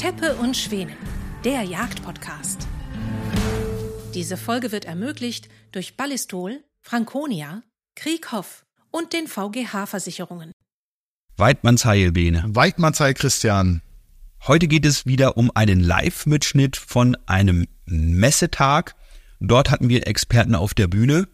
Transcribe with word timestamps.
Teppe 0.00 0.34
und 0.36 0.56
Schwänen, 0.56 0.96
der 1.44 1.62
Jagdpodcast. 1.62 2.66
Diese 4.14 4.38
Folge 4.38 4.72
wird 4.72 4.86
ermöglicht 4.86 5.50
durch 5.72 5.98
Ballistol, 5.98 6.64
Franconia, 6.80 7.62
Krieghoff 7.96 8.64
und 8.90 9.12
den 9.12 9.26
VGH-Versicherungen. 9.26 10.52
Weidmannsheil, 11.36 12.12
Bene. 12.12 12.44
Weidmannsheil, 12.48 13.12
Christian. 13.12 13.82
Heute 14.46 14.68
geht 14.68 14.86
es 14.86 15.04
wieder 15.04 15.36
um 15.36 15.50
einen 15.54 15.80
Live-Mitschnitt 15.80 16.78
von 16.78 17.14
einem 17.26 17.66
Messetag. 17.84 18.94
Dort 19.38 19.70
hatten 19.70 19.90
wir 19.90 20.06
Experten 20.06 20.54
auf 20.54 20.72
der 20.72 20.88
Bühne 20.88 21.28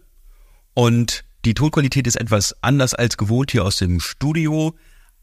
und 0.75 1.25
die 1.45 1.55
Tonqualität 1.55 2.09
ist 2.09 2.17
etwas 2.17 2.57
anders 2.65 2.95
als 2.95 3.17
gewohnt 3.17 3.53
hier 3.53 3.65
aus 3.65 3.77
dem 3.77 4.01
Studio, 4.01 4.77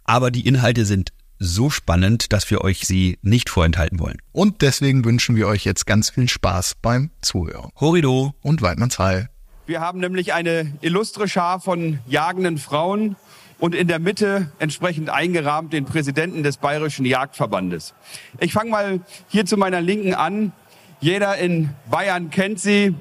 aber 0.05 0.31
die 0.31 0.47
Inhalte 0.47 0.85
sind 0.85 1.11
so 1.43 1.69
spannend, 1.69 2.31
dass 2.31 2.49
wir 2.49 2.61
euch 2.61 2.87
sie 2.87 3.19
nicht 3.21 3.49
vorenthalten 3.49 3.99
wollen. 3.99 4.17
Und 4.31 4.61
deswegen 4.61 5.03
wünschen 5.03 5.35
wir 5.35 5.47
euch 5.47 5.65
jetzt 5.65 5.85
ganz 5.85 6.09
viel 6.09 6.29
Spaß 6.29 6.75
beim 6.81 7.11
Zuhören. 7.21 7.69
Horido 7.79 8.33
und 8.41 8.61
Weidmannsheil. 8.61 9.29
Wir 9.65 9.81
haben 9.81 9.99
nämlich 9.99 10.33
eine 10.33 10.73
illustre 10.81 11.27
Schar 11.27 11.59
von 11.59 11.99
jagenden 12.07 12.57
Frauen 12.57 13.15
und 13.59 13.75
in 13.75 13.87
der 13.87 13.99
Mitte 13.99 14.51
entsprechend 14.59 15.09
eingerahmt 15.09 15.73
den 15.73 15.85
Präsidenten 15.85 16.43
des 16.43 16.57
Bayerischen 16.57 17.05
Jagdverbandes. 17.05 17.93
Ich 18.39 18.53
fange 18.53 18.71
mal 18.71 18.99
hier 19.27 19.45
zu 19.45 19.57
meiner 19.57 19.81
Linken 19.81 20.13
an. 20.13 20.53
Jeder 20.99 21.37
in 21.37 21.69
Bayern 21.89 22.29
kennt 22.29 22.59
sie, 22.59 22.95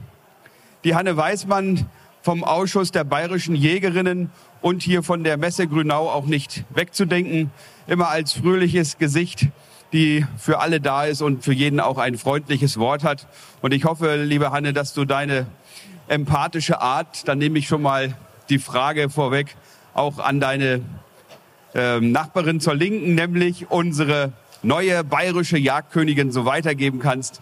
die 0.85 0.95
Hanne 0.95 1.17
Weismann 1.17 1.87
vom 2.23 2.45
Ausschuss 2.45 2.91
der 2.91 3.05
bayerischen 3.05 3.55
Jägerinnen 3.55 4.31
und 4.63 4.83
hier 4.83 5.03
von 5.03 5.25
der 5.25 5.37
Messe 5.37 5.67
Grünau 5.67 6.09
auch 6.09 6.25
nicht 6.25 6.65
wegzudenken. 6.71 7.51
Immer 7.87 8.09
als 8.09 8.33
fröhliches 8.33 8.97
Gesicht, 8.97 9.49
die 9.93 10.25
für 10.39 10.61
alle 10.61 10.81
da 10.81 11.05
ist 11.05 11.21
und 11.21 11.45
für 11.45 11.53
jeden 11.53 11.81
auch 11.81 11.99
ein 11.99 12.17
freundliches 12.17 12.79
Wort 12.79 13.05
hat. 13.05 13.27
Und 13.61 13.75
ich 13.75 13.85
hoffe, 13.85 14.23
liebe 14.23 14.53
Hanne, 14.53 14.73
dass 14.73 14.95
du 14.95 15.05
deine 15.05 15.47
empathische 16.09 16.81
Art, 16.81 17.29
dann 17.29 17.39
nehme 17.39 17.59
ich 17.59 17.67
schon 17.67 17.83
mal 17.83 18.17
die 18.49 18.59
Frage 18.59 19.11
vorweg, 19.11 19.57
auch 19.95 20.19
an 20.19 20.41
deine 20.41 20.81
äh, 21.75 22.01
Nachbarin 22.01 22.61
zur 22.61 22.75
Linken, 22.75 23.15
nämlich 23.15 23.71
unsere 23.71 24.33
neue 24.63 25.05
bayerische 25.05 25.59
Jagdkönigin 25.59 26.31
so 26.31 26.45
weitergeben 26.45 27.01
kannst. 27.01 27.41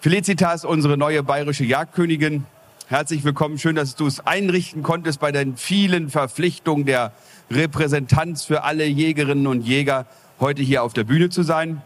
Felicitas, 0.00 0.64
unsere 0.64 0.96
neue 0.96 1.22
bayerische 1.22 1.64
Jagdkönigin, 1.64 2.44
Herzlich 2.88 3.24
willkommen. 3.24 3.58
Schön, 3.58 3.74
dass 3.74 3.96
du 3.96 4.06
es 4.06 4.24
einrichten 4.24 4.84
konntest 4.84 5.18
bei 5.18 5.32
den 5.32 5.56
vielen 5.56 6.08
Verpflichtungen 6.08 6.86
der 6.86 7.10
Repräsentanz 7.50 8.44
für 8.44 8.62
alle 8.62 8.86
Jägerinnen 8.86 9.48
und 9.48 9.62
Jäger, 9.62 10.06
heute 10.38 10.62
hier 10.62 10.84
auf 10.84 10.92
der 10.92 11.02
Bühne 11.02 11.28
zu 11.28 11.42
sein. 11.42 11.82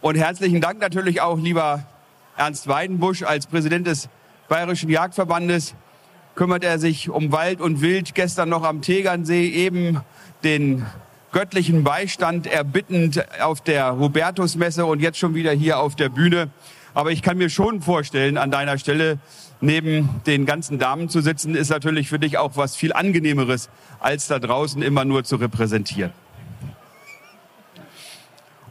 Und 0.00 0.14
herzlichen 0.14 0.60
Dank 0.60 0.80
natürlich 0.80 1.22
auch, 1.22 1.40
lieber 1.40 1.82
Ernst 2.36 2.68
Weidenbusch, 2.68 3.24
als 3.24 3.48
Präsident 3.48 3.88
des 3.88 4.08
Bayerischen 4.48 4.90
Jagdverbandes 4.90 5.74
kümmert 6.36 6.62
er 6.62 6.78
sich 6.78 7.10
um 7.10 7.32
Wald 7.32 7.60
und 7.60 7.80
Wild. 7.80 8.14
Gestern 8.14 8.48
noch 8.48 8.62
am 8.62 8.80
Tegernsee 8.80 9.48
eben 9.48 10.02
den 10.44 10.86
göttlichen 11.32 11.82
Beistand 11.82 12.46
erbittend 12.46 13.26
auf 13.42 13.60
der 13.60 13.98
Hubertusmesse 13.98 14.86
und 14.86 15.00
jetzt 15.00 15.18
schon 15.18 15.34
wieder 15.34 15.50
hier 15.50 15.80
auf 15.80 15.96
der 15.96 16.10
Bühne. 16.10 16.48
Aber 16.98 17.12
ich 17.12 17.22
kann 17.22 17.38
mir 17.38 17.48
schon 17.48 17.80
vorstellen, 17.80 18.36
an 18.36 18.50
deiner 18.50 18.76
Stelle 18.76 19.20
neben 19.60 20.20
den 20.26 20.46
ganzen 20.46 20.80
Damen 20.80 21.08
zu 21.08 21.20
sitzen, 21.20 21.54
ist 21.54 21.68
natürlich 21.68 22.08
für 22.08 22.18
dich 22.18 22.38
auch 22.38 22.56
was 22.56 22.74
viel 22.74 22.92
angenehmeres, 22.92 23.70
als 24.00 24.26
da 24.26 24.40
draußen 24.40 24.82
immer 24.82 25.04
nur 25.04 25.22
zu 25.22 25.36
repräsentieren. 25.36 26.10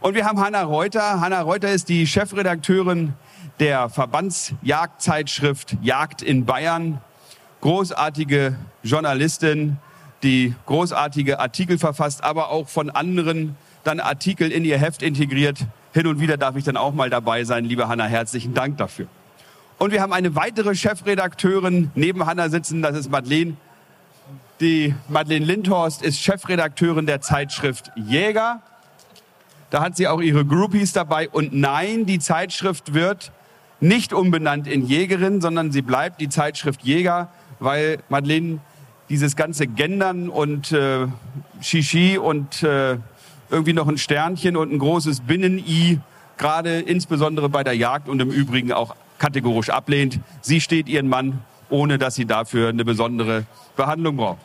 Und 0.00 0.14
wir 0.14 0.26
haben 0.26 0.40
Hanna 0.40 0.62
Reuter. 0.62 1.22
Hanna 1.22 1.40
Reuter 1.40 1.72
ist 1.72 1.88
die 1.88 2.06
Chefredakteurin 2.06 3.14
der 3.60 3.88
Verbandsjagdzeitschrift 3.88 5.78
Jagd 5.80 6.20
in 6.20 6.44
Bayern. 6.44 7.00
Großartige 7.62 8.58
Journalistin, 8.82 9.78
die 10.22 10.54
großartige 10.66 11.40
Artikel 11.40 11.78
verfasst, 11.78 12.22
aber 12.22 12.50
auch 12.50 12.68
von 12.68 12.90
anderen 12.90 13.56
dann 13.84 14.00
Artikel 14.00 14.52
in 14.52 14.66
ihr 14.66 14.76
Heft 14.76 15.02
integriert. 15.02 15.66
Hin 15.92 16.06
und 16.06 16.20
wieder 16.20 16.36
darf 16.36 16.56
ich 16.56 16.64
dann 16.64 16.76
auch 16.76 16.92
mal 16.92 17.08
dabei 17.10 17.44
sein. 17.44 17.64
Liebe 17.64 17.88
Hanna, 17.88 18.04
herzlichen 18.04 18.54
Dank 18.54 18.76
dafür. 18.76 19.06
Und 19.78 19.92
wir 19.92 20.02
haben 20.02 20.12
eine 20.12 20.34
weitere 20.34 20.74
Chefredakteurin 20.74 21.90
neben 21.94 22.26
Hanna 22.26 22.48
sitzen, 22.48 22.82
das 22.82 22.96
ist 22.96 23.10
Madeleine. 23.10 23.56
Die 24.60 24.94
Madeleine 25.08 25.46
Lindhorst 25.46 26.02
ist 26.02 26.18
Chefredakteurin 26.20 27.06
der 27.06 27.20
Zeitschrift 27.20 27.92
Jäger. 27.94 28.60
Da 29.70 29.80
hat 29.80 29.96
sie 29.96 30.08
auch 30.08 30.20
ihre 30.20 30.44
Groupies 30.44 30.92
dabei. 30.92 31.28
Und 31.28 31.52
nein, 31.54 32.06
die 32.06 32.18
Zeitschrift 32.18 32.92
wird 32.92 33.30
nicht 33.80 34.12
umbenannt 34.12 34.66
in 34.66 34.84
Jägerin, 34.84 35.40
sondern 35.40 35.70
sie 35.70 35.82
bleibt 35.82 36.20
die 36.20 36.28
Zeitschrift 36.28 36.82
Jäger, 36.82 37.28
weil 37.60 37.98
Madeleine 38.08 38.58
dieses 39.08 39.36
ganze 39.36 39.66
Gendern 39.66 40.28
und 40.28 40.72
äh, 40.72 41.06
Shishi 41.60 42.18
und 42.18 42.62
äh, 42.62 42.98
irgendwie 43.50 43.72
noch 43.72 43.88
ein 43.88 43.98
Sternchen 43.98 44.56
und 44.56 44.72
ein 44.72 44.78
großes 44.78 45.20
Binnen-I, 45.20 46.00
gerade 46.36 46.80
insbesondere 46.80 47.48
bei 47.48 47.64
der 47.64 47.74
Jagd 47.74 48.08
und 48.08 48.20
im 48.20 48.30
Übrigen 48.30 48.72
auch 48.72 48.94
kategorisch 49.18 49.70
ablehnt. 49.70 50.20
Sie 50.40 50.60
steht 50.60 50.88
ihren 50.88 51.08
Mann, 51.08 51.40
ohne 51.70 51.98
dass 51.98 52.14
sie 52.14 52.26
dafür 52.26 52.68
eine 52.68 52.84
besondere 52.84 53.46
Behandlung 53.76 54.16
braucht. 54.16 54.38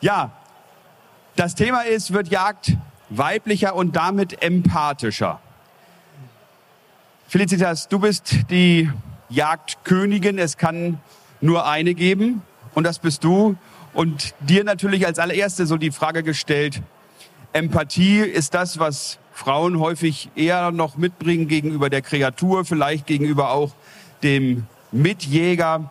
Ja, 0.00 0.30
das 1.34 1.54
Thema 1.56 1.80
ist, 1.80 2.12
wird 2.12 2.28
Jagd 2.28 2.76
weiblicher 3.10 3.74
und 3.74 3.96
damit 3.96 4.42
empathischer. 4.42 5.40
Felicitas, 7.26 7.88
du 7.88 7.98
bist 7.98 8.50
die 8.50 8.90
Jagdkönigin. 9.28 10.38
Es 10.38 10.56
kann 10.56 11.00
nur 11.40 11.66
eine 11.66 11.94
geben 11.94 12.42
und 12.78 12.84
das 12.84 13.00
bist 13.00 13.24
du. 13.24 13.56
Und 13.92 14.34
dir 14.38 14.62
natürlich 14.62 15.04
als 15.04 15.18
allererste 15.18 15.66
so 15.66 15.76
die 15.78 15.90
Frage 15.90 16.22
gestellt, 16.22 16.80
Empathie 17.52 18.20
ist 18.20 18.54
das, 18.54 18.78
was 18.78 19.18
Frauen 19.32 19.80
häufig 19.80 20.28
eher 20.36 20.70
noch 20.70 20.96
mitbringen 20.96 21.48
gegenüber 21.48 21.90
der 21.90 22.02
Kreatur, 22.02 22.64
vielleicht 22.64 23.08
gegenüber 23.08 23.50
auch 23.50 23.72
dem 24.22 24.68
Mitjäger. 24.92 25.90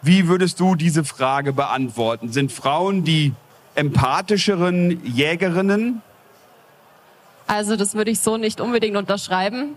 Wie 0.00 0.28
würdest 0.28 0.60
du 0.60 0.76
diese 0.76 1.02
Frage 1.02 1.52
beantworten? 1.52 2.30
Sind 2.30 2.52
Frauen 2.52 3.02
die 3.02 3.32
empathischeren 3.74 5.04
Jägerinnen? 5.04 6.02
Also 7.48 7.74
das 7.74 7.94
würde 7.94 8.12
ich 8.12 8.20
so 8.20 8.36
nicht 8.36 8.60
unbedingt 8.60 8.96
unterschreiben. 8.96 9.74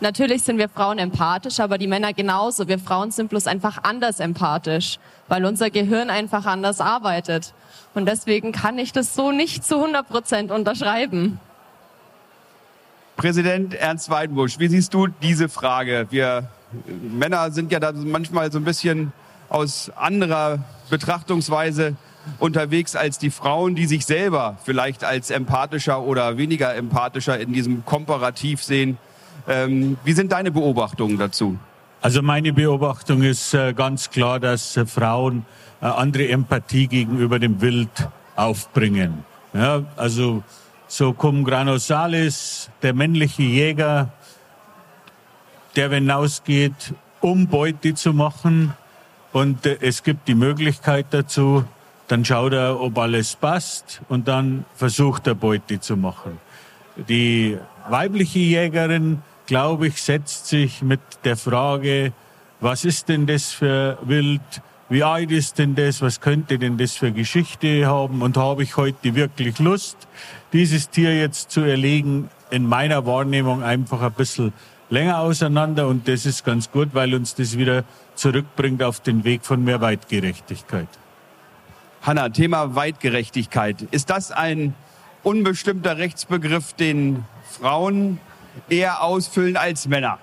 Natürlich 0.00 0.42
sind 0.42 0.56
wir 0.56 0.70
Frauen 0.70 0.98
empathisch, 0.98 1.60
aber 1.60 1.76
die 1.76 1.86
Männer 1.86 2.14
genauso. 2.14 2.66
Wir 2.68 2.78
Frauen 2.78 3.10
sind 3.10 3.28
bloß 3.28 3.46
einfach 3.46 3.78
anders 3.82 4.18
empathisch, 4.18 4.98
weil 5.28 5.44
unser 5.44 5.68
Gehirn 5.68 6.08
einfach 6.08 6.46
anders 6.46 6.80
arbeitet. 6.80 7.52
Und 7.94 8.06
deswegen 8.06 8.52
kann 8.52 8.78
ich 8.78 8.92
das 8.92 9.14
so 9.14 9.30
nicht 9.30 9.62
zu 9.62 9.76
100 9.76 10.08
Prozent 10.08 10.50
unterschreiben. 10.50 11.38
Präsident 13.16 13.74
Ernst 13.74 14.08
Weidenbusch, 14.08 14.58
wie 14.58 14.68
siehst 14.68 14.94
du 14.94 15.06
diese 15.06 15.50
Frage? 15.50 16.06
Wir 16.08 16.48
Männer 17.02 17.50
sind 17.50 17.70
ja 17.70 17.80
da 17.80 17.92
manchmal 17.92 18.50
so 18.50 18.58
ein 18.58 18.64
bisschen 18.64 19.12
aus 19.50 19.90
anderer 19.96 20.60
Betrachtungsweise 20.88 21.96
unterwegs 22.38 22.96
als 22.96 23.18
die 23.18 23.30
Frauen, 23.30 23.74
die 23.74 23.86
sich 23.86 24.06
selber 24.06 24.56
vielleicht 24.64 25.04
als 25.04 25.30
empathischer 25.30 26.02
oder 26.02 26.36
weniger 26.36 26.74
empathischer 26.74 27.38
in 27.38 27.52
diesem 27.52 27.84
Komparativ 27.84 28.62
sehen. 28.62 28.98
Ähm, 29.50 29.98
wie 30.04 30.12
sind 30.12 30.30
deine 30.30 30.52
Beobachtungen 30.52 31.18
dazu? 31.18 31.58
Also 32.00 32.22
meine 32.22 32.52
Beobachtung 32.52 33.22
ist 33.22 33.52
äh, 33.52 33.74
ganz 33.74 34.10
klar, 34.10 34.38
dass 34.38 34.76
äh, 34.76 34.86
Frauen 34.86 35.44
äh, 35.82 35.86
andere 35.86 36.28
Empathie 36.28 36.86
gegenüber 36.86 37.40
dem 37.40 37.60
Wild 37.60 38.08
aufbringen. 38.36 39.24
Ja, 39.52 39.82
also 39.96 40.44
so 40.86 41.12
cum 41.12 41.44
granosalis, 41.44 42.70
der 42.80 42.94
männliche 42.94 43.42
Jäger, 43.42 44.12
der 45.74 45.90
wenn 45.90 46.04
hinausgeht, 46.04 46.94
um 47.20 47.48
Beute 47.48 47.94
zu 47.94 48.12
machen 48.12 48.72
und 49.32 49.66
es 49.66 50.04
gibt 50.04 50.28
die 50.28 50.36
Möglichkeit 50.36 51.06
dazu, 51.10 51.64
dann 52.06 52.24
schaut 52.24 52.52
er, 52.52 52.80
ob 52.80 52.98
alles 52.98 53.34
passt 53.34 54.00
und 54.08 54.28
dann 54.28 54.64
versucht 54.76 55.26
er 55.26 55.34
Beute 55.34 55.80
zu 55.80 55.96
machen. 55.96 56.38
Die 57.08 57.58
weibliche 57.88 58.38
Jägerin 58.38 59.22
glaube 59.50 59.88
ich, 59.88 60.00
setzt 60.00 60.46
sich 60.46 60.80
mit 60.80 61.00
der 61.24 61.36
Frage, 61.36 62.12
was 62.60 62.84
ist 62.84 63.08
denn 63.08 63.26
das 63.26 63.50
für 63.50 63.98
Wild? 64.02 64.40
Wie 64.88 65.02
alt 65.02 65.32
ist 65.32 65.58
denn 65.58 65.74
das? 65.74 66.00
Was 66.02 66.20
könnte 66.20 66.56
denn 66.56 66.78
das 66.78 66.94
für 66.94 67.10
Geschichte 67.10 67.84
haben? 67.84 68.22
Und 68.22 68.36
habe 68.36 68.62
ich 68.62 68.76
heute 68.76 69.16
wirklich 69.16 69.58
Lust, 69.58 69.96
dieses 70.52 70.88
Tier 70.88 71.18
jetzt 71.18 71.50
zu 71.50 71.62
erlegen? 71.62 72.30
In 72.52 72.64
meiner 72.64 73.06
Wahrnehmung 73.06 73.64
einfach 73.64 74.02
ein 74.02 74.12
bisschen 74.12 74.52
länger 74.88 75.18
auseinander. 75.18 75.88
Und 75.88 76.06
das 76.06 76.26
ist 76.26 76.44
ganz 76.44 76.70
gut, 76.70 76.90
weil 76.92 77.12
uns 77.12 77.34
das 77.34 77.58
wieder 77.58 77.82
zurückbringt 78.14 78.84
auf 78.84 79.00
den 79.00 79.24
Weg 79.24 79.44
von 79.44 79.64
mehr 79.64 79.80
Weitgerechtigkeit. 79.80 80.88
Hanna, 82.02 82.28
Thema 82.28 82.76
Weitgerechtigkeit. 82.76 83.82
Ist 83.90 84.10
das 84.10 84.30
ein 84.30 84.74
unbestimmter 85.24 85.98
Rechtsbegriff, 85.98 86.72
den 86.74 87.24
Frauen 87.50 88.20
eher 88.68 89.02
ausfüllen 89.02 89.56
als 89.56 89.86
Männer? 89.88 90.18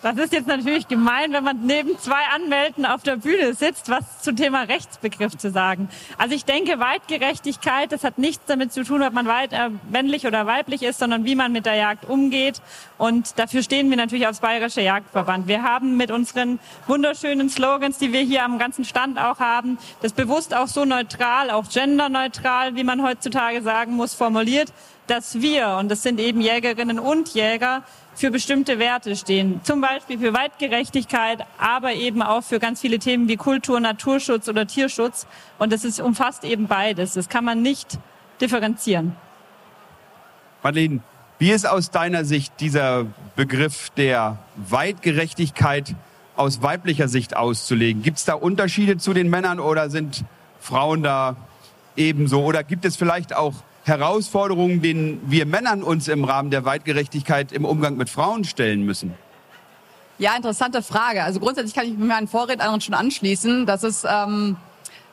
Das 0.00 0.16
ist 0.16 0.32
jetzt 0.32 0.46
natürlich 0.46 0.86
gemein, 0.86 1.32
wenn 1.32 1.42
man 1.42 1.66
neben 1.66 1.98
zwei 1.98 2.22
Anwälten 2.32 2.86
auf 2.86 3.02
der 3.02 3.16
Bühne 3.16 3.54
sitzt, 3.54 3.90
was 3.90 4.22
zum 4.22 4.36
Thema 4.36 4.62
Rechtsbegriff 4.62 5.36
zu 5.36 5.50
sagen. 5.50 5.88
Also 6.18 6.36
ich 6.36 6.44
denke, 6.44 6.78
Weitgerechtigkeit, 6.78 7.90
das 7.90 8.04
hat 8.04 8.16
nichts 8.16 8.44
damit 8.46 8.72
zu 8.72 8.84
tun, 8.84 9.02
ob 9.02 9.12
man 9.12 9.26
weit, 9.26 9.52
äh, 9.52 9.70
männlich 9.90 10.24
oder 10.24 10.46
weiblich 10.46 10.84
ist, 10.84 11.00
sondern 11.00 11.24
wie 11.24 11.34
man 11.34 11.50
mit 11.50 11.66
der 11.66 11.74
Jagd 11.74 12.08
umgeht. 12.08 12.62
Und 12.96 13.40
dafür 13.40 13.64
stehen 13.64 13.90
wir 13.90 13.96
natürlich 13.96 14.28
als 14.28 14.38
Bayerischer 14.38 14.82
Jagdverband. 14.82 15.48
Wir 15.48 15.64
haben 15.64 15.96
mit 15.96 16.12
unseren 16.12 16.60
wunderschönen 16.86 17.48
Slogans, 17.48 17.98
die 17.98 18.12
wir 18.12 18.20
hier 18.20 18.44
am 18.44 18.60
ganzen 18.60 18.84
Stand 18.84 19.18
auch 19.18 19.40
haben, 19.40 19.78
das 20.00 20.12
bewusst 20.12 20.54
auch 20.54 20.68
so 20.68 20.84
neutral, 20.84 21.50
auch 21.50 21.68
genderneutral, 21.68 22.76
wie 22.76 22.84
man 22.84 23.02
heutzutage 23.02 23.62
sagen 23.62 23.94
muss, 23.94 24.14
formuliert, 24.14 24.72
dass 25.08 25.40
wir, 25.40 25.76
und 25.80 25.88
das 25.90 26.02
sind 26.02 26.20
eben 26.20 26.40
Jägerinnen 26.40 26.98
und 26.98 27.34
Jäger, 27.34 27.82
für 28.18 28.32
bestimmte 28.32 28.80
Werte 28.80 29.14
stehen. 29.14 29.60
Zum 29.62 29.80
Beispiel 29.80 30.18
für 30.18 30.34
Weitgerechtigkeit, 30.34 31.46
aber 31.56 31.94
eben 31.94 32.20
auch 32.20 32.42
für 32.42 32.58
ganz 32.58 32.80
viele 32.80 32.98
Themen 32.98 33.28
wie 33.28 33.36
Kultur, 33.36 33.78
Naturschutz 33.78 34.48
oder 34.48 34.66
Tierschutz. 34.66 35.26
Und 35.58 35.72
das 35.72 35.84
ist, 35.84 36.00
umfasst 36.00 36.44
eben 36.44 36.66
beides. 36.66 37.14
Das 37.14 37.28
kann 37.28 37.44
man 37.44 37.62
nicht 37.62 37.98
differenzieren. 38.40 39.14
Madeleine, 40.64 41.00
wie 41.38 41.52
ist 41.52 41.68
aus 41.68 41.92
deiner 41.92 42.24
Sicht 42.24 42.52
dieser 42.58 43.06
Begriff 43.36 43.90
der 43.90 44.38
Weitgerechtigkeit 44.56 45.94
aus 46.34 46.60
weiblicher 46.60 47.06
Sicht 47.06 47.36
auszulegen? 47.36 48.02
Gibt 48.02 48.18
es 48.18 48.24
da 48.24 48.34
Unterschiede 48.34 48.96
zu 48.96 49.12
den 49.12 49.30
Männern 49.30 49.60
oder 49.60 49.90
sind 49.90 50.24
Frauen 50.58 51.04
da 51.04 51.36
ebenso? 51.94 52.42
Oder 52.42 52.64
gibt 52.64 52.84
es 52.84 52.96
vielleicht 52.96 53.36
auch 53.36 53.54
Herausforderungen, 53.88 54.82
denen 54.82 55.20
wir 55.26 55.46
Männern 55.46 55.82
uns 55.82 56.08
im 56.08 56.24
Rahmen 56.24 56.50
der 56.50 56.64
Weitgerechtigkeit 56.64 57.52
im 57.52 57.64
Umgang 57.64 57.96
mit 57.96 58.10
Frauen 58.10 58.44
stellen 58.44 58.84
müssen? 58.84 59.14
Ja, 60.18 60.36
interessante 60.36 60.82
Frage. 60.82 61.22
Also 61.22 61.40
grundsätzlich 61.40 61.74
kann 61.74 61.86
ich 61.86 61.96
mit 61.96 62.08
meinen 62.08 62.28
Vorrednern 62.28 62.80
schon 62.80 62.94
anschließen. 62.94 63.66
dass 63.66 63.84
es 63.84 64.04
ähm, 64.08 64.56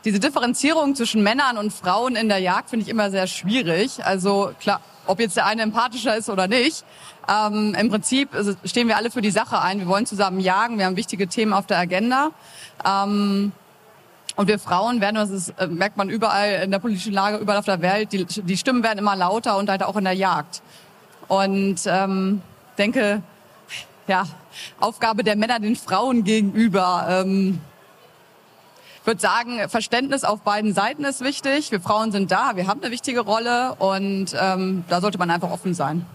diese 0.03 0.19
Differenzierung 0.19 0.95
zwischen 0.95 1.23
Männern 1.23 1.57
und 1.57 1.71
Frauen 1.73 2.15
in 2.15 2.27
der 2.27 2.39
Jagd 2.39 2.69
finde 2.69 2.83
ich 2.83 2.89
immer 2.89 3.09
sehr 3.11 3.27
schwierig. 3.27 4.05
Also 4.05 4.51
klar, 4.59 4.81
ob 5.07 5.19
jetzt 5.19 5.37
der 5.37 5.45
eine 5.45 5.61
empathischer 5.61 6.15
ist 6.15 6.29
oder 6.29 6.47
nicht. 6.47 6.83
Ähm, 7.27 7.75
Im 7.79 7.89
Prinzip 7.89 8.29
stehen 8.65 8.87
wir 8.87 8.97
alle 8.97 9.11
für 9.11 9.21
die 9.21 9.31
Sache 9.31 9.61
ein. 9.61 9.79
Wir 9.79 9.87
wollen 9.87 10.05
zusammen 10.05 10.39
jagen. 10.39 10.77
Wir 10.77 10.85
haben 10.85 10.95
wichtige 10.95 11.27
Themen 11.27 11.53
auf 11.53 11.65
der 11.65 11.79
Agenda. 11.79 12.31
Ähm, 12.85 13.51
und 14.35 14.47
wir 14.47 14.59
Frauen 14.59 14.99
werden, 15.01 15.15
das 15.15 15.29
ist, 15.29 15.49
äh, 15.59 15.67
merkt 15.67 15.97
man 15.97 16.09
überall 16.09 16.63
in 16.63 16.71
der 16.71 16.79
politischen 16.79 17.13
Lage, 17.13 17.37
überall 17.37 17.59
auf 17.59 17.65
der 17.65 17.81
Welt, 17.81 18.11
die, 18.11 18.25
die 18.25 18.57
Stimmen 18.57 18.83
werden 18.83 18.99
immer 18.99 19.15
lauter 19.15 19.57
und 19.57 19.69
halt 19.69 19.83
auch 19.83 19.95
in 19.95 20.03
der 20.03 20.13
Jagd. 20.13 20.61
Und 21.27 21.77
ähm, 21.85 22.41
denke, 22.77 23.21
ja, 24.07 24.25
Aufgabe 24.79 25.23
der 25.23 25.35
Männer 25.35 25.59
den 25.59 25.75
Frauen 25.75 26.23
gegenüber. 26.23 27.07
Ähm, 27.09 27.59
ich 29.01 29.07
würde 29.07 29.21
sagen, 29.21 29.69
Verständnis 29.69 30.23
auf 30.23 30.41
beiden 30.41 30.73
Seiten 30.73 31.03
ist 31.05 31.21
wichtig. 31.21 31.71
Wir 31.71 31.79
Frauen 31.79 32.11
sind 32.11 32.31
da, 32.31 32.55
wir 32.55 32.67
haben 32.67 32.81
eine 32.81 32.91
wichtige 32.91 33.21
Rolle 33.21 33.75
und 33.75 34.35
ähm, 34.39 34.83
da 34.89 34.99
sollte 34.99 35.17
man 35.17 35.29
einfach 35.29 35.51
offen 35.51 35.73
sein. 35.73 36.05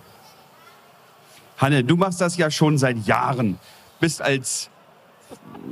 Hanne, 1.56 1.84
du 1.84 1.96
machst 1.96 2.20
das 2.20 2.36
ja 2.36 2.50
schon 2.50 2.78
seit 2.78 3.06
Jahren. 3.06 3.58
Bist 4.00 4.22
als 4.22 4.70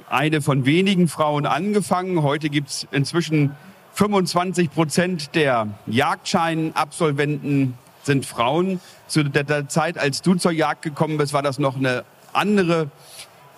eine 0.08 0.40
von 0.42 0.64
wenigen 0.64 1.08
Frauen 1.08 1.46
angefangen. 1.46 2.22
Heute 2.22 2.50
gibt 2.50 2.68
es 2.68 2.88
inzwischen 2.90 3.52
25 3.94 4.70
Prozent 4.70 5.34
der 5.34 5.68
Jagdscheinabsolventen 5.86 7.74
sind 8.02 8.26
Frauen. 8.26 8.80
Zu 9.06 9.24
der 9.24 9.68
Zeit, 9.68 9.98
als 9.98 10.22
du 10.22 10.34
zur 10.34 10.52
Jagd 10.52 10.82
gekommen 10.82 11.18
bist, 11.18 11.32
war 11.32 11.42
das 11.42 11.58
noch 11.58 11.76
eine 11.76 12.04
andere 12.32 12.90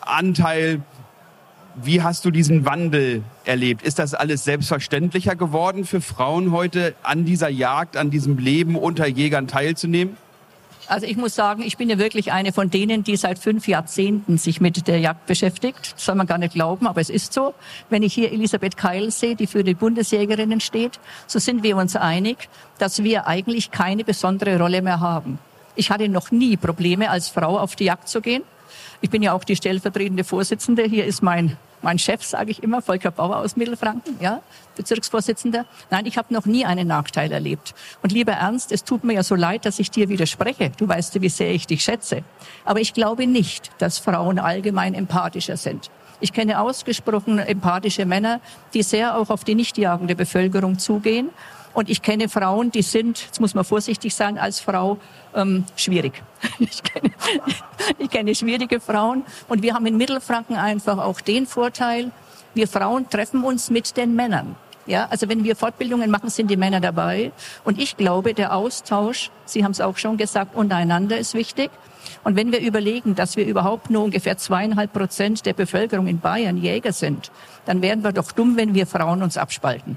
Anteil. 0.01 0.81
Wie 1.77 2.03
hast 2.03 2.25
du 2.25 2.31
diesen 2.31 2.65
Wandel 2.65 3.23
erlebt? 3.45 3.83
Ist 3.83 3.99
das 3.99 4.15
alles 4.15 4.45
selbstverständlicher 4.45 5.37
geworden 5.37 5.85
für 5.85 6.01
Frauen 6.01 6.53
heute, 6.53 6.95
an 7.03 7.25
dieser 7.25 7.49
Jagd, 7.49 7.97
an 7.97 8.11
diesem 8.11 8.39
Leben 8.39 8.77
unter 8.77 9.07
Jägern 9.07 9.47
teilzunehmen? 9.47 10.17
Also 10.91 11.07
ich 11.07 11.17
muss 11.17 11.37
sagen, 11.37 11.63
ich 11.63 11.77
bin 11.77 11.89
ja 11.89 11.99
wirklich 11.99 12.33
eine 12.33 12.53
von 12.53 12.69
denen, 12.69 13.05
die 13.05 13.17
seit 13.17 13.39
fünf 13.39 13.69
Jahrzehnten 13.69 14.39
sich 14.39 14.61
mit 14.61 14.89
der 14.89 14.99
Jagd 14.99 15.27
beschäftigt. 15.27 15.93
Das 15.95 16.05
soll 16.05 16.17
man 16.17 16.27
gar 16.27 16.37
nicht 16.37 16.55
glauben, 16.55 16.89
aber 16.89 17.01
es 17.01 17.11
ist 17.11 17.33
so. 17.33 17.55
Wenn 17.91 18.03
ich 18.03 18.13
hier 18.13 18.33
Elisabeth 18.33 18.77
Keil 18.77 19.13
sehe, 19.13 19.37
die 19.37 19.47
für 19.47 19.63
die 19.63 19.75
Bundesjägerinnen 19.75 20.59
steht, 20.59 20.99
so 21.29 21.39
sind 21.39 21.63
wir 21.63 21.77
uns 21.77 21.95
einig, 21.95 22.49
dass 22.79 23.05
wir 23.05 23.29
eigentlich 23.29 23.71
keine 23.71 24.03
besondere 24.03 24.59
Rolle 24.59 24.83
mehr 24.83 24.99
haben. 24.99 25.39
Ich 25.77 25.93
hatte 25.93 26.09
noch 26.09 26.33
nie 26.33 26.57
Probleme, 26.57 27.09
als 27.09 27.29
Frau 27.29 27.57
auf 27.57 27.77
die 27.77 27.85
Jagd 27.85 28.09
zu 28.09 28.21
gehen. 28.21 28.43
Ich 29.01 29.11
bin 29.11 29.23
ja 29.23 29.33
auch 29.33 29.45
die 29.45 29.55
stellvertretende 29.55 30.25
Vorsitzende. 30.25 30.83
Hier 30.83 31.05
ist 31.05 31.23
mein 31.23 31.57
mein 31.83 31.99
Chef, 31.99 32.23
sage 32.23 32.51
ich 32.51 32.63
immer, 32.63 32.83
Volker 32.83 33.11
Bauer 33.11 33.37
aus 33.37 33.57
Mittelfranken, 33.57 34.17
ja, 34.21 34.41
Bezirksvorsitzender. 34.77 35.67
Nein, 35.91 36.07
ich 36.07 36.19
habe 36.19 36.33
noch 36.33 36.47
nie 36.47 36.65
einen 36.65 36.89
Nachteil 36.89 37.33
erlebt. 37.33 37.75
Und 38.03 38.13
lieber 38.13 38.33
Ernst, 38.33 38.73
es 38.73 38.85
tut 38.85 39.05
mir 39.05 39.15
ja 39.15 39.23
so 39.23 39.35
leid, 39.35 39.65
dass 39.67 39.79
ich 39.79 39.91
dir 39.91 40.09
widerspreche. 40.09 40.71
Du 40.77 40.89
weißt 40.89 41.15
ja, 41.15 41.23
wie 41.23 41.29
sehr 41.29 41.53
ich 41.53 41.67
dich 41.67 41.83
schätze. 41.83 42.23
Aber 42.65 42.81
ich 42.81 42.95
glaube 42.95 43.27
nicht, 43.27 43.71
dass 43.79 43.99
Frauen 43.99 44.39
allgemein 44.39 44.95
empathischer 44.95 45.57
sind. 45.57 45.91
Ich 46.23 46.33
kenne 46.33 46.61
ausgesprochen 46.61 47.39
empathische 47.39 48.05
Männer, 48.05 48.41
die 48.75 48.83
sehr 48.83 49.17
auch 49.17 49.31
auf 49.31 49.45
die 49.45 49.55
nicht 49.55 49.79
jagende 49.79 50.15
Bevölkerung 50.15 50.79
zugehen 50.79 51.31
und 51.73 51.89
ich 51.89 52.03
kenne 52.03 52.29
Frauen, 52.29 52.71
die 52.71 52.83
sind, 52.83 53.27
jetzt 53.27 53.41
muss 53.41 53.55
man 53.55 53.65
vorsichtig 53.65 54.15
sein 54.15 54.39
als 54.39 54.61
Frau, 54.61 54.99
ähm, 55.35 55.65
schwierig. 55.77 56.23
Ich 56.59 56.83
kenne, 56.83 57.11
ich 57.99 58.11
kenne 58.11 58.35
schwierige 58.35 58.81
Frauen. 58.81 59.25
Und 59.49 59.63
wir 59.63 59.75
haben 59.75 59.87
in 59.87 59.97
Mittelfranken 59.97 60.57
einfach 60.57 60.99
auch 60.99 61.21
den 61.21 61.47
Vorteil, 61.47 62.11
wir 62.55 62.67
Frauen 62.67 63.09
treffen 63.09 63.45
uns 63.45 63.71
mit 63.71 63.97
den 63.97 64.15
Männern. 64.15 64.57
Ja, 64.87 65.07
also 65.11 65.29
wenn 65.29 65.45
wir 65.45 65.55
Fortbildungen 65.55 66.11
machen, 66.11 66.31
sind 66.31 66.51
die 66.51 66.57
Männer 66.57 66.81
dabei. 66.81 67.33
Und 67.65 67.79
ich 67.79 67.97
glaube, 67.97 68.35
der 68.35 68.57
Austausch, 68.57 69.31
Sie 69.45 69.63
haben 69.63 69.73
es 69.73 69.81
auch 69.81 69.97
schon 69.99 70.17
gesagt, 70.17 70.57
untereinander 70.57 71.17
ist 71.19 71.35
wichtig. 71.35 71.71
Und 72.25 72.37
wenn 72.37 72.51
wir 72.51 72.61
überlegen, 72.61 73.15
dass 73.15 73.37
wir 73.37 73.47
überhaupt 73.47 73.91
nur 73.91 74.03
ungefähr 74.03 74.37
zweieinhalb 74.37 74.93
Prozent 74.93 75.47
der 75.47 75.53
Bevölkerung 75.53 76.07
in 76.07 76.19
Bayern 76.19 76.57
Jäger 76.57 76.93
sind, 76.93 77.31
dann 77.67 77.83
wären 77.83 78.03
wir 78.03 78.13
doch 78.13 78.33
dumm, 78.33 78.57
wenn 78.57 78.75
wir 78.75 78.87
Frauen 78.87 79.23
uns 79.23 79.37
abspalten. 79.37 79.97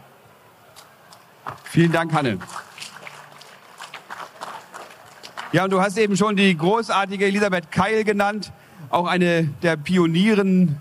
Vielen 1.64 1.92
Dank, 1.92 2.14
Hanne. 2.14 2.40
Ja, 5.52 5.66
und 5.66 5.70
du 5.70 5.82
hast 5.82 5.98
eben 5.98 6.18
schon 6.18 6.36
die 6.36 6.58
großartige 6.58 7.26
Elisabeth 7.26 7.72
Keil 7.72 8.04
genannt, 8.04 8.52
auch 8.90 9.06
eine 9.06 9.44
der 9.62 9.78
Pionieren 9.78 10.78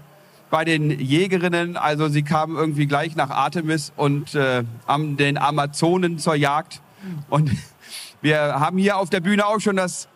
bei 0.50 0.64
den 0.64 0.90
Jägerinnen. 0.90 1.76
Also 1.76 2.08
sie 2.08 2.22
kam 2.22 2.56
irgendwie 2.56 2.86
gleich 2.86 3.16
nach 3.16 3.30
Artemis 3.30 3.92
und 3.96 4.34
äh, 4.34 4.64
am 4.86 5.16
den 5.16 5.38
Amazonen 5.38 6.18
zur 6.18 6.34
Jagd. 6.34 6.80
Und 7.28 7.50
wir 8.22 8.38
haben 8.60 8.78
hier 8.78 8.96
auf 8.96 9.10
der 9.10 9.20
Bühne 9.20 9.46
auch 9.46 9.60
schon 9.60 9.76
das 9.76 10.08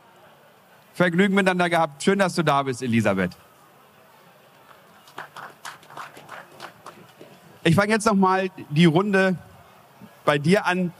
Vergnügen 0.94 1.34
miteinander 1.34 1.68
gehabt. 1.68 2.02
Schön, 2.02 2.18
dass 2.18 2.34
du 2.34 2.42
da 2.42 2.62
bist, 2.62 2.82
Elisabeth. 2.82 3.36
Ich 7.64 7.74
fange 7.74 7.92
jetzt 7.92 8.06
noch 8.06 8.14
mal 8.14 8.48
die 8.70 8.84
Runde 8.86 9.36
bei 10.26 10.36
dir 10.36 10.66
an. 10.66 10.92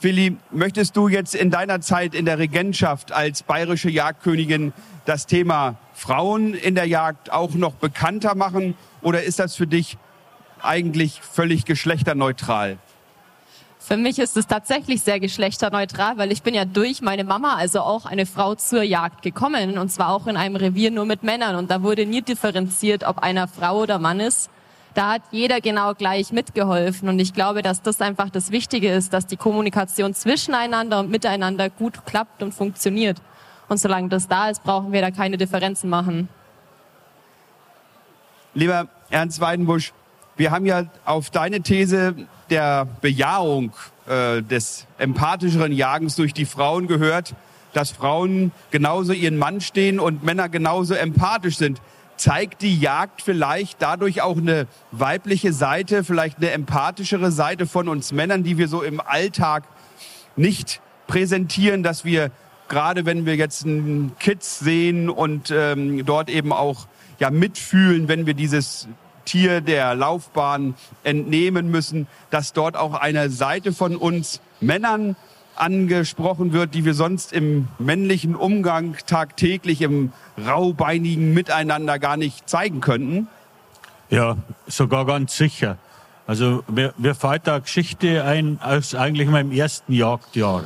Willi, 0.00 0.36
möchtest 0.50 0.96
du 0.96 1.06
jetzt 1.06 1.36
in 1.36 1.50
deiner 1.50 1.80
Zeit 1.80 2.16
in 2.16 2.24
der 2.24 2.38
Regentschaft 2.40 3.12
als 3.12 3.44
bayerische 3.44 3.88
Jagdkönigin 3.88 4.72
das 5.04 5.26
Thema 5.26 5.76
Frauen 5.94 6.54
in 6.54 6.74
der 6.74 6.86
Jagd 6.86 7.30
auch 7.30 7.54
noch 7.54 7.74
bekannter 7.74 8.34
machen 8.34 8.74
oder 9.00 9.22
ist 9.22 9.38
das 9.38 9.54
für 9.54 9.68
dich 9.68 9.96
eigentlich 10.60 11.20
völlig 11.20 11.64
geschlechterneutral? 11.64 12.78
Für 13.78 13.96
mich 13.96 14.18
ist 14.18 14.36
es 14.36 14.46
tatsächlich 14.46 15.02
sehr 15.02 15.18
geschlechterneutral, 15.18 16.16
weil 16.16 16.30
ich 16.30 16.42
bin 16.42 16.54
ja 16.54 16.64
durch 16.64 17.02
meine 17.02 17.24
Mama, 17.24 17.56
also 17.56 17.80
auch 17.80 18.06
eine 18.06 18.26
Frau 18.26 18.54
zur 18.54 18.82
Jagd 18.82 19.22
gekommen 19.22 19.78
und 19.78 19.88
zwar 19.90 20.10
auch 20.10 20.26
in 20.26 20.36
einem 20.36 20.56
Revier 20.56 20.90
nur 20.90 21.04
mit 21.04 21.22
Männern 21.22 21.56
und 21.56 21.70
da 21.70 21.82
wurde 21.82 22.06
nie 22.06 22.22
differenziert, 22.22 23.04
ob 23.04 23.18
einer 23.18 23.46
Frau 23.46 23.82
oder 23.82 23.98
Mann 23.98 24.18
ist 24.18 24.50
da 24.94 25.12
hat 25.12 25.22
jeder 25.30 25.60
genau 25.60 25.94
gleich 25.94 26.32
mitgeholfen. 26.32 27.08
Und 27.08 27.18
ich 27.18 27.32
glaube, 27.32 27.62
dass 27.62 27.82
das 27.82 28.00
einfach 28.00 28.30
das 28.30 28.50
Wichtige 28.50 28.92
ist, 28.92 29.12
dass 29.12 29.26
die 29.26 29.36
Kommunikation 29.36 30.14
zwischeneinander 30.14 31.00
und 31.00 31.10
miteinander 31.10 31.70
gut 31.70 32.04
klappt 32.06 32.42
und 32.42 32.52
funktioniert. 32.52 33.20
Und 33.68 33.78
solange 33.78 34.08
das 34.08 34.28
da 34.28 34.50
ist, 34.50 34.62
brauchen 34.62 34.92
wir 34.92 35.00
da 35.00 35.10
keine 35.10 35.38
Differenzen 35.38 35.88
machen. 35.88 36.28
Lieber 38.54 38.88
Ernst 39.08 39.40
Weidenbusch, 39.40 39.92
wir 40.36 40.50
haben 40.50 40.66
ja 40.66 40.84
auf 41.04 41.30
deine 41.30 41.62
These 41.62 42.14
der 42.50 42.86
Bejahung 43.00 43.72
äh, 44.06 44.42
des 44.42 44.86
empathischeren 44.98 45.72
Jagens 45.72 46.16
durch 46.16 46.34
die 46.34 46.44
Frauen 46.44 46.86
gehört, 46.86 47.34
dass 47.72 47.90
Frauen 47.90 48.52
genauso 48.70 49.12
ihren 49.12 49.38
Mann 49.38 49.60
stehen 49.60 49.98
und 49.98 50.22
Männer 50.22 50.48
genauso 50.48 50.94
empathisch 50.94 51.56
sind. 51.56 51.80
Zeigt 52.16 52.62
die 52.62 52.78
Jagd 52.78 53.22
vielleicht 53.22 53.80
dadurch 53.82 54.22
auch 54.22 54.36
eine 54.36 54.66
weibliche 54.90 55.52
Seite, 55.52 56.04
vielleicht 56.04 56.38
eine 56.38 56.50
empathischere 56.50 57.32
Seite 57.32 57.66
von 57.66 57.88
uns 57.88 58.12
Männern, 58.12 58.42
die 58.42 58.58
wir 58.58 58.68
so 58.68 58.82
im 58.82 59.00
Alltag 59.00 59.64
nicht 60.36 60.80
präsentieren, 61.06 61.82
dass 61.82 62.04
wir 62.04 62.30
gerade 62.68 63.04
wenn 63.04 63.26
wir 63.26 63.36
jetzt 63.36 63.66
einen 63.66 64.16
Kids 64.18 64.58
sehen 64.60 65.10
und 65.10 65.50
ähm, 65.50 66.06
dort 66.06 66.30
eben 66.30 66.52
auch 66.52 66.86
ja 67.18 67.30
mitfühlen, 67.30 68.08
wenn 68.08 68.24
wir 68.24 68.34
dieses 68.34 68.88
Tier 69.24 69.60
der 69.60 69.94
Laufbahn 69.94 70.74
entnehmen 71.04 71.70
müssen, 71.70 72.06
dass 72.30 72.52
dort 72.54 72.76
auch 72.76 72.94
eine 72.94 73.30
Seite 73.30 73.72
von 73.72 73.96
uns 73.96 74.40
Männern 74.60 75.16
angesprochen 75.56 76.52
wird, 76.52 76.74
die 76.74 76.84
wir 76.84 76.94
sonst 76.94 77.32
im 77.32 77.68
männlichen 77.78 78.34
Umgang 78.34 78.96
tagtäglich 79.06 79.82
im 79.82 80.12
raubeinigen 80.46 81.34
Miteinander 81.34 81.98
gar 81.98 82.16
nicht 82.16 82.48
zeigen 82.48 82.80
könnten? 82.80 83.28
Ja, 84.10 84.36
sogar 84.66 85.06
ganz 85.06 85.36
sicher. 85.36 85.78
Also 86.26 86.62
mir, 86.68 86.94
mir 86.98 87.14
fällt 87.14 87.46
da 87.46 87.58
Geschichte 87.58 88.24
ein 88.24 88.58
aus 88.62 88.94
eigentlich 88.94 89.28
meinem 89.28 89.52
ersten 89.52 89.92
Jagdjahr. 89.92 90.64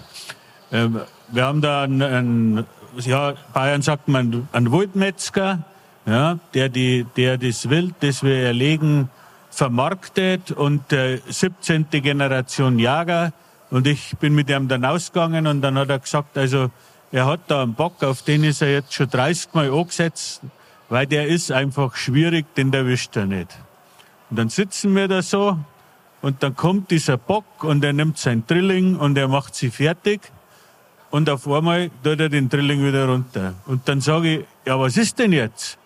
Ähm, 0.73 1.01
wir 1.29 1.45
haben 1.45 1.61
da 1.61 1.83
einen, 1.83 2.03
einen, 2.03 2.67
ja, 3.01 3.35
Bayern 3.53 3.83
sagt 3.83 4.09
man, 4.09 4.49
einen 4.53 4.73
Waldmetzger, 4.73 5.65
ja, 6.07 6.39
der, 6.55 6.69
die, 6.69 7.07
der 7.17 7.39
das 7.39 7.69
Wild, 7.69 7.95
das 8.01 8.23
wir 8.23 8.37
erlegen, 8.37 9.11
vermarktet 9.51 10.53
und 10.53 10.93
äh, 10.93 11.21
17. 11.27 11.87
Generation 11.91 12.79
Jager. 12.79 13.33
Und 13.71 13.87
ich 13.87 14.17
bin 14.19 14.35
mit 14.35 14.49
ihm 14.49 14.69
dann 14.69 14.85
ausgegangen 14.85 15.47
und 15.47 15.61
dann 15.61 15.77
hat 15.79 15.91
er 15.91 15.99
gesagt, 15.99 16.39
also 16.39 16.71
er 17.11 17.27
hat 17.27 17.41
da 17.49 17.63
einen 17.63 17.75
Bock, 17.75 18.03
auf 18.03 18.23
den 18.23 18.45
ist 18.45 18.63
er 18.63 18.73
jetzt 18.73 18.95
schon 18.95 19.09
30 19.09 19.55
Mal 19.55 19.73
angesetzt, 19.73 20.41
weil 20.89 21.07
der 21.07 21.27
ist 21.27 21.51
einfach 21.51 21.97
schwierig, 21.97 22.47
den 22.55 22.73
erwischt 22.73 23.17
er 23.17 23.27
nicht. 23.27 23.49
Und 24.31 24.39
dann 24.39 24.49
sitzen 24.49 24.95
wir 24.95 25.09
da 25.09 25.23
so 25.23 25.59
und 26.23 26.43
dann 26.43 26.55
kommt 26.55 26.91
dieser 26.91 27.17
Bock 27.17 27.65
und 27.65 27.85
er 27.85 27.93
nimmt 27.93 28.19
sein 28.19 28.45
Drilling 28.47 28.97
und 28.97 29.19
er 29.19 29.29
macht 29.29 29.55
sie 29.55 29.71
fertig 29.71 30.21
und 31.11 31.29
auf 31.29 31.49
einmal 31.49 31.91
tut 32.03 32.21
er 32.21 32.29
den 32.29 32.49
Drilling 32.49 32.85
wieder 32.85 33.09
runter. 33.09 33.55
Und 33.67 33.89
dann 33.89 34.01
sage 34.01 34.39
ich, 34.39 34.45
ja, 34.65 34.79
was 34.79 34.97
ist 34.97 35.19
denn 35.19 35.33
jetzt? 35.33 35.79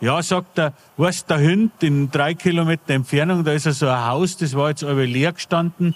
Ja, 0.00 0.22
sagt 0.22 0.58
er, 0.58 0.72
weißt 0.96 1.30
da 1.30 1.38
hinten 1.38 1.86
in 1.86 2.10
drei 2.10 2.34
Kilometer 2.34 2.92
Entfernung, 2.92 3.44
da 3.44 3.52
ist 3.52 3.66
ja 3.66 3.72
so 3.72 3.88
ein 3.88 4.04
Haus, 4.04 4.36
das 4.36 4.54
war 4.54 4.70
jetzt 4.70 4.82
aber 4.84 5.06
leer 5.06 5.32
gestanden 5.32 5.94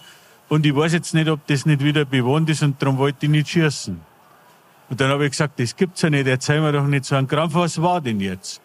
und 0.49 0.65
ich 0.65 0.75
weiß 0.75 0.93
jetzt 0.93 1.15
nicht, 1.15 1.29
ob 1.29 1.47
das 1.47 1.67
nicht 1.67 1.83
wieder 1.83 2.05
bewohnt 2.05 2.49
ist 2.51 2.63
und 2.63 2.81
darum 2.81 2.99
wollte 2.99 3.27
ich 3.27 3.31
nicht 3.31 3.49
schießen. 3.49 4.01
Und 4.89 5.01
dann 5.01 5.11
habe 5.11 5.25
ich 5.25 5.33
gesagt, 5.33 5.59
das 5.59 5.75
gibt's 5.75 6.03
ja 6.03 6.11
nicht, 6.11 6.27
erzähl 6.27 6.61
mir 6.61 6.73
doch 6.73 6.87
nicht 6.87 7.05
so 7.05 7.17
einen 7.17 7.27
Krampf, 7.27 7.55
was 7.55 7.81
war 7.83 8.01
denn 8.01 8.21
jetzt? 8.21 8.61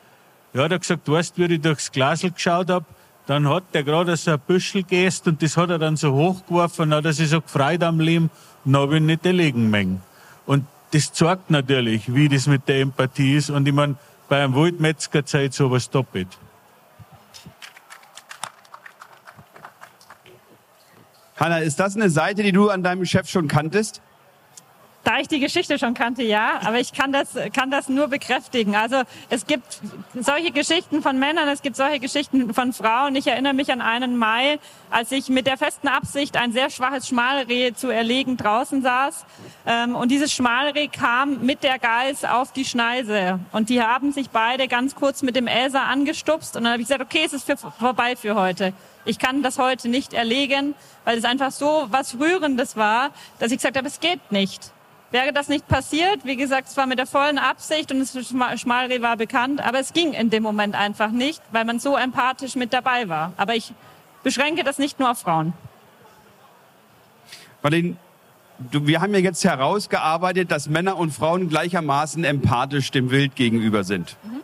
Ja, 0.53 0.63
hat 0.63 0.71
er 0.71 0.79
gesagt, 0.79 1.09
weißt, 1.09 1.37
wie 1.37 1.45
ich 1.45 1.61
durchs 1.61 1.91
Glasl 1.91 2.31
geschaut 2.31 2.69
hab, 2.69 2.85
dann 3.25 3.47
hat 3.47 3.63
der 3.73 3.83
gerade 3.83 4.15
so 4.17 4.31
ein 4.31 4.39
Büschel 4.39 4.83
gegessen 4.83 5.29
und 5.29 5.41
das 5.41 5.57
hat 5.57 5.69
er 5.69 5.79
dann 5.79 5.95
so 5.95 6.13
hochgeworfen 6.13 6.85
und 6.85 6.95
hat 6.95 7.05
er 7.05 7.13
sich 7.13 7.29
so 7.29 7.41
gefreut 7.41 7.81
am 7.83 7.99
Leben 7.99 8.29
und 8.65 8.73
dann 8.73 8.81
habe 8.81 8.97
ich 8.97 9.01
nicht 9.01 9.25
erlegen 9.25 9.69
mengen. 9.69 10.01
Und 10.45 10.65
das 10.91 11.13
zeigt 11.13 11.49
natürlich, 11.49 12.13
wie 12.13 12.27
das 12.27 12.47
mit 12.47 12.67
der 12.67 12.81
Empathie 12.81 13.37
ist 13.37 13.49
und 13.49 13.67
ich 13.67 13.73
meine, 13.73 13.95
bei 14.27 14.43
einem 14.43 14.55
Waldmetzger 14.55 15.25
Zeit 15.25 15.53
sowas 15.53 15.89
doppelt. 15.89 16.27
Hanna, 21.41 21.57
ist 21.57 21.79
das 21.79 21.95
eine 21.95 22.11
Seite, 22.11 22.43
die 22.43 22.51
du 22.51 22.69
an 22.69 22.83
deinem 22.83 23.03
Chef 23.03 23.27
schon 23.27 23.47
kanntest? 23.47 23.99
Da 25.03 25.17
ich 25.17 25.27
die 25.27 25.39
Geschichte 25.39 25.79
schon 25.79 25.95
kannte, 25.95 26.21
ja, 26.21 26.59
aber 26.63 26.79
ich 26.79 26.93
kann 26.93 27.11
das, 27.11 27.29
kann 27.55 27.71
das 27.71 27.89
nur 27.89 28.09
bekräftigen. 28.09 28.75
Also 28.75 29.01
es 29.31 29.47
gibt 29.47 29.79
solche 30.13 30.51
Geschichten 30.51 31.01
von 31.01 31.17
Männern, 31.17 31.47
es 31.47 31.63
gibt 31.63 31.77
solche 31.77 31.99
Geschichten 31.99 32.53
von 32.53 32.73
Frauen. 32.73 33.15
Ich 33.15 33.25
erinnere 33.25 33.55
mich 33.55 33.71
an 33.71 33.81
einen 33.81 34.17
Mai, 34.17 34.59
als 34.91 35.11
ich 35.11 35.29
mit 35.29 35.47
der 35.47 35.57
festen 35.57 35.87
Absicht, 35.87 36.37
ein 36.37 36.51
sehr 36.51 36.69
schwaches 36.69 37.07
Schmalreh 37.07 37.73
zu 37.73 37.89
erlegen, 37.89 38.37
draußen 38.37 38.83
saß. 38.83 39.25
Ähm, 39.65 39.95
und 39.95 40.11
dieses 40.11 40.31
Schmalreh 40.31 40.89
kam 40.89 41.43
mit 41.43 41.63
der 41.63 41.79
Geiß 41.79 42.23
auf 42.25 42.51
die 42.53 42.65
Schneise. 42.65 43.39
Und 43.51 43.69
die 43.69 43.81
haben 43.81 44.11
sich 44.11 44.29
beide 44.29 44.67
ganz 44.67 44.93
kurz 44.93 45.23
mit 45.23 45.35
dem 45.35 45.47
Äser 45.47 45.81
angestupst. 45.81 46.55
Und 46.55 46.65
dann 46.65 46.73
habe 46.73 46.83
ich 46.83 46.87
gesagt, 46.87 47.01
okay, 47.01 47.23
es 47.25 47.33
ist 47.33 47.47
für, 47.47 47.57
vorbei 47.57 48.15
für 48.15 48.35
heute. 48.35 48.73
Ich 49.05 49.19
kann 49.19 49.41
das 49.43 49.57
heute 49.57 49.89
nicht 49.89 50.13
erlegen, 50.13 50.75
weil 51.05 51.17
es 51.17 51.25
einfach 51.25 51.51
so 51.51 51.87
was 51.89 52.19
Rührendes 52.19 52.75
war, 52.75 53.09
dass 53.39 53.51
ich 53.51 53.57
gesagt 53.57 53.77
habe, 53.77 53.87
es 53.87 53.99
geht 53.99 54.31
nicht. 54.31 54.71
Wäre 55.11 55.33
das 55.33 55.49
nicht 55.49 55.67
passiert, 55.67 56.23
wie 56.23 56.37
gesagt, 56.37 56.69
es 56.69 56.77
war 56.77 56.85
mit 56.85 56.97
der 56.97 57.05
vollen 57.05 57.37
Absicht 57.37 57.91
und 57.91 57.99
das 57.99 58.15
Schmalreh 58.61 59.01
war 59.01 59.17
bekannt, 59.17 59.59
aber 59.59 59.79
es 59.79 59.91
ging 59.91 60.13
in 60.13 60.29
dem 60.29 60.41
Moment 60.41 60.73
einfach 60.73 61.11
nicht, 61.11 61.41
weil 61.51 61.65
man 61.65 61.79
so 61.79 61.97
empathisch 61.97 62.55
mit 62.55 62.71
dabei 62.71 63.09
war. 63.09 63.33
Aber 63.35 63.55
ich 63.55 63.73
beschränke 64.23 64.63
das 64.63 64.77
nicht 64.77 64.99
nur 64.99 65.11
auf 65.11 65.19
Frauen. 65.19 65.53
Marlene, 67.61 67.97
du, 68.71 68.87
wir 68.87 69.01
haben 69.01 69.13
ja 69.13 69.19
jetzt 69.19 69.43
herausgearbeitet, 69.43 70.49
dass 70.49 70.69
Männer 70.69 70.97
und 70.97 71.11
Frauen 71.11 71.49
gleichermaßen 71.49 72.23
empathisch 72.23 72.91
dem 72.91 73.11
Wild 73.11 73.35
gegenüber 73.35 73.83
sind. 73.83 74.15
Mhm. 74.23 74.41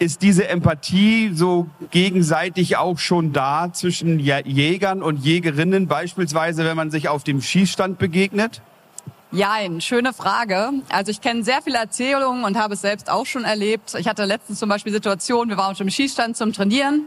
Ist 0.00 0.22
diese 0.22 0.46
Empathie 0.46 1.32
so 1.34 1.66
gegenseitig 1.90 2.76
auch 2.76 2.98
schon 2.98 3.32
da 3.32 3.72
zwischen 3.72 4.20
Jägern 4.20 5.02
und 5.02 5.24
Jägerinnen, 5.24 5.88
beispielsweise 5.88 6.64
wenn 6.64 6.76
man 6.76 6.92
sich 6.92 7.08
auf 7.08 7.24
dem 7.24 7.42
Schießstand 7.42 7.98
begegnet? 7.98 8.62
Jein, 9.32 9.80
schöne 9.80 10.12
Frage. 10.12 10.70
Also 10.88 11.10
ich 11.10 11.20
kenne 11.20 11.42
sehr 11.42 11.62
viele 11.62 11.78
Erzählungen 11.78 12.44
und 12.44 12.56
habe 12.56 12.74
es 12.74 12.80
selbst 12.80 13.10
auch 13.10 13.26
schon 13.26 13.44
erlebt. 13.44 13.94
Ich 13.98 14.06
hatte 14.06 14.24
letztens 14.24 14.60
zum 14.60 14.68
Beispiel 14.68 14.92
Situationen, 14.92 15.50
wir 15.50 15.58
waren 15.58 15.72
auf 15.72 15.78
dem 15.78 15.90
Schießstand 15.90 16.36
zum 16.36 16.52
Trainieren 16.52 17.06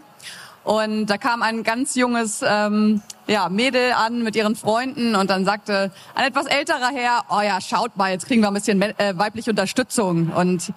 und 0.63 1.07
da 1.07 1.17
kam 1.17 1.41
ein 1.41 1.63
ganz 1.63 1.95
junges 1.95 2.43
ähm, 2.45 3.01
ja, 3.25 3.50
Mädel 3.50 3.93
an 3.93 4.21
mit 4.21 4.36
ihren 4.36 4.55
Freunden 4.55 5.15
und 5.15 5.29
dann 5.29 5.45
sagte 5.45 5.91
ein 6.13 6.27
etwas 6.27 6.45
älterer 6.45 6.91
Herr, 6.93 7.24
oh 7.29 7.41
ja, 7.41 7.60
schaut 7.60 7.98
mal, 7.98 8.12
jetzt 8.12 8.27
kriegen 8.27 8.41
wir 8.41 8.50
ein 8.50 8.53
bisschen 8.53 8.81
äh, 8.81 9.17
weibliche 9.17 9.50
Unterstützung. 9.50 10.31
Und 10.36 10.74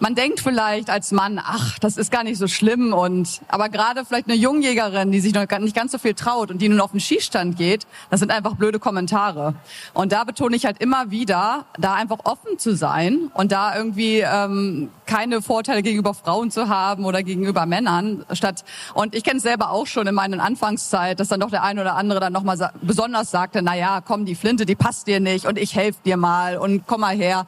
man 0.00 0.14
denkt 0.14 0.40
vielleicht 0.40 0.90
als 0.90 1.10
Mann, 1.12 1.40
ach, 1.42 1.78
das 1.78 1.96
ist 1.96 2.10
gar 2.10 2.22
nicht 2.24 2.38
so 2.38 2.46
schlimm 2.46 2.92
und 2.92 3.40
aber 3.48 3.68
gerade 3.68 4.04
vielleicht 4.04 4.26
eine 4.26 4.36
Jungjägerin, 4.36 5.10
die 5.10 5.20
sich 5.20 5.34
noch 5.34 5.46
nicht 5.58 5.74
ganz 5.74 5.92
so 5.92 5.98
viel 5.98 6.14
traut 6.14 6.50
und 6.50 6.62
die 6.62 6.68
nun 6.68 6.80
auf 6.80 6.92
den 6.92 7.00
Schießstand 7.00 7.56
geht, 7.56 7.86
das 8.10 8.20
sind 8.20 8.30
einfach 8.30 8.54
blöde 8.54 8.78
Kommentare. 8.78 9.54
Und 9.94 10.12
da 10.12 10.24
betone 10.24 10.54
ich 10.54 10.66
halt 10.66 10.80
immer 10.80 11.10
wieder, 11.10 11.66
da 11.78 11.94
einfach 11.94 12.18
offen 12.24 12.58
zu 12.58 12.76
sein 12.76 13.30
und 13.34 13.50
da 13.50 13.76
irgendwie 13.76 14.20
ähm, 14.20 14.90
keine 15.06 15.42
Vorteile 15.42 15.82
gegenüber 15.82 16.14
Frauen 16.14 16.50
zu 16.50 16.68
haben 16.68 17.04
oder 17.04 17.22
gegenüber 17.22 17.66
Männern 17.66 18.24
statt 18.32 18.64
und 18.94 19.14
ich 19.14 19.24
kenne 19.24 19.38
es 19.38 19.42
selber 19.42 19.70
auch 19.70 19.86
schon 19.86 20.06
in 20.06 20.14
meiner 20.14 20.42
Anfangszeit, 20.42 21.18
dass 21.18 21.28
dann 21.28 21.40
doch 21.40 21.50
der 21.50 21.64
eine 21.64 21.80
oder 21.80 21.96
andere 21.96 22.20
dann 22.20 22.32
nochmal 22.32 22.56
sa 22.56 22.72
besonders 22.82 23.30
sagte, 23.30 23.62
na 23.62 23.74
ja, 23.74 24.00
komm, 24.00 24.24
die 24.24 24.34
Flinte, 24.34 24.66
die 24.66 24.74
passt 24.74 25.06
dir 25.06 25.20
nicht 25.20 25.46
und 25.46 25.58
ich 25.58 25.74
helfe 25.74 25.98
dir 26.04 26.16
mal 26.16 26.58
und 26.58 26.86
komm 26.86 27.00
mal 27.00 27.16
her. 27.16 27.46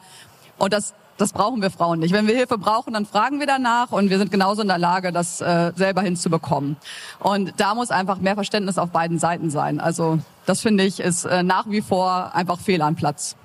Und 0.59 0.73
das 0.73 0.95
das 1.21 1.33
brauchen 1.33 1.61
wir 1.61 1.71
Frauen 1.71 1.99
nicht. 2.01 2.13
Wenn 2.13 2.27
wir 2.27 2.35
Hilfe 2.35 2.57
brauchen, 2.57 2.95
dann 2.95 3.05
fragen 3.05 3.41
wir 3.41 3.47
danach 3.47 3.93
und 3.93 4.09
wir 4.11 4.19
sind 4.19 4.31
genauso 4.31 4.63
in 4.63 4.69
der 4.69 4.79
Lage, 4.79 5.13
das 5.13 5.41
äh, 5.41 5.73
selber 5.77 6.03
hinzubekommen. 6.03 6.77
Und 7.19 7.53
da 7.59 7.75
muss 7.75 7.91
einfach 7.91 8.19
mehr 8.19 8.35
Verständnis 8.35 8.79
auf 8.79 8.91
beiden 8.91 9.19
Seiten 9.19 9.51
sein. 9.51 9.81
Also 9.81 10.19
das 10.47 10.63
finde 10.63 10.85
ich 10.85 11.01
ist 11.01 11.25
äh, 11.25 11.43
nach 11.43 11.69
wie 11.69 11.83
vor 11.83 12.35
einfach 12.35 12.59
fehl 12.59 12.81
am 12.83 12.97
Platz. 12.97 13.37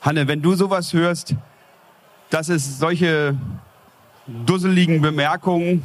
Hanne, 0.00 0.26
wenn 0.28 0.42
du 0.42 0.54
sowas 0.54 0.92
hörst, 0.92 1.34
dass 2.30 2.48
es 2.48 2.78
solche 2.78 3.36
dusseligen 4.26 5.00
Bemerkungen 5.00 5.82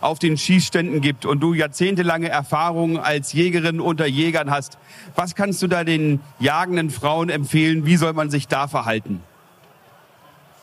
auf 0.00 0.18
den 0.18 0.36
Schießständen 0.36 1.00
gibt 1.00 1.26
und 1.26 1.40
du 1.40 1.54
jahrzehntelange 1.54 2.28
Erfahrung 2.28 2.98
als 2.98 3.32
Jägerin 3.32 3.80
unter 3.80 4.06
Jägern 4.06 4.50
hast, 4.50 4.78
was 5.14 5.34
kannst 5.34 5.60
du 5.62 5.66
da 5.66 5.84
den 5.84 6.20
jagenden 6.38 6.90
Frauen 6.90 7.30
empfehlen? 7.30 7.84
Wie 7.84 7.96
soll 7.96 8.12
man 8.12 8.30
sich 8.30 8.48
da 8.48 8.68
verhalten? 8.68 9.20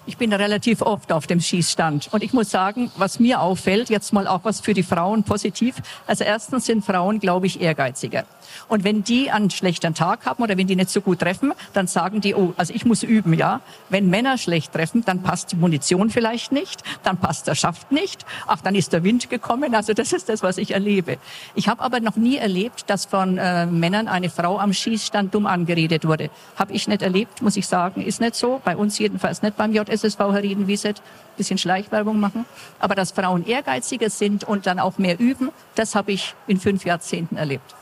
Ich 0.08 0.18
bin 0.18 0.32
relativ 0.34 0.84
oft 0.84 1.12
auf 1.12 1.26
dem 1.26 1.40
Schießstand. 1.40 2.10
Und 2.12 2.22
ich 2.22 2.32
muss 2.32 2.52
sagen, 2.52 2.92
was 2.96 3.20
mir 3.20 3.42
auffällt, 3.42 3.90
jetzt 3.90 4.14
mal 4.14 4.28
auch 4.28 4.42
was 4.44 4.60
für 4.60 4.76
die 4.76 4.84
Frauen 4.84 5.24
positiv. 5.24 5.76
Also 6.06 6.24
erstens 6.24 6.66
sind 6.66 6.86
Frauen, 6.86 7.20
glaube 7.20 7.48
ich, 7.48 7.60
ehrgeiziger. 7.60 8.26
Und 8.68 8.84
wenn 8.84 9.04
die 9.04 9.32
einen 9.32 9.50
schlechten 9.50 9.96
Tag 9.96 10.26
haben 10.26 10.44
oder 10.44 10.58
wenn 10.58 10.68
die 10.68 10.76
nicht 10.76 10.90
so 10.90 11.02
gut 11.02 11.20
treffen, 11.20 11.54
dann 11.74 11.88
sagen 11.88 12.22
die, 12.22 12.36
oh, 12.36 12.54
also 12.58 12.74
ich 12.74 12.86
muss 12.86 13.04
üben, 13.04 13.34
ja. 13.34 13.62
Wenn 13.90 14.10
Männer 14.10 14.38
schlecht 14.38 14.74
treffen, 14.74 15.04
dann 15.06 15.24
passt 15.24 15.52
die 15.52 15.56
Munition 15.56 16.10
vielleicht 16.10 16.52
nicht, 16.52 16.84
dann 17.04 17.18
passt 17.18 17.48
der 17.48 17.56
Schaft 17.56 17.92
nicht, 17.92 18.26
ach, 18.48 18.62
dann 18.62 18.76
ist 18.76 18.94
der 18.94 19.04
Wind 19.04 19.30
gekommen. 19.30 19.76
Also 19.76 19.94
das 19.94 20.14
ist 20.14 20.30
das, 20.30 20.44
was 20.44 20.58
ich 20.58 20.72
erlebe. 20.72 21.18
Ich 21.56 21.68
habe 21.68 21.82
aber 21.82 22.00
noch 22.00 22.16
nie 22.16 22.38
erlebt, 22.38 22.90
dass 22.90 23.06
von 23.06 23.38
äh, 23.38 23.66
Männern 23.66 24.08
eine 24.08 24.30
Frau 24.30 24.60
am 24.60 24.74
Schießstand 24.74 25.34
dumm 25.34 25.48
angeredet 25.48 26.06
wurde. 26.08 26.30
Habe 26.56 26.74
ich 26.74 26.88
nicht 26.88 27.02
erlebt, 27.02 27.42
muss 27.42 27.58
ich 27.58 27.68
sagen. 27.68 28.02
Ist 28.02 28.22
nicht 28.22 28.36
so. 28.36 28.62
Bei 28.64 28.78
uns 28.78 29.00
jedenfalls 29.00 29.42
nicht 29.42 29.58
beim 29.58 29.74
JSSV 29.96 30.20
Herrieden-Wieset. 30.20 31.02
Bisschen 31.38 31.58
Schleichwerbung 31.58 32.20
machen. 32.20 32.46
Aber 32.80 32.96
dass 32.96 33.12
Frauen 33.12 33.46
ehrgeiziger 33.46 34.10
sind 34.10 34.44
und 34.44 34.66
dann 34.66 34.80
auch 34.80 34.98
mehr 34.98 35.20
üben, 35.20 35.50
das 35.76 35.96
habe 35.96 36.12
ich 36.12 36.34
in 36.48 36.60
fünf 36.60 36.86
Jahrzehnten 36.86 37.38
erlebt. 37.38 37.76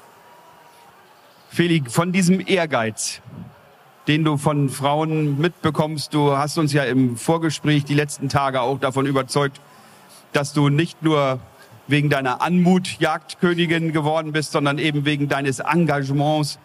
Feli, 1.50 1.84
von 1.88 2.12
diesem 2.12 2.46
Ehrgeiz, 2.46 3.22
den 4.08 4.24
du 4.24 4.38
von 4.38 4.70
Frauen 4.70 5.39
mitbekommst. 5.39 6.13
Du 6.13 6.36
hast 6.36 6.58
uns 6.58 6.74
ja 6.74 6.84
im 6.84 7.15
Vorgespräch 7.15 7.86
die 7.86 7.93
letzten 7.93 8.27
Tage 8.27 8.62
auch 8.62 8.79
davon 8.79 9.05
überzeugt, 9.05 9.62
dass 10.32 10.53
du 10.53 10.70
nicht 10.70 11.03
nur 11.03 11.39
wegen 11.88 12.10
deiner 12.10 12.41
Anmut 12.41 13.00
Jagdkönigin 13.00 13.93
geworden 13.93 14.32
bist, 14.32 14.51
sondern 14.51 14.77
eben 14.77 15.05
wegen 15.05 15.27
deines 15.27 15.60
Engagements 15.60 16.58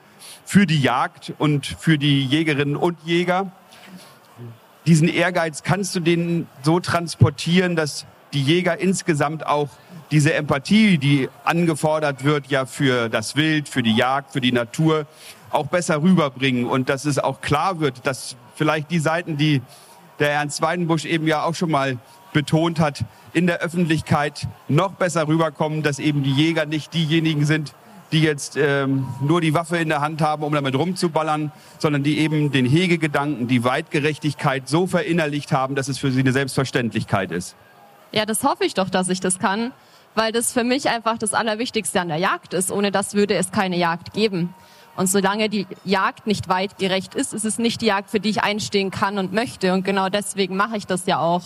für 0.44 0.66
die 0.66 0.80
Jagd 0.80 1.34
und 1.38 1.66
für 1.66 1.98
die 1.98 2.24
Jägerinnen 2.24 2.76
und 2.76 2.96
Jäger. 3.04 3.52
Diesen 4.88 5.08
Ehrgeiz 5.08 5.62
kannst 5.64 5.94
du 5.94 6.00
denen 6.00 6.48
so 6.62 6.80
transportieren, 6.80 7.76
dass 7.76 8.06
die 8.32 8.42
Jäger 8.42 8.80
insgesamt 8.80 9.46
auch 9.46 9.68
diese 10.10 10.32
Empathie, 10.32 10.96
die 10.96 11.28
angefordert 11.44 12.24
wird, 12.24 12.46
ja 12.46 12.64
für 12.64 13.10
das 13.10 13.36
Wild, 13.36 13.68
für 13.68 13.82
die 13.82 13.94
Jagd, 13.94 14.32
für 14.32 14.40
die 14.40 14.50
Natur, 14.50 15.06
auch 15.50 15.66
besser 15.66 16.00
rüberbringen. 16.00 16.64
Und 16.64 16.88
dass 16.88 17.04
es 17.04 17.18
auch 17.18 17.42
klar 17.42 17.80
wird, 17.80 18.06
dass 18.06 18.36
vielleicht 18.54 18.90
die 18.90 18.98
Seiten, 18.98 19.36
die 19.36 19.60
der 20.20 20.32
Ernst 20.32 20.62
Weidenbusch 20.62 21.04
eben 21.04 21.26
ja 21.26 21.42
auch 21.44 21.54
schon 21.54 21.70
mal 21.70 21.98
betont 22.32 22.80
hat, 22.80 23.04
in 23.34 23.46
der 23.46 23.58
Öffentlichkeit 23.58 24.48
noch 24.68 24.92
besser 24.92 25.28
rüberkommen, 25.28 25.82
dass 25.82 25.98
eben 25.98 26.22
die 26.22 26.32
Jäger 26.32 26.64
nicht 26.64 26.94
diejenigen 26.94 27.44
sind, 27.44 27.74
die 28.12 28.22
jetzt 28.22 28.56
ähm, 28.56 29.06
nur 29.20 29.40
die 29.40 29.54
Waffe 29.54 29.76
in 29.76 29.88
der 29.88 30.00
Hand 30.00 30.22
haben, 30.22 30.42
um 30.42 30.52
damit 30.52 30.74
rumzuballern, 30.74 31.52
sondern 31.78 32.02
die 32.02 32.18
eben 32.18 32.50
den 32.50 32.64
Hegegedanken, 32.64 33.48
die 33.48 33.64
Weitgerechtigkeit 33.64 34.68
so 34.68 34.86
verinnerlicht 34.86 35.52
haben, 35.52 35.74
dass 35.74 35.88
es 35.88 35.98
für 35.98 36.10
sie 36.10 36.20
eine 36.20 36.32
Selbstverständlichkeit 36.32 37.30
ist. 37.30 37.54
Ja, 38.12 38.24
das 38.24 38.42
hoffe 38.44 38.64
ich 38.64 38.74
doch, 38.74 38.88
dass 38.88 39.08
ich 39.08 39.20
das 39.20 39.38
kann, 39.38 39.72
weil 40.14 40.32
das 40.32 40.52
für 40.52 40.64
mich 40.64 40.88
einfach 40.88 41.18
das 41.18 41.34
Allerwichtigste 41.34 42.00
an 42.00 42.08
der 42.08 42.16
Jagd 42.16 42.54
ist. 42.54 42.72
Ohne 42.72 42.90
das 42.90 43.14
würde 43.14 43.34
es 43.34 43.52
keine 43.52 43.76
Jagd 43.76 44.14
geben. 44.14 44.54
Und 44.96 45.06
solange 45.06 45.48
die 45.48 45.66
Jagd 45.84 46.26
nicht 46.26 46.48
weitgerecht 46.48 47.14
ist, 47.14 47.32
ist 47.32 47.44
es 47.44 47.58
nicht 47.58 47.82
die 47.82 47.86
Jagd, 47.86 48.10
für 48.10 48.18
die 48.18 48.30
ich 48.30 48.42
einstehen 48.42 48.90
kann 48.90 49.18
und 49.18 49.32
möchte. 49.32 49.72
Und 49.72 49.84
genau 49.84 50.08
deswegen 50.08 50.56
mache 50.56 50.76
ich 50.76 50.86
das 50.86 51.06
ja 51.06 51.20
auch 51.20 51.42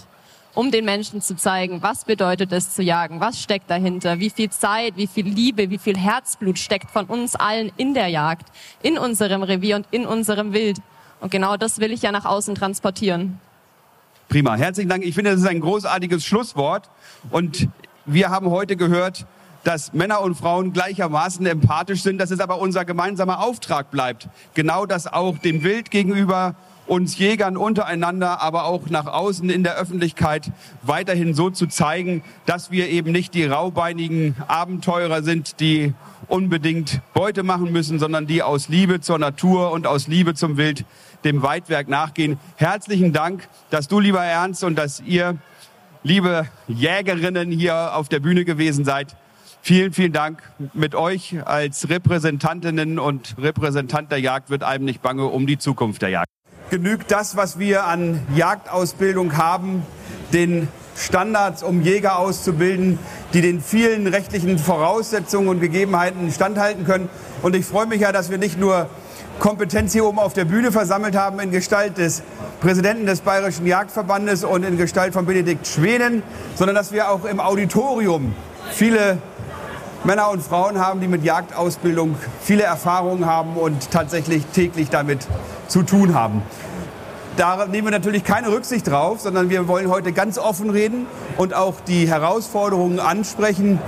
um 0.55 0.71
den 0.71 0.85
Menschen 0.85 1.21
zu 1.21 1.37
zeigen, 1.37 1.83
was 1.83 2.05
bedeutet 2.05 2.53
es 2.53 2.75
zu 2.75 2.83
jagen, 2.83 3.21
was 3.21 3.41
steckt 3.41 3.71
dahinter, 3.71 4.19
wie 4.19 4.31
viel 4.31 4.51
Zeit, 4.51 4.97
wie 4.97 5.07
viel 5.07 5.27
Liebe, 5.27 5.71
wie 5.71 5.79
viel 5.79 5.97
Herzblut 5.97 6.59
steckt 6.59 6.91
von 6.91 7.07
uns 7.07 7.35
allen 7.35 7.73
in 7.77 7.95
der 7.95 8.09
Jagd, 8.09 8.47
in 8.83 8.99
unserem 8.99 9.43
Revier 9.43 9.77
und 9.77 9.87
in 9.91 10.07
unserem 10.07 10.53
Wild. 10.53 10.79
Und 11.21 11.31
genau 11.31 11.57
das 11.57 11.79
will 11.79 11.93
ich 11.93 12.03
ja 12.03 12.13
nach 12.13 12.25
außen 12.25 12.55
transportieren. 12.55 13.39
Prima, 14.29 14.55
herzlichen 14.55 14.89
Dank. 14.89 15.05
Ich 15.05 15.15
finde, 15.15 15.31
das 15.31 15.41
ist 15.41 15.47
ein 15.47 15.61
großartiges 15.61 16.25
Schlusswort. 16.25 16.91
Und 17.31 17.69
wir 18.07 18.31
haben 18.31 18.51
heute 18.51 18.77
gehört, 18.77 19.27
dass 19.65 19.93
Männer 19.93 20.21
und 20.21 20.35
Frauen 20.35 20.73
gleichermaßen 20.73 21.47
empathisch 21.47 22.03
sind, 22.03 22.19
dass 22.19 22.31
es 22.31 22.41
aber 22.41 22.59
unser 22.59 22.85
gemeinsamer 22.85 23.41
Auftrag 23.41 23.91
bleibt, 23.91 24.29
genau 24.55 24.87
das 24.87 25.07
auch 25.07 25.39
dem 25.39 25.63
Wild 25.63 25.91
gegenüber 25.91 26.57
uns 26.87 27.19
Jägern 27.19 27.57
untereinander, 27.57 28.41
aber 28.41 28.65
auch 28.65 28.89
nach 28.91 29.07
außen 29.07 29.49
in 29.51 29.63
der 29.63 29.77
Öffentlichkeit 29.77 30.51
weiterhin 30.83 31.35
so 31.35 31.51
zu 31.51 31.67
zeigen, 31.67 32.23
dass 32.47 32.71
wir 32.71 32.89
eben 32.89 33.13
nicht 33.13 33.35
die 33.35 33.45
raubeinigen 33.45 34.37
Abenteurer 34.49 35.23
sind, 35.23 35.61
die 35.61 35.95
unbedingt 36.29 37.01
Beute 37.15 37.43
machen 37.43 37.73
müssen, 37.73 37.99
sondern 37.99 38.27
die 38.27 38.43
aus 38.43 38.69
Liebe 38.69 39.01
zur 39.01 39.19
Natur 39.19 39.71
und 39.71 39.87
aus 39.87 40.09
Liebe 40.09 40.35
zum 40.35 40.57
Wild 40.57 40.85
dem 41.25 41.43
Weitwerk 41.43 41.89
nachgehen. 41.89 42.39
Herzlichen 42.57 43.13
Dank, 43.13 43.49
dass 43.71 43.89
du, 43.89 44.01
lieber 44.01 44.23
Ernst, 44.23 44.65
und 44.65 44.77
dass 44.77 45.01
ihr, 45.01 45.37
liebe 46.03 46.49
Jägerinnen, 46.69 47.51
hier 47.51 47.95
auf 47.97 48.09
der 48.09 48.21
Bühne 48.21 48.45
gewesen 48.45 48.85
seid. 48.85 49.17
Vielen, 49.61 49.93
vielen 49.93 50.13
Dank. 50.13 50.43
Mit 50.75 50.97
euch 50.97 51.37
als 51.45 51.89
Repräsentantinnen 51.89 52.99
und 52.99 53.37
Repräsentant 53.39 54.11
der 54.11 54.19
Jagd 54.19 54.51
wird 54.51 54.65
einem 54.65 54.85
nicht 54.85 55.03
bange 55.03 55.27
um 55.27 55.47
die 55.47 55.59
Zukunft 55.59 56.03
der 56.03 56.09
Jagd 56.09 56.33
genügt 56.73 57.11
das, 57.11 57.37
was 57.37 57.59
wir 57.59 57.85
an 57.85 58.19
Jagdausbildung 58.35 59.37
haben, 59.37 59.83
den 60.33 60.69
Standards, 60.97 61.63
um 61.63 61.83
Jäger 61.83 62.19
auszubilden, 62.19 62.99
die 63.35 63.43
den 63.43 63.61
vielen 63.61 64.07
rechtlichen 64.07 64.59
Voraussetzungen 64.59 65.49
und 65.49 65.61
Gegebenheiten 65.61 66.33
standhalten 66.33 66.87
können. 66.87 67.11
Und 67.43 67.55
ich 67.55 67.67
freue 67.67 67.85
mich 67.85 68.01
ja, 68.01 68.11
dass 68.11 68.31
wir 68.31 68.39
nicht 68.39 68.59
nur 68.59 68.89
Kompetenz 69.39 69.93
hier 69.93 70.07
oben 70.07 70.19
auf 70.19 70.33
der 70.33 70.47
Bühne 70.47 70.73
versammelt 70.73 71.15
haben 71.15 71.41
in 71.41 71.51
Gestalt 71.51 71.99
des 71.99 72.23
Präsidenten 72.63 73.05
des 73.05 73.21
Bayerischen 73.21 73.67
Jagdverbandes 73.67 74.43
und 74.43 74.65
in 74.65 74.79
Gestalt 74.79 75.13
von 75.13 75.27
Benedikt 75.27 75.67
Schwenen, 75.67 76.23
sondern 76.55 76.75
dass 76.75 76.91
wir 76.91 77.11
auch 77.11 77.27
im 77.27 77.39
Auditorium 77.39 78.35
viele 78.71 79.19
Männer 80.05 80.31
und 80.31 80.43
Frauen 80.43 80.81
haben, 80.81 81.01
die 81.01 81.07
mit 81.07 81.23
Jagdausbildung 81.23 82.17
viele 82.41 82.65
Erfahrungen 82.65 83.25
haben 83.25 83.57
und 83.57 83.93
tatsächlich 83.93 84.45
täglich 84.47 84.91
damit 84.91 85.29
zu 85.69 85.85
tun 85.85 86.13
haben. 86.13 86.43
Da 87.37 87.67
nehmen 87.67 87.87
wir 87.87 87.93
natürlich 87.93 88.25
keine 88.25 88.51
Rücksicht 88.51 88.89
drauf, 88.91 89.21
sondern 89.21 89.49
wir 89.49 89.69
wollen 89.69 89.89
heute 89.89 90.13
ganz 90.13 90.39
offen 90.39 90.71
reden 90.71 91.07
und 91.37 91.55
auch 91.55 91.75
die 91.87 92.09
Herausforderungen 92.09 92.99
ansprechen. 92.99 93.79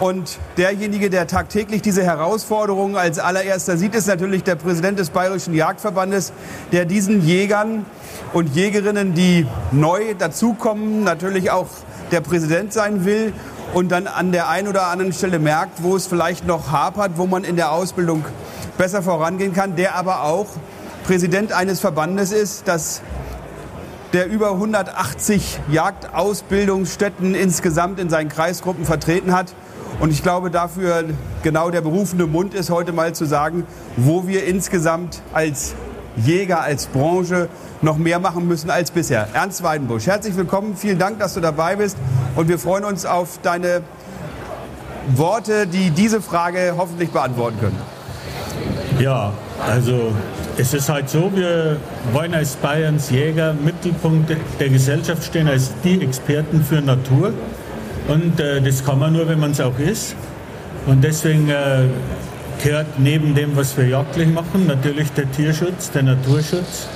Und 0.00 0.40
derjenige, 0.56 1.10
der 1.10 1.28
tagtäglich 1.28 1.80
diese 1.80 2.02
Herausforderungen 2.02 2.96
als 2.96 3.20
allererster 3.20 3.76
sieht, 3.76 3.94
ist 3.94 4.08
natürlich 4.08 4.42
der 4.42 4.56
Präsident 4.56 4.98
des 4.98 5.10
Bayerischen 5.10 5.54
Jagdverbandes, 5.54 6.32
der 6.72 6.86
diesen 6.86 7.24
Jägern 7.24 7.86
und 8.32 8.56
Jägerinnen, 8.56 9.14
die 9.14 9.46
neu 9.70 10.14
dazukommen, 10.18 11.04
natürlich 11.04 11.52
auch 11.52 11.68
der 12.10 12.20
Präsident 12.20 12.72
sein 12.72 13.04
will 13.04 13.32
und 13.72 13.90
dann 13.90 14.06
an 14.06 14.32
der 14.32 14.48
einen 14.48 14.68
oder 14.68 14.86
anderen 14.88 15.12
Stelle 15.12 15.38
merkt, 15.38 15.82
wo 15.82 15.96
es 15.96 16.06
vielleicht 16.06 16.46
noch 16.46 16.70
hapert, 16.70 17.12
wo 17.16 17.26
man 17.26 17.44
in 17.44 17.56
der 17.56 17.72
Ausbildung 17.72 18.24
besser 18.78 19.02
vorangehen 19.02 19.52
kann, 19.52 19.76
der 19.76 19.94
aber 19.94 20.24
auch 20.24 20.46
Präsident 21.04 21.52
eines 21.52 21.80
Verbandes 21.80 22.32
ist, 22.32 22.68
das 22.68 23.02
der 24.12 24.26
über 24.26 24.52
180 24.52 25.60
Jagdausbildungsstätten 25.70 27.34
insgesamt 27.34 27.98
in 27.98 28.10
seinen 28.10 28.28
Kreisgruppen 28.28 28.84
vertreten 28.84 29.32
hat. 29.32 29.54
Und 30.00 30.10
ich 30.10 30.22
glaube, 30.22 30.50
dafür 30.50 31.04
genau 31.42 31.70
der 31.70 31.80
berufene 31.80 32.26
Mund 32.26 32.52
ist, 32.52 32.70
heute 32.70 32.92
mal 32.92 33.14
zu 33.14 33.24
sagen, 33.24 33.66
wo 33.96 34.26
wir 34.26 34.44
insgesamt 34.44 35.22
als 35.32 35.74
Jäger, 36.16 36.60
als 36.60 36.86
Branche 36.86 37.48
noch 37.80 37.96
mehr 37.96 38.18
machen 38.18 38.46
müssen 38.46 38.70
als 38.70 38.90
bisher. 38.90 39.28
Ernst 39.32 39.62
Weidenbusch, 39.62 40.06
herzlich 40.06 40.36
willkommen. 40.36 40.76
Vielen 40.76 40.98
Dank, 40.98 41.18
dass 41.18 41.34
du 41.34 41.40
dabei 41.40 41.76
bist. 41.76 41.96
Und 42.36 42.48
wir 42.48 42.58
freuen 42.58 42.84
uns 42.84 43.06
auf 43.06 43.38
deine 43.42 43.82
Worte, 45.14 45.66
die 45.66 45.90
diese 45.90 46.20
Frage 46.20 46.74
hoffentlich 46.76 47.10
beantworten 47.10 47.58
können. 47.60 47.78
Ja, 49.00 49.32
also 49.66 50.12
es 50.58 50.74
ist 50.74 50.88
halt 50.88 51.08
so, 51.08 51.30
wir 51.34 51.76
wollen 52.12 52.34
als 52.34 52.56
Bayerns 52.56 53.10
Jäger 53.10 53.54
Mittelpunkt 53.54 54.30
der 54.60 54.68
Gesellschaft 54.68 55.24
stehen, 55.24 55.48
als 55.48 55.72
die 55.82 56.00
Experten 56.02 56.62
für 56.62 56.80
Natur. 56.80 57.32
Und 58.08 58.38
äh, 58.38 58.60
das 58.60 58.84
kann 58.84 58.98
man 58.98 59.12
nur, 59.12 59.28
wenn 59.28 59.40
man 59.40 59.52
es 59.52 59.60
auch 59.60 59.78
ist. 59.78 60.14
Und 60.86 61.02
deswegen 61.02 61.48
äh, 61.48 61.84
gehört 62.62 62.98
neben 62.98 63.34
dem, 63.34 63.56
was 63.56 63.76
wir 63.76 63.86
jagdlich 63.86 64.28
machen, 64.28 64.66
natürlich 64.66 65.10
der 65.12 65.30
Tierschutz, 65.32 65.90
der 65.90 66.04
Naturschutz 66.04 66.86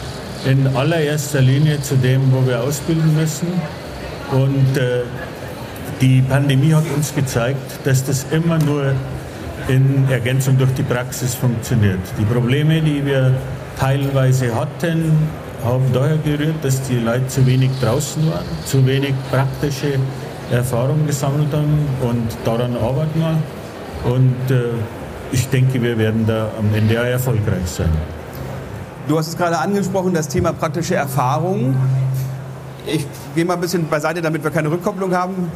in 0.45 0.67
allererster 0.77 1.41
Linie 1.41 1.81
zu 1.83 1.97
dem, 1.97 2.33
wo 2.33 2.47
wir 2.47 2.63
ausbilden 2.63 3.17
müssen. 3.17 3.49
Und 4.31 4.77
äh, 4.77 5.03
die 6.01 6.23
Pandemie 6.23 6.73
hat 6.73 6.85
uns 6.95 7.15
gezeigt, 7.15 7.81
dass 7.85 8.05
das 8.05 8.27
immer 8.31 8.59
nur 8.59 8.93
in 9.69 10.09
Ergänzung 10.11 10.57
durch 10.59 10.73
die 10.75 10.83
Praxis 10.83 11.35
funktioniert. 11.35 12.01
Die 12.19 12.25
Probleme, 12.25 12.81
die 12.81 13.05
wir 13.05 13.35
teilweise 13.79 14.55
hatten, 14.55 15.13
haben 15.65 15.85
daher 15.93 16.19
gerührt, 16.19 16.63
dass 16.63 16.83
die 16.83 16.99
Leute 16.99 17.27
zu 17.27 17.45
wenig 17.47 17.71
draußen 17.81 18.25
waren, 18.31 18.45
zu 18.65 18.87
wenig 18.87 19.15
praktische 19.31 19.99
Erfahrungen 20.53 21.07
gesammelt 21.07 21.53
haben 21.53 21.87
und 22.03 22.29
daran 22.45 22.77
arbeiten 22.77 23.19
wir. 23.19 24.13
Und 24.13 24.51
äh, 24.51 24.69
ich 25.33 25.49
denke, 25.49 25.83
wir 25.83 25.99
werden 25.99 26.27
da 26.27 26.51
am 26.59 26.75
Ende 26.75 26.95
erfolgreich 26.95 27.67
sein. 27.67 27.91
Du 29.09 29.19
hast 29.19 29.29
es 29.29 29.37
gerade 29.37 29.59
angesprochen, 29.59 30.15
das 30.15 30.29
Thema 30.29 30.53
praktische 30.53 30.95
Erfahrungen. 30.95 31.77
Ich 32.87 33.07
gehe 33.35 33.45
mal 33.45 33.55
ein 33.55 33.61
bisschen 33.61 33.89
beiseite, 33.89 34.23
damit 34.23 34.43
wir 34.43 34.51
keine 34.51 34.71
Rückkopplung 34.71 35.15
haben. 35.15 35.51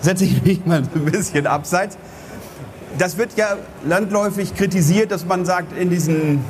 Setze 0.00 0.24
ich 0.24 0.42
mich 0.42 0.66
mal 0.66 0.82
ein 0.82 1.04
bisschen 1.04 1.46
abseits 1.46 1.96
das 2.98 3.16
wird 3.16 3.36
ja 3.36 3.56
landläufig 3.84 4.54
kritisiert, 4.54 5.10
dass 5.10 5.24
man 5.24 5.44
sagt, 5.44 5.76
in 5.76 5.90
diesen 5.90 6.44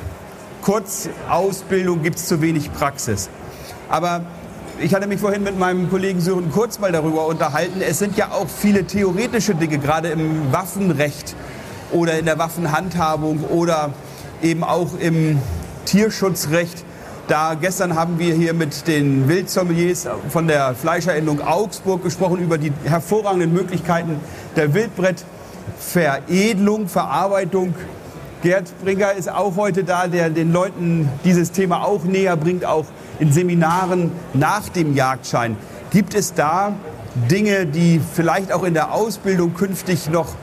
Kurzausbildungen 0.62 2.02
gibt 2.02 2.16
es 2.16 2.26
zu 2.26 2.40
wenig 2.40 2.72
Praxis. 2.72 3.28
Aber 3.88 4.22
ich 4.80 4.94
hatte 4.94 5.06
mich 5.06 5.20
vorhin 5.20 5.42
mit 5.42 5.58
meinem 5.58 5.90
Kollegen 5.90 6.20
Sören 6.20 6.50
Kurz 6.50 6.78
mal 6.78 6.92
darüber 6.92 7.26
unterhalten. 7.26 7.80
Es 7.80 7.98
sind 7.98 8.16
ja 8.16 8.30
auch 8.32 8.48
viele 8.48 8.84
theoretische 8.84 9.54
Dinge, 9.54 9.78
gerade 9.78 10.08
im 10.08 10.52
Waffenrecht 10.52 11.36
oder 11.92 12.18
in 12.18 12.24
der 12.24 12.38
Waffenhandhabung 12.38 13.44
oder 13.44 13.90
eben 14.42 14.64
auch 14.64 14.98
im 14.98 15.38
Tierschutzrecht. 15.84 16.84
Da 17.28 17.54
gestern 17.54 17.94
haben 17.94 18.18
wir 18.18 18.34
hier 18.34 18.52
mit 18.52 18.86
den 18.88 19.28
Wildsommeliers 19.28 20.08
von 20.28 20.48
der 20.48 20.74
Fleischerendung 20.74 21.40
Augsburg 21.40 22.02
gesprochen 22.02 22.40
über 22.40 22.58
die 22.58 22.72
hervorragenden 22.84 23.52
Möglichkeiten 23.52 24.20
der 24.56 24.74
Wildbrett 24.74 25.24
Veredelung, 25.78 26.88
Verarbeitung 26.88 27.74
Gerd 28.42 28.68
Springer 28.68 29.12
ist 29.12 29.30
auch 29.30 29.54
heute 29.56 29.84
da, 29.84 30.08
der 30.08 30.28
den 30.28 30.52
Leuten 30.52 31.08
dieses 31.24 31.52
Thema 31.52 31.84
auch 31.84 32.02
näher 32.02 32.36
bringt, 32.36 32.64
auch 32.64 32.86
in 33.20 33.32
Seminaren 33.32 34.10
nach 34.34 34.68
dem 34.68 34.96
Jagdschein. 34.96 35.56
Gibt 35.92 36.14
es 36.14 36.34
da 36.34 36.72
Dinge, 37.30 37.66
die 37.66 38.00
vielleicht 38.14 38.52
auch 38.52 38.64
in 38.64 38.74
der 38.74 38.92
Ausbildung 38.92 39.54
künftig 39.54 40.10
noch 40.10 40.34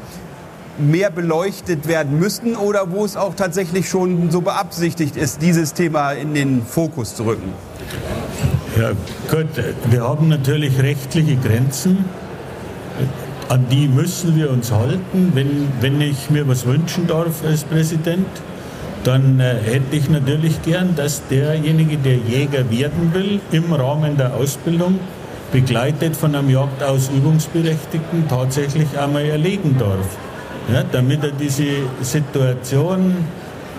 mehr 0.80 1.10
beleuchtet 1.10 1.88
werden 1.88 2.20
müssten 2.20 2.56
oder 2.56 2.92
wo 2.92 3.06
es 3.06 3.18
auch 3.18 3.36
tatsächlich 3.36 3.90
schon 3.90 4.32
so 4.32 4.42
beabsichtigt 4.42 5.16
ist, 5.18 5.42
dieses 5.42 5.74
Thema 5.74 6.12
in 6.12 6.34
den 6.34 6.64
Fokus 6.64 7.16
zu 7.16 7.26
rücken? 7.26 7.54
Ja, 8.78 8.92
gut, 9.30 9.48
wir 9.90 10.04
haben 10.04 10.30
natürlich 10.30 10.80
rechtliche 10.82 11.36
Grenzen, 11.36 12.06
an 13.50 13.66
die 13.72 13.88
müssen 13.88 14.36
wir 14.36 14.52
uns 14.52 14.72
halten. 14.72 15.32
Wenn, 15.34 15.68
wenn 15.82 16.00
ich 16.02 16.30
mir 16.30 16.48
was 16.48 16.66
wünschen 16.66 17.08
darf 17.08 17.44
als 17.44 17.64
Präsident, 17.64 18.28
dann 19.04 19.40
äh, 19.40 19.56
hätte 19.56 19.96
ich 19.96 20.10
natürlich 20.10 20.62
gern, 20.62 20.96
dass 20.96 21.28
derjenige, 21.28 21.98
der 21.98 22.18
Jäger 22.18 22.70
werden 22.70 23.14
will, 23.14 23.40
im 23.52 23.74
Rahmen 23.74 24.18
der 24.18 24.36
Ausbildung 24.36 25.00
begleitet 25.52 26.16
von 26.16 26.36
einem 26.36 26.50
Jagdausübungsberechtigten 26.50 28.28
tatsächlich 28.28 28.98
einmal 29.00 29.26
erlegen 29.26 29.78
darf. 29.80 30.18
Ja, 30.72 30.84
damit 30.92 31.24
er 31.24 31.32
diese 31.32 31.64
Situation, 32.02 33.16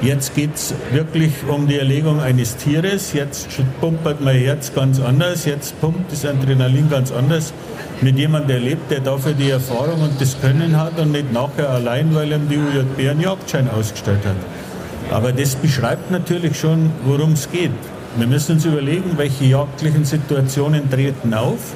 jetzt 0.03 0.35
geht 0.35 0.55
es 0.57 0.75
wirklich 0.91 1.33
um 1.47 1.69
die 1.69 1.79
Erlegung 1.79 2.21
eines 2.21 2.57
Tieres, 2.57 3.13
jetzt 3.13 3.49
pumpert 3.81 4.21
mein 4.21 4.37
Herz 4.37 4.73
ganz 4.75 4.99
anders, 5.01 5.45
jetzt 5.45 5.81
pumpt 5.81 6.11
das 6.11 6.25
Adrenalin 6.25 6.91
ganz 6.91 7.13
anders 7.13 7.53
mit 8.01 8.19
jemandem, 8.19 8.49
der 8.49 8.61
lebt, 8.61 8.91
der 8.91 9.01
dafür 9.01 9.35
die 9.35 9.51
Erfahrung 9.51 10.01
und 10.03 10.21
das 10.21 10.41
Können 10.41 10.77
hat 10.81 10.99
und 10.99 11.13
nicht 11.13 11.33
nachher 11.33 11.71
allein, 11.71 12.13
weil 12.15 12.33
ihm 12.33 12.49
die 12.49 12.57
UJB 12.57 13.11
einen 13.11 13.21
Jagdschein 13.21 13.69
ausgestellt 13.71 14.25
hat. 14.25 15.15
Aber 15.15 15.33
das 15.33 15.55
beschreibt 15.55 16.11
natürlich 16.11 16.59
schon, 16.59 16.91
worum 17.05 17.33
es 17.35 17.51
geht. 17.51 17.71
Wir 18.17 18.27
müssen 18.27 18.57
uns 18.57 18.65
überlegen, 18.65 19.13
welche 19.17 19.45
jagdlichen 19.45 20.05
Situationen 20.05 20.91
treten 20.91 21.35
auf, 21.35 21.75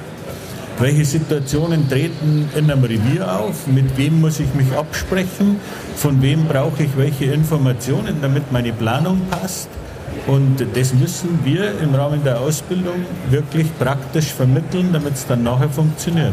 welche 0.78 1.04
Situationen 1.04 1.88
treten 1.88 2.48
in 2.54 2.70
einem 2.70 2.82
Revier 2.82 3.40
auf, 3.40 3.66
mit 3.66 3.96
wem 3.96 4.20
muss 4.20 4.40
ich 4.40 4.52
mich 4.54 4.72
absprechen, 4.76 5.60
von 5.96 6.20
wem 6.20 6.46
brauche 6.46 6.82
ich 6.82 6.96
welche 6.96 7.26
Informationen, 7.26 8.18
damit 8.20 8.50
meine 8.50 8.72
Planung 8.72 9.20
passt. 9.30 9.68
Und 10.26 10.64
das 10.74 10.94
müssen 10.94 11.40
wir 11.44 11.78
im 11.80 11.94
Rahmen 11.94 12.24
der 12.24 12.40
Ausbildung 12.40 13.04
wirklich 13.30 13.66
praktisch 13.78 14.32
vermitteln, 14.32 14.90
damit 14.92 15.14
es 15.14 15.26
dann 15.26 15.42
nachher 15.42 15.68
funktioniert. 15.68 16.32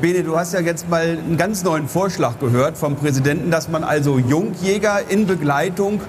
Bene, 0.00 0.24
du 0.24 0.36
hast 0.36 0.52
ja 0.52 0.60
jetzt 0.60 0.88
mal 0.90 1.02
einen 1.02 1.36
ganz 1.36 1.62
neuen 1.62 1.86
Vorschlag 1.86 2.40
gehört 2.40 2.76
vom 2.76 2.96
Präsidenten, 2.96 3.52
dass 3.52 3.68
man 3.68 3.84
also 3.84 4.18
Jungjäger 4.18 5.02
in 5.08 5.28
Begleitung 5.28 6.00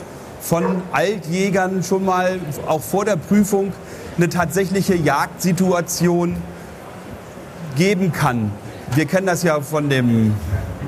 von 0.41 0.81
Altjägern 0.91 1.83
schon 1.83 2.03
mal 2.03 2.39
auch 2.67 2.81
vor 2.81 3.05
der 3.05 3.15
Prüfung 3.15 3.71
eine 4.17 4.29
tatsächliche 4.29 4.95
Jagdsituation 4.95 6.37
geben 7.75 8.11
kann. 8.11 8.51
Wir 8.95 9.05
kennen 9.05 9.25
das 9.25 9.43
ja 9.43 9.59
von, 9.61 9.89
dem, 9.89 10.35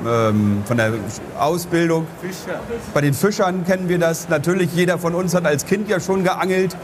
ähm, 0.07 0.63
von 0.65 0.77
der 0.77 0.93
Ausbildung. 1.39 2.05
Fischer. 2.21 2.59
Bei 2.93 3.01
den 3.01 3.13
Fischern 3.13 3.65
kennen 3.65 3.89
wir 3.89 3.97
das. 3.97 4.29
Natürlich, 4.29 4.73
jeder 4.75 4.99
von 4.99 5.15
uns 5.15 5.33
hat 5.33 5.45
als 5.45 5.65
Kind 5.65 5.89
ja 5.89 5.99
schon 5.99 6.23
geangelt, 6.23 6.77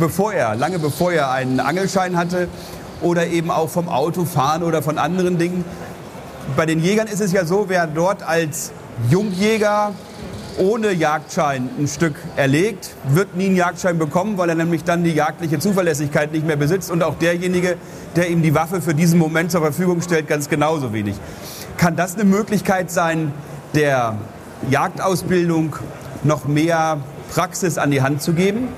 bevor 0.00 0.32
er, 0.32 0.56
lange 0.56 0.78
bevor 0.78 1.12
er 1.12 1.30
einen 1.30 1.60
Angelschein 1.60 2.16
hatte. 2.16 2.48
Oder 3.02 3.26
eben 3.26 3.50
auch 3.50 3.68
vom 3.68 3.88
Autofahren 3.88 4.62
oder 4.62 4.82
von 4.82 4.98
anderen 4.98 5.38
Dingen. 5.38 5.64
Bei 6.56 6.64
den 6.64 6.80
Jägern 6.80 7.06
ist 7.06 7.20
es 7.20 7.32
ja 7.32 7.44
so, 7.44 7.66
wer 7.68 7.86
dort 7.86 8.22
als 8.22 8.72
Jungjäger 9.10 9.92
ohne 10.58 10.92
Jagdschein 10.92 11.68
ein 11.78 11.86
Stück 11.86 12.14
erlegt, 12.36 12.94
wird 13.08 13.36
nie 13.36 13.46
einen 13.46 13.56
Jagdschein 13.56 13.98
bekommen, 13.98 14.38
weil 14.38 14.48
er 14.48 14.54
nämlich 14.54 14.84
dann 14.84 15.04
die 15.04 15.12
jagdliche 15.12 15.58
Zuverlässigkeit 15.58 16.32
nicht 16.32 16.46
mehr 16.46 16.56
besitzt 16.56 16.90
und 16.90 17.02
auch 17.02 17.16
derjenige, 17.16 17.76
der 18.16 18.28
ihm 18.30 18.42
die 18.42 18.54
Waffe 18.54 18.80
für 18.80 18.94
diesen 18.94 19.18
Moment 19.18 19.50
zur 19.50 19.60
Verfügung 19.60 20.00
stellt, 20.00 20.28
ganz 20.28 20.48
genauso 20.48 20.92
wenig. 20.92 21.16
Kann 21.76 21.96
das 21.96 22.14
eine 22.14 22.24
Möglichkeit 22.24 22.90
sein, 22.90 23.32
der 23.74 24.16
Jagdausbildung 24.70 25.76
noch 26.24 26.46
mehr 26.46 26.98
Praxis 27.32 27.78
an 27.78 27.90
die 27.90 28.02
Hand 28.02 28.22
zu 28.22 28.32
geben? 28.32 28.68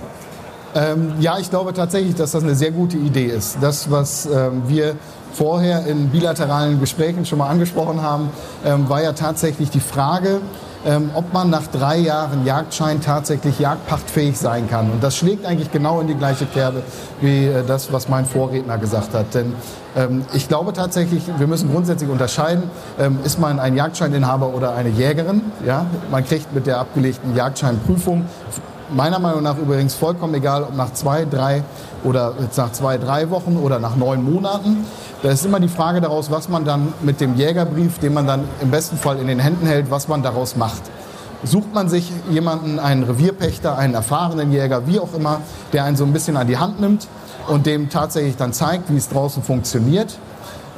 Ähm, 0.75 1.15
ja, 1.21 1.39
ich 1.39 1.51
glaube 1.51 1.73
tatsächlich, 1.73 2.15
dass 2.15 2.33
das 2.33 2.43
eine 2.43 2.55
sehr 2.55 2.73
gute 2.73 2.97
Idee 2.97 3.27
ist. 3.27 3.59
Das, 3.61 3.91
was 3.91 4.27
ähm, 4.27 4.63
wir 4.67 4.97
vorher 5.33 5.87
in 5.87 6.11
bilateralen 6.11 6.81
Gesprächen 6.81 7.25
schon 7.25 7.39
mal 7.39 7.49
angesprochen 7.49 8.03
haben, 8.03 8.31
ähm, 8.65 8.89
war 8.89 9.03
ja 9.03 9.13
tatsächlich 9.13 9.71
die 9.71 9.81
Frage, 9.81 10.41
ähm, 10.87 11.11
ob 11.15 11.33
man 11.33 11.51
nach 11.51 11.67
drei 11.67 11.99
Jahren 11.99 12.45
Jagdschein 12.45 13.01
tatsächlich 13.01 13.59
jagdpachtfähig 13.59 14.39
sein 14.39 14.69
kann. 14.69 14.91
Und 14.91 15.03
das 15.03 15.17
schlägt 15.17 15.45
eigentlich 15.45 15.73
genau 15.73 16.01
in 16.01 16.07
die 16.07 16.15
gleiche 16.15 16.47
Kerbe 16.47 16.83
wie 17.21 17.47
äh, 17.47 17.65
das, 17.67 17.93
was 17.93 18.09
mein 18.09 18.27
Vorredner 18.27 18.79
gesagt 18.79 19.15
hat. 19.15 19.35
Denn 19.35 19.55
ähm, 19.97 20.25
ich 20.33 20.49
glaube 20.49 20.73
tatsächlich, 20.73 21.23
wir 21.39 21.47
müssen 21.47 21.71
grundsätzlich 21.73 22.11
unterscheiden, 22.11 22.71
ähm, 22.99 23.19
ist 23.25 23.39
man 23.39 23.59
ein 23.59 23.77
Jagdscheininhaber 23.77 24.55
oder 24.55 24.75
eine 24.75 24.91
Jägerin. 24.91 25.43
Ja? 25.67 25.87
Man 26.11 26.25
kriegt 26.25 26.55
mit 26.55 26.67
der 26.67 26.79
abgelegten 26.79 27.35
Jagdscheinprüfung 27.35 28.25
meiner 28.91 29.19
Meinung 29.19 29.43
nach 29.43 29.59
übrigens 29.59 29.95
vollkommen 29.95 30.35
egal, 30.35 30.63
ob 30.63 30.75
nach 30.77 30.93
zwei, 30.93 31.25
drei 31.25 31.63
oder 32.05 32.35
nach 32.57 32.73
zwei, 32.73 32.99
drei 32.99 33.31
Wochen 33.31 33.57
oder 33.57 33.79
nach 33.79 33.97
neun 33.97 34.23
Monaten. 34.23 34.85
Da 35.23 35.31
ist 35.31 35.45
immer 35.45 35.61
die 35.61 35.69
Frage 35.69 36.01
daraus, 36.01 36.31
was 36.31 36.49
man 36.49 36.65
dann 36.65 36.93
mit 37.03 37.21
dem 37.21 37.37
Jägerbrief, 37.37 37.99
den 37.99 38.15
man 38.15 38.27
dann 38.27 38.45
im 38.61 38.71
besten 38.71 38.97
Fall 38.97 39.19
in 39.19 39.27
den 39.27 39.41
Händen 39.41 39.67
hält, 39.67 39.91
was 39.91 40.09
man 40.09 40.23
daraus 40.23 40.57
macht. 40.57 40.83
Sucht 41.45 41.73
man 41.73 41.89
sich 41.89 42.13
jemanden, 42.31 42.79
einen 42.79 43.05
Revierpächter, 43.05 43.77
einen 43.77 43.95
erfahrenen 43.95 44.53
Jäger, 44.53 44.87
wie 44.87 44.99
auch 45.01 45.15
immer, 45.15 45.41
der 45.73 45.85
einen 45.85 45.97
so 45.97 46.05
ein 46.05 46.13
bisschen 46.13 46.37
an 46.37 46.47
die 46.47 46.59
Hand 46.59 46.81
nimmt 46.81 47.07
und 47.49 47.67
dem 47.67 47.91
tatsächlich 47.91 48.37
dann 48.37 48.53
zeigt, 48.53 48.91
wie 48.91 48.97
es 48.97 49.09
draußen 49.09 49.43
funktioniert, 49.43 50.19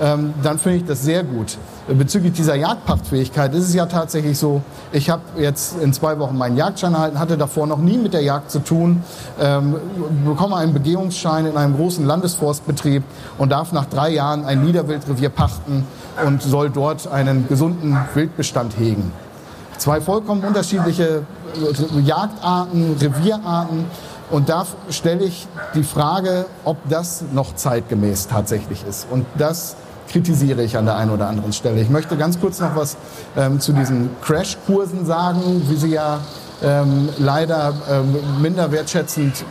ähm, 0.01 0.33
dann 0.43 0.59
finde 0.59 0.79
ich 0.79 0.85
das 0.85 1.03
sehr 1.03 1.23
gut. 1.23 1.59
Bezüglich 1.87 2.33
dieser 2.33 2.55
Jagdpachtfähigkeit 2.55 3.55
ist 3.55 3.65
es 3.65 3.75
ja 3.75 3.87
tatsächlich 3.87 4.39
so, 4.39 4.63
ich 4.93 5.11
habe 5.11 5.23
jetzt 5.37 5.81
in 5.81 5.93
zwei 5.93 6.19
Wochen 6.19 6.39
meinen 6.39 6.57
Jagdschein 6.57 6.95
erhalten, 6.95 7.19
hatte 7.19 7.37
davor 7.37 7.67
noch 7.67 7.79
nie 7.79 7.99
mit 7.99 8.15
der 8.15 8.23
Jagd 8.23 8.51
zu 8.51 8.61
tun, 8.61 9.03
ähm, 9.39 9.77
bekomme 10.25 10.57
einen 10.57 10.73
Begehungsschein 10.73 11.47
in 11.47 11.57
einem 11.57 11.77
großen 11.77 12.07
Landesforstbetrieb 12.07 13.03
und 13.39 13.53
darf 13.53 13.73
nach 13.73 13.87
drei 13.87 14.11
Jahren 14.11 14.45
ein 14.45 14.65
Niederwildrevier 14.65 15.29
pachten 15.29 15.87
und 16.25 16.43
soll 16.43 16.71
dort 16.71 17.07
einen 17.07 17.47
gesunden 17.49 17.99
Wildbestand 18.15 18.79
hegen. 18.79 19.13
Zwei 19.77 20.01
vollkommen 20.01 20.45
unterschiedliche 20.45 21.23
äh, 21.57 22.01
Jagdarten, 22.01 22.97
Revierarten. 23.01 23.87
Und 24.31 24.49
da 24.49 24.65
stelle 24.91 25.25
ich 25.25 25.49
die 25.75 25.83
Frage, 25.83 26.47
ob 26.65 26.77
das 26.89 27.25
noch 27.33 27.57
zeitgemäß 27.57 28.29
tatsächlich 28.29 28.85
ist. 28.89 29.09
Und 29.11 29.27
das 29.37 29.75
kritisiere 30.11 30.63
ich 30.63 30.77
an 30.77 30.85
der 30.85 30.97
einen 30.97 31.11
oder 31.11 31.29
anderen 31.29 31.53
Stelle. 31.53 31.81
Ich 31.81 31.91
möchte 31.91 32.17
ganz 32.17 32.41
kurz 32.41 32.61
noch 32.61 32.77
was 32.77 32.97
ähm, 33.37 33.61
zu 33.61 33.73
diesen 33.73 34.11
Crashkursen 34.23 35.07
sagen, 35.07 35.63
wie 35.69 35.77
sie 35.77 35.93
ja 35.93 36.21
ähm, 36.63 37.09
leider 37.19 37.73
ähm, 37.91 38.17
minder 38.43 38.71
wertschätzend 38.73 39.45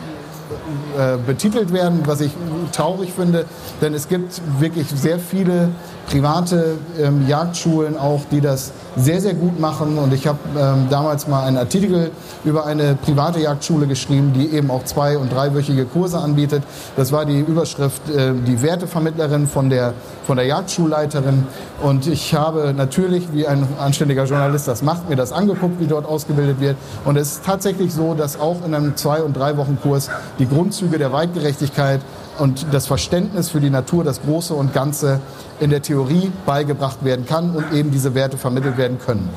äh, 0.98 1.16
betitelt 1.26 1.72
werden, 1.72 2.02
was 2.04 2.20
ich 2.20 2.32
traurig 2.70 3.12
finde, 3.12 3.44
denn 3.80 3.94
es 3.94 4.08
gibt 4.08 4.40
wirklich 4.58 4.88
sehr 4.88 5.18
viele 5.18 5.70
private 6.10 6.78
ähm, 7.00 7.26
Jagdschulen 7.28 7.96
auch, 7.96 8.22
die 8.30 8.40
das 8.40 8.72
sehr, 8.96 9.20
sehr 9.20 9.34
gut 9.34 9.60
machen. 9.60 9.96
Und 9.98 10.12
ich 10.12 10.26
habe 10.26 10.38
ähm, 10.58 10.88
damals 10.90 11.28
mal 11.28 11.44
einen 11.44 11.56
Artikel 11.56 12.10
über 12.44 12.66
eine 12.66 12.96
private 12.96 13.40
Jagdschule 13.40 13.86
geschrieben, 13.86 14.32
die 14.34 14.50
eben 14.50 14.70
auch 14.70 14.84
zwei- 14.84 15.16
und 15.16 15.32
dreiwöchige 15.32 15.84
Kurse 15.84 16.18
anbietet. 16.18 16.64
Das 16.96 17.12
war 17.12 17.24
die 17.24 17.38
Überschrift 17.38 18.08
äh, 18.10 18.32
Die 18.46 18.60
Wertevermittlerin 18.62 19.46
von 19.46 19.70
der, 19.70 19.94
von 20.26 20.36
der 20.36 20.46
Jagdschulleiterin. 20.46 21.46
Und 21.82 22.06
ich 22.06 22.34
habe 22.34 22.74
natürlich, 22.76 23.32
wie 23.32 23.46
ein 23.46 23.66
anständiger 23.78 24.24
Journalist 24.24 24.66
das 24.66 24.82
macht, 24.82 25.08
mir 25.08 25.16
das 25.16 25.32
angeguckt, 25.32 25.80
wie 25.80 25.86
dort 25.86 26.06
ausgebildet 26.06 26.60
wird. 26.60 26.76
Und 27.04 27.16
es 27.16 27.32
ist 27.32 27.44
tatsächlich 27.44 27.94
so, 27.94 28.14
dass 28.14 28.38
auch 28.40 28.56
in 28.66 28.74
einem 28.74 28.96
zwei- 28.96 29.22
und 29.22 29.36
drei 29.36 29.56
Wochen 29.56 29.78
Kurs 29.80 30.10
die 30.38 30.48
Grundzüge 30.48 30.98
der 30.98 31.12
Weitgerechtigkeit 31.12 32.00
und 32.40 32.66
das 32.72 32.86
Verständnis 32.86 33.50
für 33.50 33.60
die 33.60 33.70
Natur, 33.70 34.02
das 34.02 34.22
Große 34.22 34.54
und 34.54 34.72
Ganze 34.72 35.20
in 35.60 35.70
der 35.70 35.82
Theorie 35.82 36.32
beigebracht 36.46 37.04
werden 37.04 37.26
kann 37.26 37.50
und 37.50 37.72
eben 37.72 37.90
diese 37.90 38.14
Werte 38.14 38.38
vermittelt 38.38 38.78
werden 38.78 38.98
können. 38.98 39.28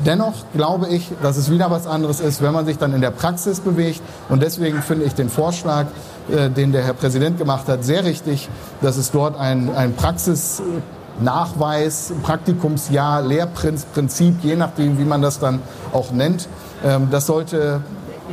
Dennoch 0.00 0.34
glaube 0.54 0.88
ich, 0.88 1.10
dass 1.22 1.36
es 1.36 1.50
wieder 1.50 1.70
was 1.70 1.86
anderes 1.86 2.20
ist, 2.20 2.42
wenn 2.42 2.52
man 2.52 2.66
sich 2.66 2.78
dann 2.78 2.94
in 2.94 3.00
der 3.00 3.10
Praxis 3.10 3.60
bewegt. 3.60 4.00
Und 4.28 4.42
deswegen 4.42 4.82
finde 4.82 5.06
ich 5.06 5.14
den 5.14 5.28
Vorschlag, 5.28 5.86
äh, 6.30 6.50
den 6.50 6.72
der 6.72 6.84
Herr 6.84 6.94
Präsident 6.94 7.38
gemacht 7.38 7.68
hat, 7.68 7.84
sehr 7.84 8.04
richtig, 8.04 8.48
dass 8.80 8.96
es 8.96 9.10
dort 9.10 9.38
ein, 9.38 9.74
ein 9.74 9.94
Praxisnachweis, 9.94 12.12
Praktikumsjahr, 12.22 13.22
Lehrprinzip, 13.22 14.36
je 14.42 14.54
nachdem, 14.54 14.98
wie 14.98 15.04
man 15.04 15.20
das 15.20 15.40
dann 15.40 15.60
auch 15.92 16.12
nennt, 16.12 16.48
ähm, 16.84 17.08
das 17.10 17.26
sollte 17.26 17.80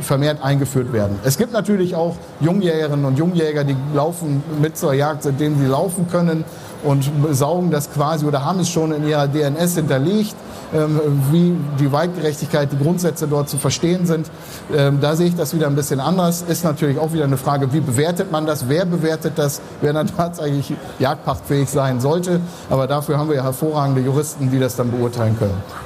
vermehrt 0.00 0.42
eingeführt 0.42 0.92
werden. 0.92 1.18
Es 1.24 1.38
gibt 1.38 1.52
natürlich 1.52 1.94
auch 1.94 2.16
Jungjägerinnen 2.40 3.04
und 3.04 3.18
Jungjäger, 3.18 3.64
die 3.64 3.76
laufen 3.94 4.42
mit 4.60 4.76
zur 4.76 4.94
Jagd, 4.94 5.22
seitdem 5.22 5.58
sie 5.58 5.66
laufen 5.66 6.08
können 6.10 6.44
und 6.84 7.10
saugen 7.32 7.70
das 7.70 7.92
quasi 7.92 8.26
oder 8.26 8.44
haben 8.44 8.60
es 8.60 8.68
schon 8.68 8.92
in 8.92 9.06
ihrer 9.06 9.26
DNS 9.28 9.74
hinterlegt, 9.74 10.34
ähm, 10.74 11.00
wie 11.30 11.56
die 11.78 11.90
Weitgerechtigkeit, 11.90 12.70
die 12.72 12.78
Grundsätze 12.78 13.26
dort 13.26 13.48
zu 13.48 13.56
verstehen 13.56 14.06
sind. 14.06 14.30
Ähm, 14.74 15.00
da 15.00 15.16
sehe 15.16 15.28
ich 15.28 15.36
das 15.36 15.54
wieder 15.54 15.66
ein 15.66 15.76
bisschen 15.76 16.00
anders. 16.00 16.42
Ist 16.42 16.64
natürlich 16.64 16.98
auch 16.98 17.12
wieder 17.12 17.24
eine 17.24 17.36
Frage, 17.36 17.72
wie 17.72 17.80
bewertet 17.80 18.30
man 18.30 18.46
das, 18.46 18.68
wer 18.68 18.84
bewertet 18.84 19.34
das, 19.36 19.60
wer 19.80 19.92
dann 19.92 20.06
tatsächlich 20.16 20.74
jagdpachtfähig 20.98 21.68
sein 21.68 22.00
sollte. 22.00 22.40
Aber 22.70 22.86
dafür 22.86 23.18
haben 23.18 23.28
wir 23.28 23.36
ja 23.36 23.44
hervorragende 23.44 24.00
Juristen, 24.00 24.50
die 24.50 24.58
das 24.58 24.76
dann 24.76 24.90
beurteilen 24.90 25.38
können. 25.38 25.85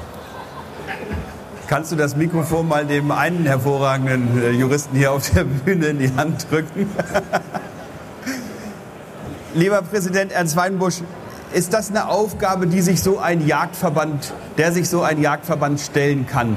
Kannst 1.70 1.92
du 1.92 1.96
das 1.96 2.16
Mikrofon 2.16 2.66
mal 2.66 2.84
dem 2.84 3.12
einen 3.12 3.46
hervorragenden 3.46 4.42
äh, 4.42 4.50
Juristen 4.50 4.96
hier 4.96 5.12
auf 5.12 5.30
der 5.30 5.44
Bühne 5.44 5.86
in 5.86 6.00
die 6.00 6.10
Hand 6.16 6.50
drücken? 6.50 6.84
Lieber 9.54 9.80
Präsident 9.82 10.32
Ernst 10.32 10.56
Weinbusch, 10.56 10.96
ist 11.54 11.72
das 11.72 11.90
eine 11.90 12.08
Aufgabe, 12.08 12.66
die 12.66 12.80
sich 12.80 13.00
so 13.00 13.20
ein 13.20 13.46
Jagdverband, 13.46 14.32
der 14.58 14.72
sich 14.72 14.88
so 14.88 15.02
ein 15.02 15.22
Jagdverband 15.22 15.78
stellen 15.78 16.26
kann? 16.26 16.56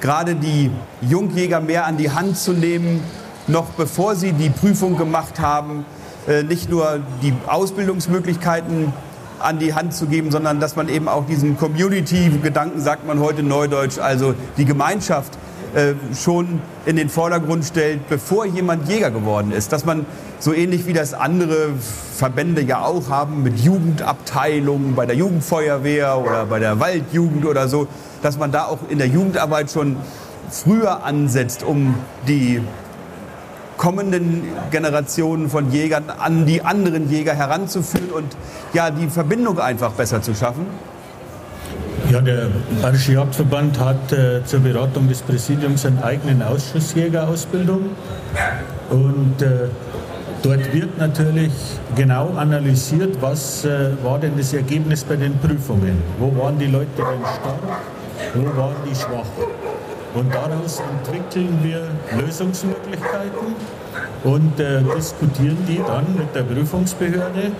Gerade 0.00 0.34
die 0.34 0.70
Jungjäger 1.02 1.60
mehr 1.60 1.84
an 1.84 1.98
die 1.98 2.12
Hand 2.12 2.38
zu 2.38 2.54
nehmen, 2.54 3.02
noch 3.46 3.66
bevor 3.66 4.16
sie 4.16 4.32
die 4.32 4.48
Prüfung 4.48 4.96
gemacht 4.96 5.40
haben, 5.40 5.84
äh, 6.26 6.42
nicht 6.42 6.70
nur 6.70 7.00
die 7.20 7.34
Ausbildungsmöglichkeiten 7.46 8.94
an 9.38 9.58
die 9.58 9.74
Hand 9.74 9.94
zu 9.94 10.06
geben, 10.06 10.30
sondern 10.30 10.60
dass 10.60 10.76
man 10.76 10.88
eben 10.88 11.08
auch 11.08 11.26
diesen 11.26 11.56
Community-Gedanken, 11.56 12.80
sagt 12.80 13.06
man 13.06 13.20
heute 13.20 13.42
neudeutsch, 13.42 13.98
also 13.98 14.34
die 14.56 14.64
Gemeinschaft 14.64 15.38
äh, 15.74 15.94
schon 16.14 16.60
in 16.86 16.96
den 16.96 17.08
Vordergrund 17.08 17.64
stellt, 17.64 18.08
bevor 18.08 18.46
jemand 18.46 18.88
Jäger 18.88 19.10
geworden 19.10 19.50
ist. 19.50 19.72
Dass 19.72 19.84
man 19.84 20.06
so 20.38 20.52
ähnlich 20.52 20.86
wie 20.86 20.92
das 20.92 21.14
andere 21.14 21.70
Verbände 22.16 22.62
ja 22.62 22.84
auch 22.84 23.08
haben 23.08 23.42
mit 23.42 23.58
Jugendabteilungen 23.58 24.94
bei 24.94 25.06
der 25.06 25.16
Jugendfeuerwehr 25.16 26.18
oder 26.18 26.46
bei 26.46 26.58
der 26.60 26.78
Waldjugend 26.78 27.44
oder 27.44 27.68
so, 27.68 27.88
dass 28.22 28.38
man 28.38 28.52
da 28.52 28.66
auch 28.66 28.78
in 28.88 28.98
der 28.98 29.08
Jugendarbeit 29.08 29.70
schon 29.70 29.96
früher 30.50 31.04
ansetzt, 31.04 31.62
um 31.62 31.94
die 32.28 32.60
kommenden 33.76 34.42
Generationen 34.70 35.48
von 35.48 35.70
Jägern 35.70 36.04
an 36.10 36.46
die 36.46 36.62
anderen 36.62 37.10
Jäger 37.10 37.34
heranzuführen 37.34 38.10
und 38.10 38.36
ja 38.72 38.90
die 38.90 39.08
Verbindung 39.08 39.58
einfach 39.58 39.92
besser 39.92 40.22
zu 40.22 40.34
schaffen? 40.34 40.66
Ja, 42.10 42.20
der 42.20 42.48
Bayerische 42.82 43.12
Jagdverband 43.14 43.78
hat 43.80 44.12
äh, 44.12 44.44
zur 44.44 44.60
Beratung 44.60 45.08
des 45.08 45.22
Präsidiums 45.22 45.86
einen 45.86 46.02
eigenen 46.02 46.42
Ausschuss 46.42 46.94
Jägerausbildung. 46.94 47.90
Und 48.90 49.42
äh, 49.42 49.68
dort 50.42 50.72
wird 50.72 50.98
natürlich 50.98 51.52
genau 51.96 52.30
analysiert, 52.36 53.16
was 53.20 53.64
äh, 53.64 53.92
war 54.02 54.18
denn 54.18 54.36
das 54.36 54.52
Ergebnis 54.52 55.02
bei 55.02 55.16
den 55.16 55.38
Prüfungen. 55.38 56.02
Wo 56.18 56.36
waren 56.36 56.58
die 56.58 56.66
Leute 56.66 56.86
denn 56.96 57.04
stark, 57.04 57.80
wo 58.34 58.44
waren 58.56 58.76
die 58.88 58.94
schwach. 58.94 59.26
Und 60.14 60.32
daraus 60.32 60.80
entwickeln 60.80 61.58
wir 61.62 61.88
Lösungsmöglichkeiten 62.18 63.54
und 64.22 64.60
äh, 64.60 64.80
diskutieren 64.94 65.58
die 65.68 65.80
dann 65.86 66.06
mit 66.16 66.34
der 66.34 66.42
Prüfungsbehörde 66.42 67.50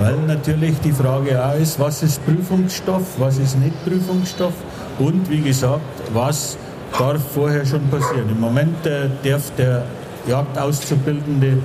weil 0.00 0.16
natürlich 0.26 0.80
die 0.80 0.92
Frage 0.92 1.44
auch 1.44 1.54
ist, 1.54 1.78
was 1.78 2.02
ist 2.02 2.24
Prüfungsstoff, 2.24 3.02
was 3.18 3.38
ist 3.38 3.58
nicht 3.58 3.84
Prüfungsstoff 3.84 4.54
und 4.98 5.28
wie 5.28 5.40
gesagt, 5.40 5.82
was 6.14 6.56
darf 6.98 7.20
vorher 7.34 7.66
schon 7.66 7.86
passieren. 7.88 8.30
Im 8.30 8.40
Moment 8.40 8.86
äh, 8.86 9.08
darf 9.22 9.52
der 9.56 9.84
Jagdauszubildende 10.26 11.58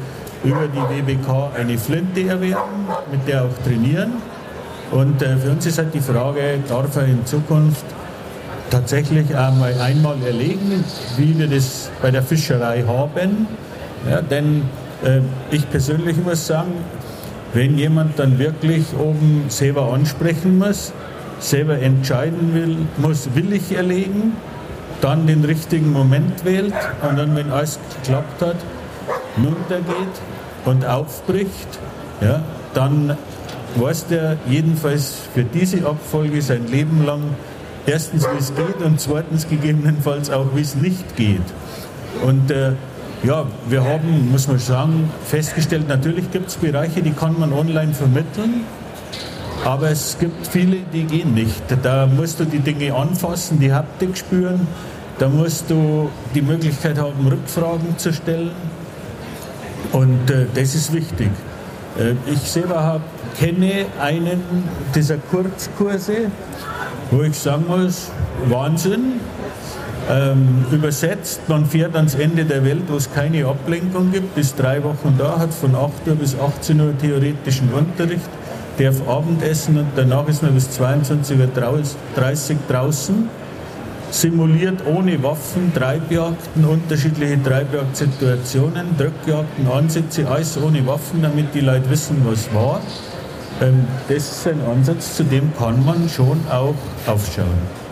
über 0.43 0.67
die 0.67 0.77
WBK 0.77 1.51
eine 1.57 1.77
Flinte 1.77 2.27
erwerben, 2.27 2.87
mit 3.11 3.25
der 3.27 3.45
auch 3.45 3.63
trainieren. 3.65 4.13
Und 4.91 5.21
äh, 5.21 5.37
für 5.37 5.51
uns 5.51 5.65
ist 5.65 5.77
halt 5.77 5.93
die 5.93 6.01
Frage, 6.01 6.59
darf 6.67 6.95
er 6.97 7.05
in 7.05 7.25
Zukunft 7.25 7.85
tatsächlich 8.75 9.33
einmal, 9.37 9.73
einmal 9.79 10.17
erlegen, 10.25 10.83
wie 11.15 11.39
wir 11.39 11.47
das 11.47 11.89
bei 12.01 12.11
der 12.11 12.21
Fischerei 12.21 12.83
haben. 12.85 13.47
Ja, 14.09 14.21
denn 14.21 14.63
äh, 15.03 15.21
ich 15.49 15.69
persönlich 15.69 16.17
muss 16.17 16.45
sagen, 16.45 16.73
wenn 17.53 17.77
jemand 17.77 18.19
dann 18.19 18.37
wirklich 18.37 18.83
oben 18.99 19.45
selber 19.47 19.93
ansprechen 19.93 20.57
muss, 20.57 20.91
selber 21.39 21.79
entscheiden 21.79 22.53
will, 22.53 22.77
muss, 22.97 23.29
will 23.33 23.53
ich 23.53 23.71
erlegen, 23.71 24.33
dann 24.99 25.25
den 25.25 25.45
richtigen 25.45 25.93
Moment 25.93 26.43
wählt 26.43 26.73
und 27.07 27.17
dann, 27.17 27.33
wenn 27.33 27.51
alles 27.51 27.79
geklappt 28.03 28.41
hat, 28.41 28.57
runtergeht 29.37 30.15
und 30.65 30.85
aufbricht, 30.85 31.79
ja, 32.19 32.41
dann 32.73 33.15
weiß 33.75 34.07
der 34.07 34.35
jedenfalls 34.49 35.15
für 35.33 35.45
diese 35.45 35.85
Abfolge 35.85 36.41
sein 36.41 36.67
Leben 36.67 37.05
lang 37.05 37.21
erstens, 37.85 38.23
wie 38.23 38.37
es 38.37 38.53
geht 38.55 38.81
und 38.83 38.99
zweitens 38.99 39.47
gegebenenfalls 39.47 40.29
auch, 40.29 40.47
wie 40.55 40.61
es 40.61 40.75
nicht 40.75 41.15
geht. 41.15 41.41
Und 42.23 42.51
äh, 42.51 42.73
ja, 43.23 43.45
wir 43.69 43.83
haben, 43.83 44.31
muss 44.31 44.47
man 44.47 44.59
sagen, 44.59 45.09
festgestellt, 45.25 45.87
natürlich 45.87 46.31
gibt 46.31 46.49
es 46.49 46.55
Bereiche, 46.55 47.01
die 47.01 47.11
kann 47.11 47.39
man 47.39 47.53
online 47.53 47.93
vermitteln, 47.93 48.65
aber 49.63 49.89
es 49.89 50.17
gibt 50.19 50.45
viele, 50.47 50.77
die 50.93 51.03
gehen 51.03 51.33
nicht. 51.33 51.63
Da 51.81 52.07
musst 52.07 52.39
du 52.39 52.45
die 52.45 52.59
Dinge 52.59 52.93
anfassen, 52.93 53.59
die 53.59 53.73
Haptik 53.73 54.17
spüren, 54.17 54.67
da 55.17 55.29
musst 55.29 55.69
du 55.69 56.09
die 56.35 56.41
Möglichkeit 56.41 56.99
haben, 56.99 57.27
Rückfragen 57.27 57.97
zu 57.97 58.13
stellen 58.13 58.51
und 59.91 60.29
äh, 60.29 60.45
das 60.53 60.75
ist 60.75 60.93
wichtig. 60.93 61.29
Äh, 61.97 62.13
ich 62.31 62.39
selber 62.39 62.83
hab, 62.83 63.01
kenne 63.39 63.85
einen 64.01 64.41
dieser 64.93 65.17
Kurzkurse, 65.17 66.31
wo 67.11 67.21
ich 67.23 67.37
sagen 67.37 67.65
muss, 67.67 68.11
Wahnsinn, 68.49 69.19
ähm, 70.09 70.65
übersetzt, 70.71 71.41
man 71.47 71.65
fährt 71.65 71.95
ans 71.95 72.15
Ende 72.15 72.45
der 72.45 72.63
Welt, 72.63 72.83
wo 72.87 72.95
es 72.95 73.11
keine 73.11 73.45
Ablenkung 73.45 74.11
gibt, 74.11 74.37
ist 74.37 74.59
drei 74.59 74.83
Wochen 74.83 75.15
da, 75.17 75.39
hat 75.39 75.53
von 75.53 75.75
8 75.75 76.07
Uhr 76.07 76.15
bis 76.15 76.37
18 76.39 76.79
Uhr 76.79 76.97
theoretischen 76.97 77.73
Unterricht, 77.73 78.29
darf 78.77 79.07
Abendessen 79.07 79.77
und 79.77 79.87
danach 79.95 80.27
ist 80.27 80.43
man 80.43 80.53
bis 80.53 80.69
22.30 80.79 82.51
Uhr 82.51 82.57
draußen, 82.67 83.29
simuliert 84.11 84.85
ohne 84.85 85.21
Waffen 85.23 85.73
Treibjagden, 85.73 86.65
unterschiedliche 86.65 87.41
Treibjagdsituationen, 87.41 88.95
Drückjagden, 88.97 89.67
Ansätze, 89.67 90.27
alles 90.27 90.57
ohne 90.61 90.85
Waffen, 90.85 91.21
damit 91.23 91.53
die 91.55 91.61
Leute 91.61 91.89
wissen, 91.89 92.21
was 92.25 92.53
war. 92.53 92.79
Ähm, 93.61 93.87
das 94.09 94.31
ist 94.31 94.47
ein 94.47 94.61
Ansatz, 94.61 95.15
zu 95.15 95.23
dem 95.23 95.55
kann 95.57 95.83
man 95.85 96.09
schon 96.09 96.39
auch 96.49 96.75
aufschauen. 97.07 97.85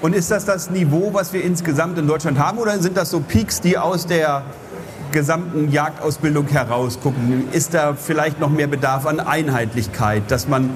Und 0.00 0.14
ist 0.14 0.30
das 0.30 0.44
das 0.44 0.70
Niveau, 0.70 1.10
was 1.12 1.32
wir 1.32 1.42
insgesamt 1.42 1.98
in 1.98 2.06
Deutschland 2.06 2.38
haben, 2.38 2.58
oder 2.58 2.78
sind 2.80 2.96
das 2.96 3.10
so 3.10 3.20
Peaks, 3.20 3.60
die 3.60 3.78
aus 3.78 4.06
der 4.06 4.42
gesamten 5.10 5.70
Jagdausbildung 5.70 6.46
herausgucken? 6.48 7.48
Ist 7.52 7.74
da 7.74 7.94
vielleicht 7.94 8.40
noch 8.40 8.50
mehr 8.50 8.68
Bedarf 8.68 9.06
an 9.06 9.20
Einheitlichkeit, 9.20 10.22
dass 10.28 10.46
man 10.46 10.70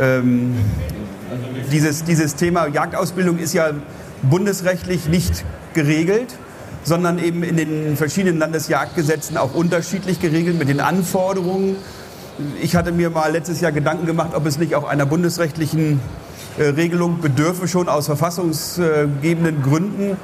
ähm, 0.00 0.54
dieses, 1.72 2.04
dieses 2.04 2.34
Thema 2.36 2.66
Jagdausbildung 2.66 3.38
ist 3.38 3.52
ja 3.52 3.70
bundesrechtlich 4.22 5.08
nicht 5.08 5.44
geregelt, 5.74 6.34
sondern 6.84 7.18
eben 7.18 7.42
in 7.42 7.56
den 7.56 7.96
verschiedenen 7.96 8.38
Landesjagdgesetzen 8.38 9.36
auch 9.36 9.54
unterschiedlich 9.54 10.20
geregelt 10.20 10.58
mit 10.58 10.68
den 10.68 10.80
Anforderungen. 10.80 11.76
Ich 12.60 12.76
hatte 12.76 12.92
mir 12.92 13.10
mal 13.10 13.32
letztes 13.32 13.60
Jahr 13.60 13.72
Gedanken 13.72 14.06
gemacht, 14.06 14.30
ob 14.34 14.46
es 14.46 14.58
nicht 14.58 14.74
auch 14.76 14.88
einer 14.88 15.06
bundesrechtlichen 15.06 16.00
äh, 16.56 16.68
Regelung 16.68 17.20
bedürfe 17.20 17.66
schon 17.66 17.88
aus 17.88 18.06
verfassungsgebenden 18.06 19.62
Gründen. 19.62 20.16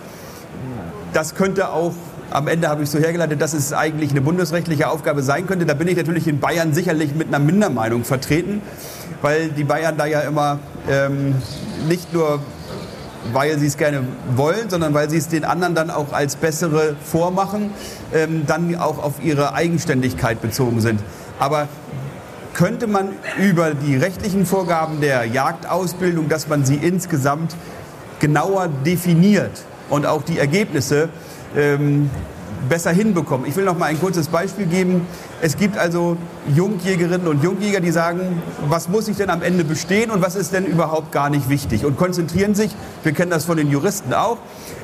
Das 1.12 1.34
könnte 1.34 1.70
auch 1.70 1.92
am 2.30 2.48
Ende 2.48 2.68
habe 2.68 2.82
ich 2.82 2.90
so 2.90 2.98
hergeleitet, 2.98 3.40
dass 3.40 3.52
es 3.52 3.72
eigentlich 3.72 4.10
eine 4.10 4.20
bundesrechtliche 4.20 4.88
Aufgabe 4.88 5.22
sein 5.22 5.46
könnte. 5.46 5.66
Da 5.66 5.74
bin 5.74 5.86
ich 5.88 5.96
natürlich 5.96 6.26
in 6.26 6.40
Bayern 6.40 6.74
sicherlich 6.74 7.14
mit 7.14 7.28
einer 7.28 7.38
Mindermeinung 7.38 8.04
vertreten, 8.04 8.62
weil 9.22 9.50
die 9.50 9.64
Bayern 9.64 9.96
da 9.96 10.06
ja 10.06 10.20
immer 10.20 10.58
ähm, 10.90 11.36
nicht 11.88 12.12
nur, 12.12 12.40
weil 13.32 13.58
sie 13.58 13.66
es 13.66 13.76
gerne 13.76 14.00
wollen, 14.34 14.68
sondern 14.68 14.94
weil 14.94 15.10
sie 15.10 15.16
es 15.16 15.28
den 15.28 15.44
anderen 15.44 15.74
dann 15.74 15.90
auch 15.90 16.12
als 16.12 16.34
bessere 16.36 16.96
vormachen, 17.04 17.70
ähm, 18.12 18.44
dann 18.46 18.74
auch 18.76 19.02
auf 19.02 19.22
ihre 19.22 19.54
Eigenständigkeit 19.54 20.42
bezogen 20.42 20.80
sind. 20.80 21.00
Aber 21.38 21.68
könnte 22.54 22.86
man 22.86 23.08
über 23.38 23.74
die 23.74 23.96
rechtlichen 23.96 24.46
Vorgaben 24.46 25.00
der 25.00 25.24
Jagdausbildung, 25.24 26.28
dass 26.28 26.48
man 26.48 26.64
sie 26.64 26.76
insgesamt 26.76 27.56
genauer 28.20 28.68
definiert 28.86 29.64
und 29.90 30.06
auch 30.06 30.22
die 30.22 30.38
Ergebnisse, 30.38 31.08
ähm, 31.56 32.10
besser 32.68 32.92
hinbekommen. 32.92 33.46
Ich 33.46 33.56
will 33.56 33.64
noch 33.64 33.76
mal 33.76 33.86
ein 33.86 34.00
kurzes 34.00 34.28
Beispiel 34.28 34.66
geben. 34.66 35.06
Es 35.40 35.56
gibt 35.56 35.76
also 35.76 36.16
Jungjägerinnen 36.54 37.26
und 37.28 37.42
Jungjäger, 37.42 37.80
die 37.80 37.90
sagen, 37.90 38.42
was 38.68 38.88
muss 38.88 39.08
ich 39.08 39.16
denn 39.16 39.30
am 39.30 39.42
Ende 39.42 39.64
bestehen 39.64 40.10
und 40.10 40.22
was 40.22 40.34
ist 40.34 40.52
denn 40.52 40.64
überhaupt 40.64 41.12
gar 41.12 41.30
nicht 41.30 41.48
wichtig 41.48 41.84
und 41.84 41.96
konzentrieren 41.96 42.54
sich, 42.54 42.74
wir 43.02 43.12
kennen 43.12 43.30
das 43.30 43.44
von 43.44 43.56
den 43.56 43.70
Juristen 43.70 44.14
auch, 44.14 44.38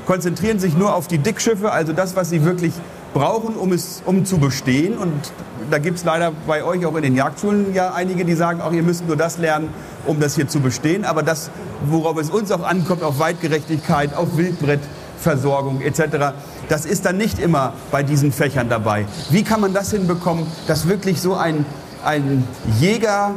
konzentrieren 0.07 0.59
sich 0.59 0.77
nur 0.77 0.95
auf 0.95 1.09
die 1.09 1.19
Dickschiffe, 1.19 1.73
also 1.73 1.93
das, 1.93 2.17
was 2.17 2.31
sie 2.31 2.45
wirklich 2.45 2.75
brauchen, 3.13 3.57
um 3.57 3.73
es 3.73 4.03
um 4.05 4.25
zu 4.25 4.39
bestehen. 4.39 4.97
Und 4.97 5.33
da 5.71 5.79
gibt 5.79 5.99
es 5.99 6.05
leider 6.05 6.33
bei 6.47 6.65
euch 6.65 6.85
auch 6.87 6.97
in 6.97 7.03
den 7.03 7.17
Jagdschulen 7.17 7.75
ja 7.75 7.93
einige, 7.93 8.25
die 8.25 8.35
sagen, 8.35 8.61
auch 8.61 8.73
ihr 8.73 8.83
müsst 8.83 9.07
nur 9.07 9.17
das 9.17 9.39
lernen, 9.39 9.71
um 10.07 10.21
das 10.21 10.35
hier 10.35 10.49
zu 10.49 10.61
bestehen. 10.61 11.05
Aber 11.05 11.23
das, 11.23 11.51
worauf 11.87 12.19
es 12.19 12.31
uns 12.31 12.51
auch 12.51 12.63
ankommt, 12.63 13.03
auf 13.03 13.19
Weitgerechtigkeit, 13.19 14.15
auf 14.15 14.37
Wildbrettversorgung 14.37 15.81
etc., 15.81 16.35
das 16.69 16.87
ist 16.87 17.05
dann 17.05 17.17
nicht 17.17 17.41
immer 17.41 17.73
bei 17.91 18.03
diesen 18.03 18.31
Fächern 18.31 18.69
dabei. 18.69 19.07
Wie 19.31 19.43
kann 19.43 19.61
man 19.61 19.75
das 19.75 19.91
hinbekommen, 19.91 20.47
dass 20.69 20.89
wirklich 20.89 21.21
so 21.21 21.35
ein, 21.35 21.67
ein 22.05 22.47
Jäger, 22.79 23.33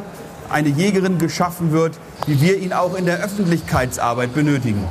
eine 0.50 0.70
Jägerin 0.70 1.18
geschaffen 1.18 1.72
wird, 1.72 1.98
wie 2.28 2.40
wir 2.42 2.60
ihn 2.60 2.74
auch 2.74 2.96
in 2.96 3.06
der 3.06 3.24
Öffentlichkeitsarbeit 3.24 4.36
benötigen? 4.36 4.84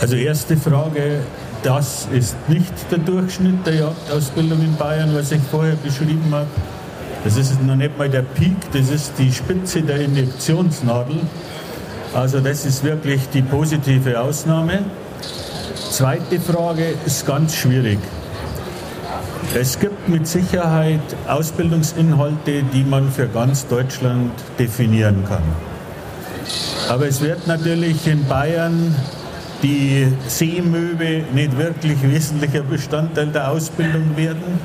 Also 0.00 0.16
erste 0.16 0.56
Frage, 0.56 1.20
das 1.62 2.08
ist 2.12 2.36
nicht 2.48 2.72
der 2.90 2.98
Durchschnitt 2.98 3.66
der 3.66 3.74
Jagdausbildung 3.74 4.60
in 4.60 4.76
Bayern, 4.76 5.14
was 5.14 5.32
ich 5.32 5.42
vorher 5.50 5.76
beschrieben 5.76 6.32
habe. 6.32 6.46
Das 7.24 7.36
ist 7.36 7.62
noch 7.62 7.76
nicht 7.76 7.98
mal 7.98 8.08
der 8.08 8.22
Peak, 8.22 8.56
das 8.72 8.88
ist 8.88 9.12
die 9.18 9.30
Spitze 9.30 9.82
der 9.82 10.00
Injektionsnadel. 10.00 11.16
Also 12.14 12.40
das 12.40 12.64
ist 12.64 12.82
wirklich 12.82 13.28
die 13.32 13.42
positive 13.42 14.18
Ausnahme. 14.20 14.84
Zweite 15.90 16.40
Frage 16.40 16.94
ist 17.04 17.26
ganz 17.26 17.54
schwierig. 17.54 17.98
Es 19.54 19.78
gibt 19.78 20.08
mit 20.08 20.26
Sicherheit 20.26 21.00
Ausbildungsinhalte, 21.28 22.62
die 22.72 22.84
man 22.84 23.10
für 23.10 23.26
ganz 23.26 23.66
Deutschland 23.66 24.32
definieren 24.58 25.24
kann. 25.28 25.42
Aber 26.88 27.06
es 27.06 27.20
wird 27.20 27.46
natürlich 27.46 28.06
in 28.06 28.24
Bayern 28.26 28.94
die 29.62 30.08
Seemöwe 30.26 31.22
nicht 31.34 31.56
wirklich 31.56 31.96
wesentlicher 32.02 32.62
Bestandteil 32.62 33.26
der 33.26 33.50
Ausbildung 33.50 34.16
werden. 34.16 34.58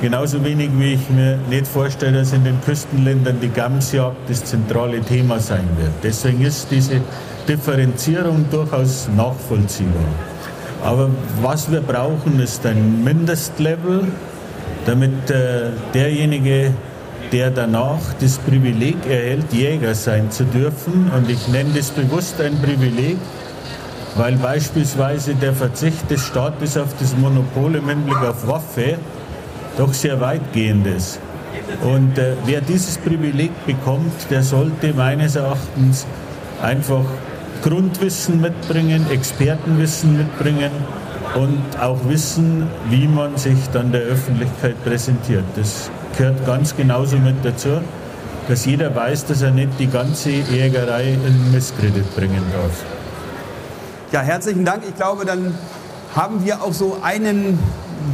Genauso 0.00 0.44
wenig 0.44 0.70
wie 0.78 0.94
ich 0.94 1.10
mir 1.10 1.38
nicht 1.48 1.66
vorstelle, 1.66 2.18
dass 2.18 2.32
in 2.32 2.44
den 2.44 2.60
Küstenländern 2.60 3.38
die 3.40 3.48
Gamsjagd 3.48 4.28
das 4.28 4.44
zentrale 4.44 5.00
Thema 5.00 5.38
sein 5.40 5.66
wird. 5.78 5.92
Deswegen 6.02 6.42
ist 6.42 6.68
diese 6.70 7.00
Differenzierung 7.48 8.44
durchaus 8.50 9.08
nachvollziehbar. 9.16 10.04
Aber 10.84 11.08
was 11.40 11.70
wir 11.70 11.80
brauchen, 11.80 12.40
ist 12.40 12.66
ein 12.66 13.02
Mindestlevel, 13.02 14.04
damit 14.84 15.30
äh, 15.30 15.70
derjenige, 15.94 16.72
der 17.32 17.50
danach 17.50 18.12
das 18.20 18.38
Privileg 18.38 18.96
erhält, 19.08 19.52
Jäger 19.52 19.94
sein 19.94 20.30
zu 20.30 20.44
dürfen, 20.44 21.10
und 21.16 21.30
ich 21.30 21.48
nenne 21.48 21.70
das 21.74 21.90
bewusst 21.90 22.40
ein 22.40 22.60
Privileg, 22.60 23.16
weil 24.16 24.36
beispielsweise 24.36 25.34
der 25.34 25.52
Verzicht 25.52 26.10
des 26.10 26.24
Staates 26.26 26.76
auf 26.76 26.94
das 26.98 27.16
Monopol 27.16 27.76
im 27.76 27.88
Hinblick 27.88 28.18
auf 28.18 28.46
Waffe 28.46 28.98
doch 29.76 29.92
sehr 29.92 30.20
weitgehend 30.20 30.86
ist. 30.86 31.18
Und 31.82 32.18
äh, 32.18 32.34
wer 32.44 32.60
dieses 32.60 32.98
Privileg 32.98 33.50
bekommt, 33.66 34.12
der 34.30 34.42
sollte 34.42 34.94
meines 34.94 35.36
Erachtens 35.36 36.06
einfach 36.62 37.04
Grundwissen 37.62 38.40
mitbringen, 38.40 39.06
Expertenwissen 39.10 40.16
mitbringen 40.16 40.70
und 41.34 41.80
auch 41.80 41.98
wissen, 42.08 42.66
wie 42.88 43.08
man 43.08 43.36
sich 43.36 43.58
dann 43.72 43.92
der 43.92 44.02
Öffentlichkeit 44.02 44.82
präsentiert. 44.84 45.44
Das 45.56 45.90
gehört 46.16 46.46
ganz 46.46 46.76
genauso 46.76 47.16
mit 47.18 47.36
dazu, 47.42 47.80
dass 48.48 48.64
jeder 48.64 48.94
weiß, 48.94 49.26
dass 49.26 49.42
er 49.42 49.50
nicht 49.50 49.70
die 49.78 49.88
ganze 49.88 50.30
Jägerei 50.30 51.14
in 51.14 51.52
Misskredit 51.52 52.14
bringen 52.14 52.42
darf. 52.52 52.95
Ja, 54.16 54.22
herzlichen 54.22 54.64
Dank. 54.64 54.82
Ich 54.88 54.94
glaube, 54.94 55.26
dann 55.26 55.54
haben 56.14 56.42
wir 56.42 56.62
auch 56.62 56.72
so 56.72 56.96
einen 57.02 57.58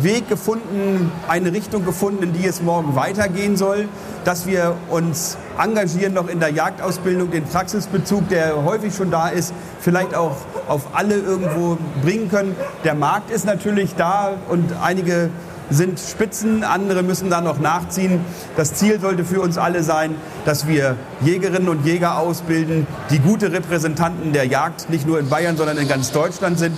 Weg 0.01 0.29
gefunden, 0.29 1.13
eine 1.29 1.53
Richtung 1.53 1.85
gefunden, 1.85 2.25
in 2.25 2.33
die 2.33 2.45
es 2.45 2.61
morgen 2.61 2.97
weitergehen 2.97 3.57
soll, 3.57 3.89
dass 4.25 4.45
wir 4.45 4.75
uns 4.91 5.39
engagieren 5.57 6.15
noch 6.15 6.27
in 6.27 6.41
der 6.41 6.49
Jagdausbildung, 6.49 7.31
den 7.31 7.45
Praxisbezug, 7.45 8.29
der 8.31 8.65
häufig 8.65 8.97
schon 8.97 9.13
da 9.13 9.29
ist, 9.29 9.55
vielleicht 9.79 10.17
auch 10.17 10.39
auf 10.67 10.89
alle 10.93 11.15
irgendwo 11.15 11.79
bringen 12.03 12.29
können. 12.29 12.57
Der 12.83 12.97
Markt 12.97 13.31
ist 13.31 13.45
natürlich 13.45 13.95
da 13.95 14.33
und 14.49 14.73
einige 14.83 15.31
sind 15.75 15.99
Spitzen, 15.99 16.65
andere 16.65 17.03
müssen 17.03 17.31
da 17.31 17.41
noch 17.41 17.59
nachziehen. 17.59 18.21
Das 18.57 18.75
Ziel 18.75 19.01
sollte 19.01 19.25
für 19.25 19.41
uns 19.41 19.59
alle 19.59 19.83
sein, 19.83 20.15
dass 20.45 20.67
wir 20.67 20.97
Jägerinnen 21.21 21.69
und 21.69 21.85
Jäger 21.85 22.19
ausbilden, 22.19 22.87
die 23.11 23.19
gute 23.19 23.53
Repräsentanten 23.53 24.33
der 24.33 24.47
Jagd 24.47 24.91
nicht 24.91 25.07
nur 25.07 25.19
in 25.19 25.29
Bayern, 25.29 25.57
sondern 25.57 25.79
in 25.79 25.89
ganz 25.89 26.13
Deutschland 26.13 26.59
sind 26.59 26.77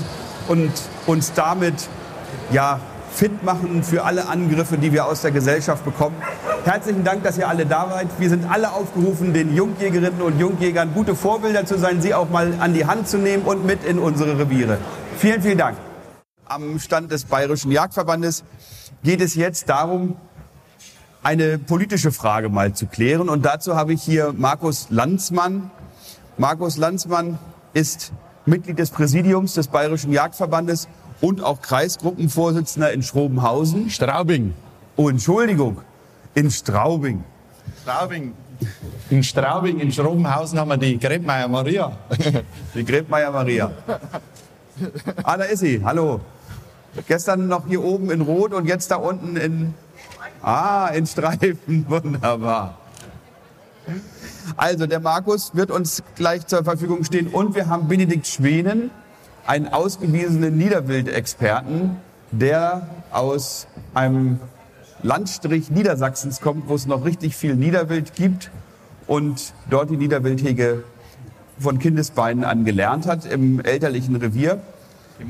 und 0.49 0.71
uns 1.07 1.33
damit 1.33 1.89
ja, 2.51 2.81
fit 3.13 3.43
machen 3.45 3.83
für 3.83 4.05
alle 4.05 4.29
Angriffe, 4.29 4.77
die 4.77 4.93
wir 4.93 5.07
aus 5.07 5.23
der 5.23 5.31
Gesellschaft 5.31 5.85
bekommen. 5.85 6.17
Herzlichen 6.65 7.05
Dank, 7.05 7.23
dass 7.23 7.39
ihr 7.39 7.49
alle 7.49 7.67
da 7.67 7.89
seid. 7.91 8.09
Wir 8.19 8.29
sind 8.29 8.51
alle 8.51 8.73
aufgerufen, 8.73 9.33
den 9.33 9.55
Jungjägerinnen 9.55 10.21
und 10.21 10.39
Jungjägern 10.39 10.93
gute 10.95 11.15
Vorbilder 11.15 11.65
zu 11.67 11.79
sein, 11.79 12.01
sie 12.01 12.15
auch 12.15 12.31
mal 12.31 12.55
an 12.59 12.75
die 12.75 12.87
Hand 12.87 13.09
zu 13.09 13.19
nehmen 13.19 13.45
und 13.45 13.65
mit 13.65 13.85
in 13.85 13.99
unsere 13.99 14.39
Reviere. 14.39 14.79
Vielen, 15.19 15.43
vielen 15.43 15.59
Dank. 15.59 15.77
Am 16.55 16.79
Stand 16.79 17.11
des 17.11 17.25
Bayerischen 17.25 17.73
Jagdverbandes 17.73 18.45
geht 19.03 19.21
es 19.21 19.35
jetzt 19.35 19.69
darum, 19.69 20.15
eine 21.25 21.59
politische 21.59 22.13
Frage 22.13 22.49
mal 22.49 22.73
zu 22.75 22.87
klären. 22.87 23.29
Und 23.29 23.45
dazu 23.45 23.75
habe 23.75 23.93
ich 23.93 24.05
hier 24.05 24.33
Markus 24.37 24.87
Landsmann. 24.89 25.73
Markus 26.39 26.77
Landsmann 26.77 27.41
ist 27.73 28.13
Mitglied 28.47 28.79
des 28.79 28.91
Präsidiums 28.91 29.55
des 29.55 29.67
Bayerischen 29.67 30.13
Jagdverbandes 30.13 30.87
und 31.21 31.43
auch 31.43 31.61
Kreisgruppenvorsitzender 31.61 32.93
in 32.93 33.03
Schrobenhausen. 33.03 33.91
Straubing. 33.91 34.55
Oh, 34.95 35.09
Entschuldigung, 35.09 35.79
in 36.35 36.53
Straubing. 36.53 37.25
Straubing. 37.83 38.33
In 39.11 39.25
Straubing, 39.25 39.81
in 39.81 39.91
Schrobenhausen 39.91 40.61
haben 40.61 40.69
wir 40.69 40.77
die 40.77 41.01
Grebmeier 41.01 41.49
Maria. 41.49 41.97
Die 42.77 42.85
Grebmeier 42.85 43.33
Maria. 43.33 43.73
Ah, 45.25 45.37
da 45.37 45.45
ist 45.45 45.59
sie. 45.59 45.83
Hallo. 45.85 46.21
Gestern 47.07 47.49
noch 47.49 47.67
hier 47.67 47.83
oben 47.83 48.11
in 48.11 48.21
Rot 48.21 48.53
und 48.53 48.67
jetzt 48.67 48.91
da 48.91 48.97
unten 48.97 49.37
in, 49.37 49.75
ah, 50.43 50.89
in 50.89 51.07
Streifen. 51.07 51.87
Wunderbar. 51.89 52.79
Also 54.57 54.87
der 54.87 55.01
Markus 55.01 55.55
wird 55.55 55.71
uns 55.71 56.03
gleich 56.15 56.47
zur 56.47 56.65
Verfügung 56.65 57.05
stehen 57.05 57.29
und 57.29 57.55
wir 57.55 57.69
haben 57.69 57.89
Benedikt 57.89 58.27
Schwenen, 58.27 58.91
einen 59.47 59.69
ausgewiesenen 59.69 60.57
Niederwildexperten, 60.57 61.97
der 62.31 62.89
aus 63.11 63.67
einem 63.93 64.41
Landstrich 65.03 65.71
Niedersachsens 65.71 66.41
kommt, 66.41 66.69
wo 66.69 66.75
es 66.75 66.87
noch 66.87 67.05
richtig 67.05 67.37
viel 67.37 67.57
Niederwild 67.57 68.15
gibt 68.15 68.51
und 69.07 69.53
dort 69.69 69.91
die 69.91 69.97
Niederwildhege 69.97 70.85
von 71.59 71.79
Kindesbeinen 71.79 72.45
an 72.45 72.65
gelernt 72.65 73.07
hat 73.07 73.27
im 73.27 73.61
elterlichen 73.61 74.17
Revier. 74.17 74.61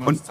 Und 0.05 0.21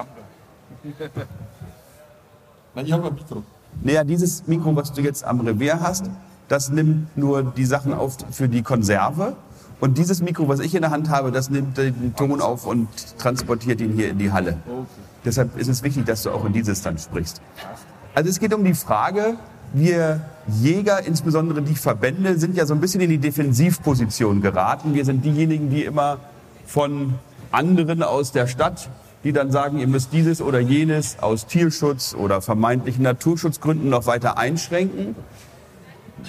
ich 2.77 2.93
habe 2.93 3.07
ein 3.07 3.15
Mikro. 3.15 3.43
naja, 3.83 4.05
dieses 4.05 4.47
Mikro, 4.47 4.77
was 4.77 4.93
du 4.93 5.01
jetzt 5.01 5.25
am 5.25 5.41
Revier 5.41 5.81
hast, 5.81 6.11
das 6.49 6.71
nimmt 6.71 7.17
nur 7.17 7.43
die 7.43 7.65
Sachen 7.65 7.95
auf 7.95 8.19
für 8.31 8.49
die 8.49 8.63
Konserve. 8.63 9.35
Und 9.81 9.99
dieses 9.99 10.23
Mikro, 10.23 10.49
was 10.49 10.61
ich 10.61 10.75
in 10.75 10.83
der 10.83 10.91
Hand 10.91 11.09
habe, 11.09 11.33
das 11.33 11.51
nimmt 11.51 11.77
den 11.77 12.15
Ton 12.15 12.41
auf 12.41 12.67
und 12.67 12.89
transportiert 13.19 13.81
ihn 13.81 13.93
hier 13.93 14.11
in 14.11 14.19
die 14.19 14.31
Halle. 14.31 14.59
Deshalb 15.25 15.59
ist 15.59 15.69
es 15.69 15.83
wichtig, 15.83 16.05
dass 16.07 16.23
du 16.23 16.31
auch 16.31 16.45
in 16.45 16.53
dieses 16.53 16.83
dann 16.83 16.99
sprichst. 16.99 17.41
Also 18.15 18.31
es 18.31 18.39
geht 18.39 18.55
um 18.55 18.63
die 18.63 18.75
Frage, 18.75 19.35
wir 19.73 20.21
Jäger, 20.47 21.05
insbesondere 21.05 21.63
die 21.63 21.75
Verbände, 21.75 22.39
sind 22.39 22.57
ja 22.57 22.67
so 22.67 22.75
ein 22.75 22.81
bisschen 22.81 23.01
in 23.01 23.11
die 23.11 23.19
Defensivposition 23.19 24.41
geraten. 24.43 24.95
Wir 24.95 25.05
sind 25.05 25.25
diejenigen, 25.25 25.71
die 25.71 25.85
immer 25.85 26.19
von 26.67 27.15
anderen 27.51 28.03
aus 28.03 28.33
der 28.33 28.47
Stadt, 28.47 28.89
die 29.25 29.33
dann 29.33 29.51
sagen, 29.51 29.79
ihr 29.79 29.87
müsst 29.87 30.13
dieses 30.13 30.43
oder 30.43 30.61
jenes 30.61 31.19
aus 31.21 31.47
Tierschutz 31.47 32.15
oder 32.15 32.43
vermeintlichen 32.43 33.03
Naturschutzgründen 33.03 33.89
noch 33.89 34.07
weiter 34.07 34.39
einschränken, 34.39 35.17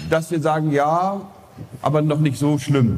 dass 0.10 0.32
wir 0.32 0.42
sagen, 0.42 0.72
ja, 0.72 1.22
aber 1.82 2.02
noch 2.02 2.20
nicht 2.20 2.40
so 2.40 2.58
schlimm, 2.58 2.96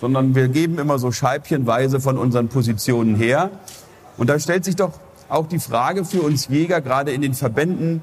sondern 0.00 0.34
wir 0.34 0.48
geben 0.48 0.78
immer 0.78 0.98
so 0.98 1.10
scheibchenweise 1.10 2.00
von 2.00 2.18
unseren 2.18 2.48
Positionen 2.48 3.16
her. 3.16 3.50
Und 4.16 4.28
da 4.28 4.38
stellt 4.38 4.64
sich 4.64 4.76
doch 4.76 4.92
auch 5.30 5.46
die 5.46 5.58
Frage 5.58 6.04
für 6.04 6.22
uns 6.22 6.48
Jäger, 6.48 6.80
gerade 6.80 7.12
in 7.12 7.22
den 7.22 7.34
Verbänden, 7.34 8.02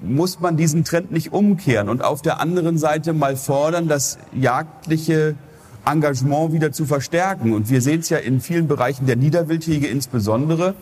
muss 0.00 0.40
man 0.40 0.56
diesen 0.56 0.84
Trend 0.84 1.12
nicht 1.12 1.32
umkehren 1.32 1.88
und 1.88 2.02
auf 2.02 2.22
der 2.22 2.40
anderen 2.40 2.76
Seite 2.78 3.12
mal 3.12 3.36
fordern, 3.36 3.88
das 3.88 4.18
jagdliche 4.32 5.36
Engagement 5.84 6.52
wieder 6.52 6.72
zu 6.72 6.86
verstärken. 6.86 7.52
Und 7.52 7.70
wir 7.70 7.82
sehen 7.82 8.00
es 8.00 8.08
ja 8.08 8.18
in 8.18 8.40
vielen 8.40 8.68
Bereichen 8.68 9.06
der 9.06 9.16
Niederwildhege 9.16 9.86
insbesondere, 9.86 10.74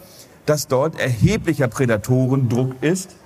dass 0.47 0.67
dort 0.67 0.99
erheblicher 0.99 1.69
Prädatorendruck 1.69 2.83
ist. 2.83 3.17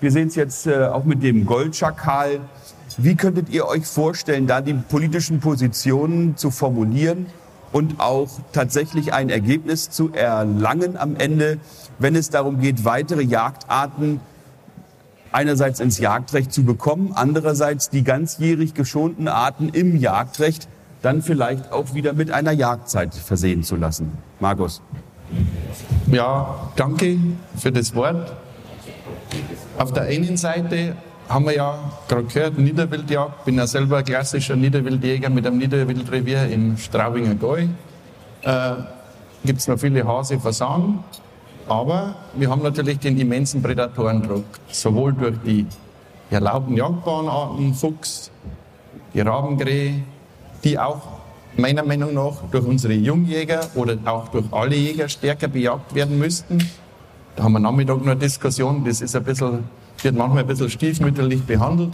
Wir 0.00 0.12
sehen 0.12 0.28
es 0.28 0.34
jetzt 0.34 0.66
äh, 0.66 0.86
auch 0.86 1.04
mit 1.04 1.22
dem 1.22 1.46
Goldschakal. 1.46 2.40
Wie 2.96 3.16
könntet 3.16 3.48
ihr 3.50 3.66
euch 3.66 3.86
vorstellen, 3.86 4.46
da 4.46 4.60
die 4.60 4.74
politischen 4.74 5.40
Positionen 5.40 6.36
zu 6.36 6.50
formulieren 6.50 7.26
und 7.72 8.00
auch 8.00 8.28
tatsächlich 8.52 9.12
ein 9.12 9.28
Ergebnis 9.28 9.90
zu 9.90 10.12
erlangen 10.12 10.96
am 10.96 11.16
Ende, 11.16 11.58
wenn 11.98 12.16
es 12.16 12.30
darum 12.30 12.60
geht, 12.60 12.84
weitere 12.84 13.22
Jagdarten 13.22 14.20
einerseits 15.32 15.80
ins 15.80 15.98
Jagdrecht 15.98 16.52
zu 16.52 16.64
bekommen, 16.64 17.12
andererseits 17.14 17.90
die 17.90 18.02
ganzjährig 18.02 18.74
geschonten 18.74 19.28
Arten 19.28 19.68
im 19.68 19.96
Jagdrecht 19.96 20.68
dann 21.02 21.22
vielleicht 21.22 21.72
auch 21.72 21.94
wieder 21.94 22.12
mit 22.12 22.30
einer 22.30 22.52
Jagdzeit 22.52 23.14
versehen 23.14 23.62
zu 23.62 23.76
lassen. 23.76 24.18
Markus. 24.40 24.82
Ja, 26.10 26.70
danke 26.76 27.18
für 27.56 27.70
das 27.70 27.94
Wort. 27.94 28.32
Auf 29.78 29.92
der 29.92 30.04
einen 30.04 30.36
Seite 30.36 30.96
haben 31.28 31.44
wir 31.44 31.54
ja 31.54 31.78
gerade 32.08 32.24
gehört, 32.24 32.58
Niederwildjagd. 32.58 33.34
Ich 33.40 33.44
bin 33.44 33.56
ja 33.56 33.66
selber 33.66 34.02
klassischer 34.02 34.56
Niederwildjäger 34.56 35.28
mit 35.28 35.46
einem 35.46 35.58
Niederwildrevier 35.58 36.48
im 36.48 36.76
Straubinger 36.76 37.34
Gäu. 37.34 37.66
Äh, 38.42 38.72
Gibt 39.44 39.60
es 39.60 39.68
noch 39.68 39.78
viele 39.78 40.06
Hase, 40.06 40.40
Fasan. 40.40 41.04
Aber 41.68 42.14
wir 42.34 42.48
haben 42.50 42.62
natürlich 42.62 42.98
den 42.98 43.18
immensen 43.18 43.62
Prädatorendruck, 43.62 44.44
sowohl 44.70 45.12
durch 45.12 45.36
die 45.44 45.66
erlaubten 46.30 46.76
Jagdbahnarten, 46.76 47.74
Fuchs, 47.74 48.30
die 49.12 49.20
Rabengrähe, 49.20 50.02
die 50.64 50.78
auch 50.78 51.00
meiner 51.56 51.84
Meinung 51.84 52.14
nach 52.14 52.42
durch 52.50 52.64
unsere 52.64 52.94
Jungjäger 52.94 53.60
oder 53.74 53.96
auch 54.04 54.28
durch 54.28 54.44
alle 54.52 54.76
Jäger 54.76 55.08
stärker 55.08 55.48
bejagt 55.48 55.94
werden 55.94 56.18
müssten. 56.18 56.58
Da 57.36 57.44
haben 57.44 57.52
wir 57.52 57.60
Nachmittag 57.60 57.98
noch 57.98 58.06
eine 58.06 58.16
Diskussion, 58.16 58.84
das 58.84 59.00
ist 59.00 59.14
ein 59.16 59.24
bisschen, 59.24 59.64
wird 60.02 60.16
manchmal 60.16 60.42
ein 60.42 60.46
bisschen 60.46 60.70
stiefmütterlich 60.70 61.42
behandelt. 61.44 61.92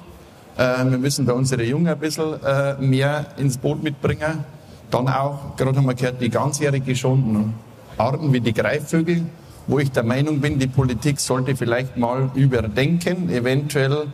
Äh, 0.56 0.84
wir 0.84 0.98
müssen 0.98 1.26
da 1.26 1.32
unsere 1.32 1.64
Jungen 1.64 1.88
ein 1.88 1.98
bisschen 1.98 2.42
äh, 2.42 2.74
mehr 2.78 3.26
ins 3.38 3.58
Boot 3.58 3.82
mitbringen. 3.82 4.44
Dann 4.90 5.08
auch, 5.08 5.56
gerade 5.56 5.76
haben 5.76 5.86
wir 5.86 5.94
gehört, 5.94 6.20
die 6.20 6.30
ganzjährig 6.30 6.84
geschonten 6.84 7.54
Arten 7.96 8.32
wie 8.32 8.40
die 8.40 8.52
Greifvögel, 8.52 9.22
wo 9.66 9.78
ich 9.78 9.90
der 9.90 10.02
Meinung 10.02 10.40
bin, 10.40 10.58
die 10.58 10.66
Politik 10.66 11.20
sollte 11.20 11.56
vielleicht 11.56 11.96
mal 11.96 12.30
überdenken, 12.34 13.30
eventuell 13.30 14.08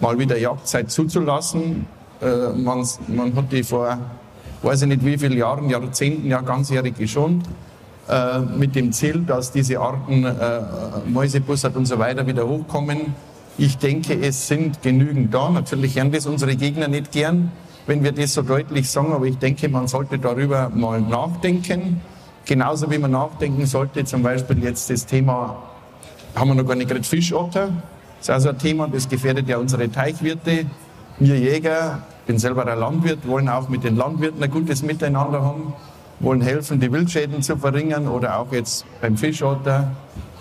mal 0.00 0.18
wieder 0.18 0.38
Jagdzeit 0.38 0.90
zuzulassen. 0.90 1.86
Äh, 2.20 2.56
man, 2.56 2.86
man 3.08 3.34
hat 3.34 3.52
die 3.52 3.62
vor, 3.62 3.98
weiß 4.62 4.82
ich 4.82 4.88
nicht 4.88 5.04
wie 5.04 5.18
vielen 5.18 5.36
Jahren, 5.36 5.68
Jahrzehnten 5.68 6.28
ja 6.28 6.40
ganzjährig 6.40 6.96
geschont, 6.96 7.44
äh, 8.08 8.38
mit 8.38 8.74
dem 8.74 8.92
Ziel, 8.92 9.20
dass 9.20 9.50
diese 9.52 9.80
Arten, 9.80 10.24
äh, 10.24 10.60
Mäusebussard 11.06 11.76
und 11.76 11.86
so 11.86 11.98
weiter 11.98 12.26
wieder 12.26 12.46
hochkommen. 12.46 13.14
Ich 13.56 13.78
denke, 13.78 14.14
es 14.20 14.48
sind 14.48 14.82
genügend 14.82 15.32
da. 15.32 15.48
Natürlich 15.48 15.96
hören 15.96 16.12
das 16.12 16.26
unsere 16.26 16.56
Gegner 16.56 16.88
nicht 16.88 17.12
gern, 17.12 17.52
wenn 17.86 18.02
wir 18.02 18.12
das 18.12 18.34
so 18.34 18.42
deutlich 18.42 18.90
sagen, 18.90 19.12
aber 19.12 19.26
ich 19.26 19.38
denke, 19.38 19.68
man 19.68 19.88
sollte 19.88 20.18
darüber 20.18 20.70
mal 20.74 21.00
nachdenken. 21.00 22.00
Genauso 22.44 22.90
wie 22.90 22.98
man 22.98 23.12
nachdenken 23.12 23.64
sollte, 23.64 24.04
zum 24.04 24.22
Beispiel 24.22 24.62
jetzt 24.62 24.90
das 24.90 25.06
Thema, 25.06 25.62
haben 26.34 26.48
wir 26.48 26.54
noch 26.56 26.66
gar 26.66 26.74
nicht 26.74 26.88
geredet, 26.88 27.06
Fischotter. 27.06 27.68
Das 28.18 28.28
ist 28.28 28.30
also 28.30 28.48
ein 28.50 28.58
Thema, 28.58 28.88
das 28.88 29.08
gefährdet 29.08 29.48
ja 29.48 29.56
unsere 29.56 29.90
Teichwirte. 29.90 30.66
Wir 31.18 31.38
Jäger, 31.38 32.02
bin 32.26 32.38
selber 32.38 32.66
ein 32.66 32.78
Landwirt, 32.78 33.26
wollen 33.28 33.48
auch 33.48 33.68
mit 33.68 33.84
den 33.84 33.94
Landwirten 33.94 34.42
ein 34.42 34.50
gutes 34.50 34.82
Miteinander 34.82 35.42
haben, 35.42 35.72
wollen 36.18 36.40
helfen, 36.40 36.80
die 36.80 36.90
Wildschäden 36.90 37.40
zu 37.40 37.56
verringern 37.56 38.08
oder 38.08 38.38
auch 38.38 38.50
jetzt 38.52 38.84
beim 39.00 39.16
Fischotter 39.16 39.92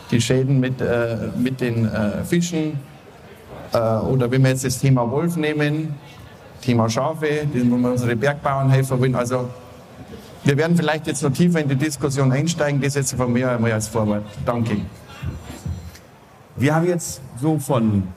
die 0.09 0.19
Schäden 0.19 0.59
mit, 0.59 0.81
äh, 0.81 1.29
mit 1.37 1.61
den 1.61 1.85
äh, 1.85 2.23
Fischen. 2.23 2.79
Äh, 3.71 3.77
oder 3.77 4.31
wenn 4.31 4.41
wir 4.43 4.49
jetzt 4.49 4.65
das 4.65 4.79
Thema 4.79 5.09
Wolf 5.09 5.35
nehmen, 5.37 5.95
Thema 6.61 6.89
Schafe, 6.89 7.47
wo 7.53 7.77
wir 7.77 7.91
unsere 7.91 8.15
Bergbauern 8.15 8.69
helfen 8.69 8.99
wollen. 8.99 9.15
Also 9.15 9.49
wir 10.43 10.57
werden 10.57 10.75
vielleicht 10.75 11.07
jetzt 11.07 11.21
noch 11.21 11.33
tiefer 11.33 11.59
in 11.59 11.69
die 11.69 11.75
Diskussion 11.75 12.31
einsteigen. 12.31 12.81
Das 12.81 12.95
jetzt 12.95 13.13
von 13.13 13.31
mir 13.31 13.51
einmal 13.51 13.73
als 13.73 13.87
Vorwort. 13.87 14.23
Danke. 14.45 14.77
Wir 16.55 16.75
haben 16.75 16.87
jetzt 16.87 17.21
so 17.39 17.59
von 17.59 18.07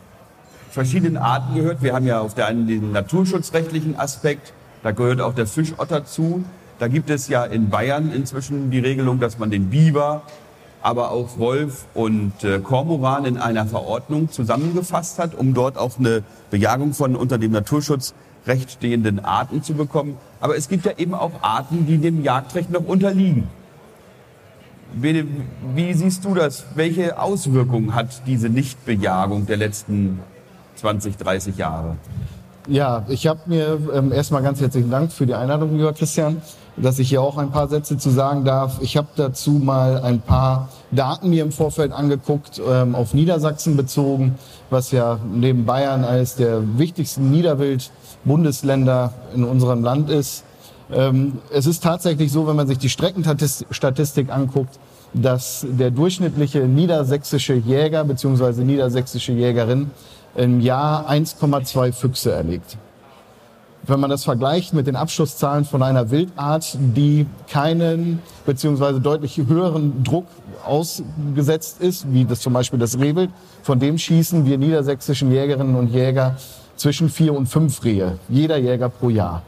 verschiedenen 0.77 1.17
Arten 1.17 1.55
gehört. 1.55 1.83
Wir 1.83 1.95
haben 1.95 2.07
ja 2.07 2.21
auf 2.21 2.35
der 2.35 2.47
einen 2.47 2.67
den 2.67 2.93
naturschutzrechtlichen 2.93 3.99
Aspekt. 3.99 4.53
Da 4.83 4.91
gehört 4.93 5.23
auch 5.23 5.33
der 5.33 5.47
Fischotter 5.47 6.05
zu. 6.05 6.45
Da 6.79 6.89
gibt 6.89 7.09
es 7.09 7.29
ja 7.29 7.45
in 7.45 7.71
Bayern 7.71 8.13
inzwischen 8.13 8.71
die 8.71 8.79
Regelung, 8.79 9.19
dass 9.19 9.39
man 9.39 9.51
den 9.51 9.71
Biber, 9.71 10.21
aber 10.83 11.13
auch 11.13 11.39
Wolf 11.39 11.87
und 11.95 12.45
äh, 12.45 12.59
Kormoran 12.59 13.25
in 13.25 13.39
einer 13.39 13.65
Verordnung 13.65 14.31
zusammengefasst 14.31 15.19
hat, 15.19 15.35
um 15.35 15.55
dort 15.55 15.79
auch 15.79 15.99
eine 15.99 16.23
Bejagung 16.51 16.93
von 16.93 17.17
unter 17.17 17.39
dem 17.39 17.53
Naturschutz 17.53 18.13
Recht 18.47 18.71
stehenden 18.71 19.25
Arten 19.25 19.63
zu 19.63 19.73
bekommen. 19.73 20.19
Aber 20.41 20.59
es 20.59 20.69
gibt 20.69 20.85
ja 20.85 20.93
eben 20.99 21.15
auch 21.15 21.33
Arten, 21.41 21.87
die 21.87 21.97
dem 21.97 22.23
Jagdrecht 22.23 22.71
noch 22.71 22.87
unterliegen. 22.87 23.49
Wie 24.93 25.95
siehst 25.95 26.23
du 26.27 26.35
das? 26.35 26.67
Welche 26.75 27.19
Auswirkungen 27.19 27.95
hat 27.95 28.27
diese 28.27 28.51
Nichtbejagung 28.51 29.47
der 29.47 29.57
letzten 29.57 30.21
20, 30.77 31.17
30 31.17 31.57
Jahre? 31.57 31.97
Ja, 32.69 33.05
ich 33.09 33.29
habe 33.29 33.41
mir 33.47 33.79
ähm, 33.95 34.11
erstmal 34.11 34.43
ganz 34.43 34.61
herzlichen 34.61 34.91
Dank 34.91 35.13
für 35.13 35.25
die 35.25 35.35
Einladung, 35.35 35.77
lieber 35.77 35.93
Christian, 35.93 36.43
dass 36.77 36.99
ich 36.99 37.09
hier 37.09 37.23
auch 37.23 37.39
ein 37.39 37.53
paar 37.53 37.69
Sätze 37.69 37.97
zu 37.97 38.11
sagen 38.11 38.45
darf. 38.45 38.79
Ich 38.83 38.97
habe 38.97 39.07
dazu 39.15 39.53
mal 39.53 40.03
ein 40.03 40.21
paar 40.21 40.69
Daten 40.91 41.31
mir 41.31 41.45
im 41.45 41.53
Vorfeld 41.53 41.93
angeguckt, 41.93 42.61
ähm, 42.69 42.97
auf 42.97 43.15
Niedersachsen 43.15 43.77
bezogen, 43.77 44.35
was 44.69 44.91
ja 44.91 45.21
neben 45.33 45.65
Bayern 45.65 46.05
eines 46.05 46.35
der 46.35 46.61
wichtigsten 46.77 47.31
Niederwild 47.31 47.93
Bundesländer 48.25 49.13
in 49.33 49.45
unserem 49.45 49.85
Land 49.85 50.11
ist. 50.11 50.43
Ähm, 50.93 51.39
es 51.53 51.67
ist 51.67 51.85
tatsächlich 51.85 52.33
so, 52.33 52.49
wenn 52.49 52.57
man 52.57 52.67
sich 52.67 52.79
die 52.79 52.89
Streckenstatistik 52.89 54.33
anguckt, 54.33 54.79
dass 55.15 55.65
der 55.69 55.91
durchschnittliche 55.91 56.61
niedersächsische 56.61 57.55
Jäger 57.55 58.05
bzw. 58.05 58.65
niedersächsische 58.65 59.33
Jägerin 59.33 59.91
im 60.37 60.61
Jahr 60.61 61.09
1,2 61.11 61.93
Füchse 61.93 62.33
erlegt. 62.33 62.77
Wenn 63.89 64.01
man 64.01 64.11
das 64.11 64.25
vergleicht 64.25 64.75
mit 64.75 64.89
den 64.89 64.97
Abschusszahlen 64.97 65.65
von 65.65 65.83
einer 65.83 66.11
Wildart, 66.11 66.77
die 66.79 67.27
keinen 67.49 68.21
bzw. 68.45 68.99
deutlich 68.99 69.37
höheren 69.37 70.03
Druck 70.03 70.27
ausgesetzt 70.65 71.81
ist, 71.81 72.13
wie 72.13 72.25
das 72.25 72.41
zum 72.41 72.53
Beispiel 72.53 72.81
das 72.81 72.99
Rehwild, 72.99 73.31
von 73.63 73.79
dem 73.79 73.97
schießen 73.97 74.45
wir 74.45 74.59
niedersächsischen 74.59 75.31
Jägerinnen 75.31 75.77
und 75.77 75.89
Jäger 75.89 76.37
zwischen 76.75 77.09
vier 77.09 77.33
und 77.33 77.47
fünf 77.47 77.85
Rehe, 77.85 78.19
jeder 78.29 78.57
Jäger 78.57 78.89
pro 78.89 79.09
Jahr. 79.09 79.43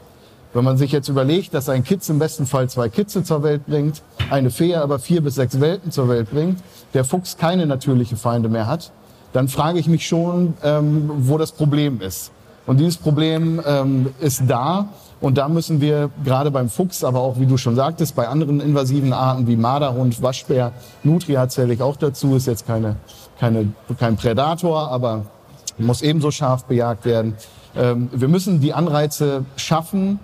Wenn 0.53 0.63
man 0.63 0.77
sich 0.77 0.91
jetzt 0.91 1.09
überlegt, 1.09 1.53
dass 1.53 1.69
ein 1.69 1.83
Kitz 1.83 2.09
im 2.09 2.17
besten 2.17 2.45
Fall 2.45 2.69
zwei 2.69 2.89
Kitze 2.89 3.23
zur 3.23 3.43
Welt 3.43 3.67
bringt, 3.67 4.01
eine 4.31 4.49
Fee 4.49 4.73
aber 4.73 4.97
vier 4.99 5.21
bis 5.21 5.35
sechs 5.35 5.59
Welten 5.59 5.91
zur 5.91 6.07
Welt 6.07 6.31
bringt, 6.31 6.59
der 6.93 7.03
Fuchs 7.03 7.37
keine 7.37 7.67
natürliche 7.67 8.15
Feinde 8.15 8.49
mehr 8.49 8.67
hat, 8.67 8.91
dann 9.33 9.47
frage 9.47 9.79
ich 9.79 9.87
mich 9.87 10.07
schon, 10.07 10.55
ähm, 10.63 11.11
wo 11.19 11.37
das 11.37 11.51
Problem 11.51 12.01
ist. 12.01 12.31
Und 12.65 12.79
dieses 12.79 12.97
Problem 12.97 13.61
ähm, 13.65 14.13
ist 14.19 14.43
da 14.47 14.89
und 15.21 15.37
da 15.37 15.49
müssen 15.49 15.81
wir 15.81 16.09
gerade 16.23 16.51
beim 16.51 16.69
Fuchs, 16.69 17.03
aber 17.03 17.19
auch 17.19 17.39
wie 17.39 17.45
du 17.45 17.57
schon 17.57 17.75
sagtest, 17.75 18.15
bei 18.15 18.27
anderen 18.27 18.59
invasiven 18.61 19.11
Arten 19.11 19.47
wie 19.47 19.55
Marderhund, 19.55 20.21
Waschbär, 20.21 20.71
Nutria 21.03 21.49
zähle 21.49 21.73
ich 21.73 21.81
auch 21.81 21.97
dazu, 21.97 22.35
ist 22.35 22.47
jetzt 22.47 22.67
keine, 22.67 22.95
keine, 23.39 23.73
kein 23.99 24.15
Prädator, 24.15 24.91
aber 24.91 25.25
muss 25.77 26.01
ebenso 26.01 26.31
scharf 26.31 26.65
bejagt 26.65 27.05
werden. 27.05 27.35
Ähm, 27.75 28.09
wir 28.13 28.27
müssen 28.27 28.61
die 28.61 28.73
Anreize 28.73 29.45
schaffen, 29.55 30.19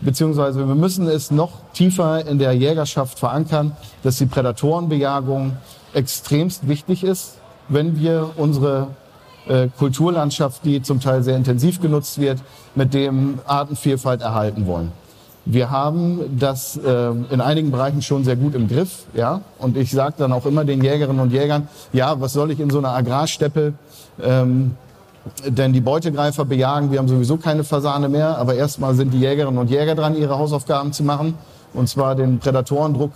beziehungsweise 0.00 0.66
wir 0.66 0.74
müssen 0.74 1.08
es 1.08 1.30
noch 1.30 1.52
tiefer 1.72 2.26
in 2.26 2.38
der 2.38 2.52
Jägerschaft 2.52 3.18
verankern, 3.18 3.76
dass 4.02 4.16
die 4.16 4.26
Prädatorenbejagung 4.26 5.56
extremst 5.92 6.68
wichtig 6.68 7.04
ist, 7.04 7.38
wenn 7.68 7.98
wir 7.98 8.30
unsere 8.36 8.88
äh, 9.46 9.68
Kulturlandschaft, 9.78 10.64
die 10.64 10.82
zum 10.82 11.00
Teil 11.00 11.22
sehr 11.22 11.36
intensiv 11.36 11.80
genutzt 11.80 12.20
wird, 12.20 12.38
mit 12.74 12.94
dem 12.94 13.38
Artenvielfalt 13.46 14.22
erhalten 14.22 14.66
wollen. 14.66 14.92
Wir 15.46 15.70
haben 15.70 16.20
das 16.38 16.78
äh, 16.78 17.10
in 17.30 17.42
einigen 17.42 17.70
Bereichen 17.70 18.00
schon 18.00 18.24
sehr 18.24 18.36
gut 18.36 18.54
im 18.54 18.66
Griff, 18.66 19.04
ja. 19.12 19.42
Und 19.58 19.76
ich 19.76 19.90
sage 19.90 20.14
dann 20.16 20.32
auch 20.32 20.46
immer 20.46 20.64
den 20.64 20.82
Jägerinnen 20.82 21.20
und 21.20 21.32
Jägern: 21.32 21.68
Ja, 21.92 22.18
was 22.18 22.32
soll 22.32 22.50
ich 22.50 22.60
in 22.60 22.70
so 22.70 22.78
einer 22.78 22.94
Agrarsteppe 22.94 23.74
ähm, 24.22 24.76
denn 25.46 25.72
die 25.72 25.80
Beutegreifer 25.80 26.44
bejagen, 26.44 26.90
wir 26.90 26.98
haben 26.98 27.08
sowieso 27.08 27.36
keine 27.36 27.64
Fasane 27.64 28.08
mehr, 28.08 28.36
aber 28.38 28.54
erstmal 28.54 28.94
sind 28.94 29.12
die 29.12 29.20
Jägerinnen 29.20 29.58
und 29.58 29.70
Jäger 29.70 29.94
dran, 29.94 30.16
ihre 30.16 30.38
Hausaufgaben 30.38 30.92
zu 30.92 31.02
machen. 31.02 31.34
Und 31.74 31.88
zwar 31.88 32.14
den 32.14 32.38
Prädatorendruck 32.38 33.12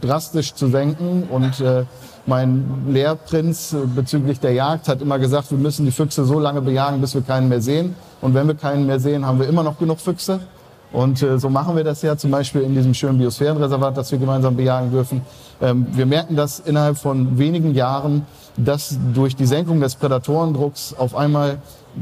drastisch 0.00 0.54
zu 0.54 0.68
senken. 0.68 1.24
Und 1.30 1.60
äh, 1.60 1.84
mein 2.26 2.84
Lehrprinz 2.88 3.74
bezüglich 3.96 4.38
der 4.38 4.52
Jagd 4.52 4.88
hat 4.88 5.02
immer 5.02 5.18
gesagt, 5.18 5.50
wir 5.50 5.58
müssen 5.58 5.86
die 5.86 5.92
Füchse 5.92 6.24
so 6.24 6.38
lange 6.38 6.60
bejagen, 6.60 7.00
bis 7.00 7.14
wir 7.14 7.22
keinen 7.22 7.48
mehr 7.48 7.60
sehen. 7.60 7.96
Und 8.20 8.34
wenn 8.34 8.46
wir 8.46 8.54
keinen 8.54 8.86
mehr 8.86 9.00
sehen, 9.00 9.26
haben 9.26 9.40
wir 9.40 9.48
immer 9.48 9.62
noch 9.62 9.78
genug 9.78 9.98
Füchse. 9.98 10.40
Und 10.92 11.22
äh, 11.22 11.38
so 11.38 11.48
machen 11.48 11.74
wir 11.74 11.84
das 11.84 12.02
ja 12.02 12.16
zum 12.16 12.30
Beispiel 12.30 12.62
in 12.62 12.74
diesem 12.74 12.92
schönen 12.92 13.18
Biosphärenreservat, 13.18 13.96
das 13.96 14.12
wir 14.12 14.18
gemeinsam 14.18 14.56
bejagen 14.56 14.90
dürfen. 14.90 15.22
Ähm, 15.60 15.86
wir 15.92 16.06
merken 16.06 16.36
das 16.36 16.60
innerhalb 16.60 16.98
von 16.98 17.38
wenigen 17.38 17.74
Jahren, 17.74 18.26
dass 18.56 18.98
durch 19.14 19.34
die 19.34 19.46
Senkung 19.46 19.80
des 19.80 19.94
Prädatorendrucks 19.94 20.94
auf 20.98 21.16
einmal 21.16 21.58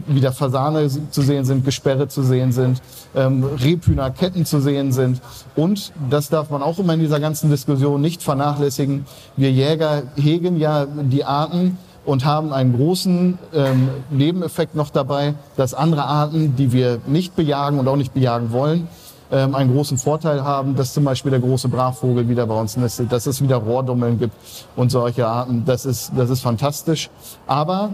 wieder 0.06 0.32
Fasane 0.32 0.88
zu 1.10 1.22
sehen 1.22 1.44
sind, 1.44 1.64
Gesperre 1.64 2.08
zu 2.08 2.22
sehen 2.22 2.52
sind, 2.52 2.80
ähm, 3.14 3.44
Rebhühner, 3.44 4.10
Ketten 4.10 4.44
zu 4.44 4.60
sehen 4.60 4.92
sind. 4.92 5.20
Und, 5.56 5.92
das 6.08 6.28
darf 6.28 6.50
man 6.50 6.62
auch 6.62 6.78
immer 6.78 6.94
in 6.94 7.00
dieser 7.00 7.20
ganzen 7.20 7.50
Diskussion 7.50 8.00
nicht 8.00 8.22
vernachlässigen, 8.22 9.06
wir 9.36 9.50
Jäger 9.50 10.04
hegen 10.16 10.58
ja 10.58 10.86
die 10.86 11.24
Arten 11.24 11.78
und 12.04 12.24
haben 12.24 12.52
einen 12.52 12.76
großen 12.76 13.38
ähm, 13.54 13.88
Nebeneffekt 14.10 14.74
noch 14.74 14.90
dabei, 14.90 15.34
dass 15.56 15.74
andere 15.74 16.04
Arten, 16.04 16.56
die 16.56 16.72
wir 16.72 17.00
nicht 17.06 17.36
bejagen 17.36 17.78
und 17.78 17.88
auch 17.88 17.96
nicht 17.96 18.14
bejagen 18.14 18.52
wollen, 18.52 18.88
ähm, 19.30 19.54
einen 19.54 19.72
großen 19.72 19.98
Vorteil 19.98 20.42
haben, 20.42 20.74
dass 20.76 20.92
zum 20.92 21.04
Beispiel 21.04 21.30
der 21.30 21.40
große 21.40 21.68
Brachvogel 21.68 22.28
wieder 22.28 22.46
bei 22.46 22.58
uns 22.58 22.76
nistet, 22.76 23.12
dass 23.12 23.26
es 23.26 23.40
wieder 23.42 23.56
Rohrdummeln 23.56 24.18
gibt 24.18 24.34
und 24.76 24.90
solche 24.90 25.26
Arten. 25.26 25.64
Das 25.66 25.84
ist, 25.84 26.12
das 26.16 26.30
ist 26.30 26.40
fantastisch. 26.40 27.10
Aber 27.46 27.90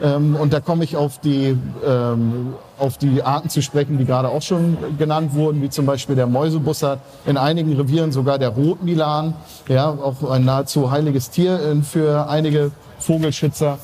ähm, 0.00 0.36
und 0.36 0.52
da 0.52 0.60
komme 0.60 0.84
ich 0.84 0.96
auf 0.96 1.18
die, 1.18 1.56
ähm, 1.84 2.54
auf 2.78 2.98
die 2.98 3.22
Arten 3.22 3.48
zu 3.48 3.62
sprechen, 3.62 3.98
die 3.98 4.04
gerade 4.04 4.28
auch 4.28 4.42
schon 4.42 4.76
genannt 4.96 5.34
wurden, 5.34 5.60
wie 5.60 5.70
zum 5.70 5.86
Beispiel 5.86 6.14
der 6.14 6.26
Mäusebussard, 6.26 7.00
in 7.26 7.36
einigen 7.36 7.74
Revieren 7.74 8.12
sogar 8.12 8.38
der 8.38 8.50
Rotmilan, 8.50 9.34
ja, 9.68 9.88
auch 9.88 10.30
ein 10.30 10.44
nahezu 10.44 10.90
heiliges 10.90 11.30
Tier 11.30 11.60
äh, 11.60 11.82
für 11.82 12.28
einige 12.28 12.70
Vogelschützer. 13.00 13.78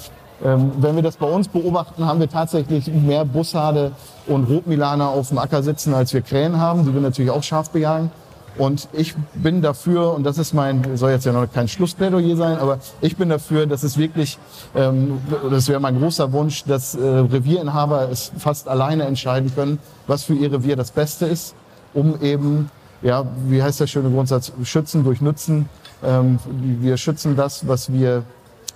Ähm, 0.45 0.73
wenn 0.79 0.95
wir 0.97 1.03
das 1.03 1.17
bei 1.17 1.27
uns 1.27 1.49
beobachten, 1.49 2.05
haben 2.07 2.21
wir 2.21 2.29
tatsächlich 2.29 2.87
mehr 2.89 3.25
Bussarde 3.25 3.93
und 4.27 4.45
Rotmilaner 4.45 5.09
auf 5.09 5.29
dem 5.29 5.39
Acker 5.39 5.63
sitzen, 5.63 5.95
als 5.95 6.13
wir 6.13 6.23
Krähen 6.23 6.61
haben, 6.61 6.85
die 6.85 6.95
wir 6.95 7.01
natürlich 7.01 7.31
auch 7.31 7.43
scharf 7.43 7.71
bejagen. 7.71 8.11
Und 8.57 8.89
ich 8.93 9.15
bin 9.35 9.63
dafür, 9.63 10.15
und 10.15 10.23
das 10.25 10.39
ist 10.39 10.55
mein, 10.55 10.97
soll 10.97 11.11
jetzt 11.11 11.27
ja 11.27 11.33
noch 11.33 11.51
kein 11.53 11.67
Schlussplädoyer 11.67 12.37
sein, 12.37 12.59
aber 12.59 12.79
ich 13.01 13.17
bin 13.17 13.29
dafür, 13.29 13.67
dass 13.67 13.83
es 13.83 13.99
wirklich, 13.99 14.39
ähm, 14.77 15.21
das 15.51 15.69
wäre 15.69 15.81
mein 15.81 15.99
großer 15.99 16.33
Wunsch, 16.33 16.65
dass 16.65 16.95
äh, 16.95 17.01
Revierinhaber 17.03 18.09
es 18.11 18.31
fast 18.39 18.69
alleine 18.69 19.05
entscheiden 19.05 19.53
können, 19.55 19.79
was 20.07 20.23
für 20.23 20.35
ihr 20.35 20.53
Revier 20.53 20.77
das 20.77 20.93
Beste 20.93 21.27
ist, 21.27 21.57
um 21.95 22.21
eben, 22.23 22.71
ja, 23.03 23.25
wie 23.49 23.61
heißt 23.61 23.81
der 23.81 23.89
schöne 23.89 24.11
Grundsatz, 24.11 24.53
schützen 24.63 25.03
durch 25.03 25.21
Nutzen. 25.21 25.69
Ähm, 26.05 26.39
wir 26.81 26.97
schützen 26.97 27.35
das, 27.35 27.67
was 27.67 27.93
wir 27.93 28.23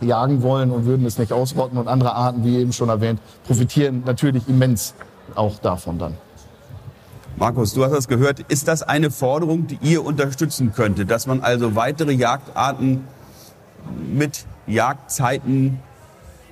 jagen 0.01 0.43
wollen 0.43 0.73
und 0.73 0.87
würden 0.87 1.07
es 1.07 1.19
nicht 1.19 1.33
ausrotten 1.33 1.79
und 1.79 1.87
andere 1.87 2.15
Arten, 2.15 2.45
wie 2.45 2.59
eben 2.59 2.73
schon 2.73 2.89
erwähnt, 2.89 3.21
profitieren 3.47 4.03
natürlich 4.05 4.49
immens 4.49 4.95
auch 5.35 5.59
davon 5.59 5.99
dann. 5.99 6.28
Markus, 7.39 7.73
du 7.73 7.85
hast 7.85 7.93
das 7.93 8.09
gehört. 8.09 8.41
Ist 8.49 8.67
das 8.67 8.83
eine 8.83 9.13
Forderung, 9.13 9.69
die 9.69 9.79
ihr 9.81 10.05
unterstützen 10.05 10.73
könntet, 10.75 11.09
dass 11.09 11.29
man 11.29 11.41
also 11.41 11.77
weitere 11.77 12.13
Jagdarten 12.13 13.05
mit 14.13 14.45
Jagdzeiten 14.67 15.79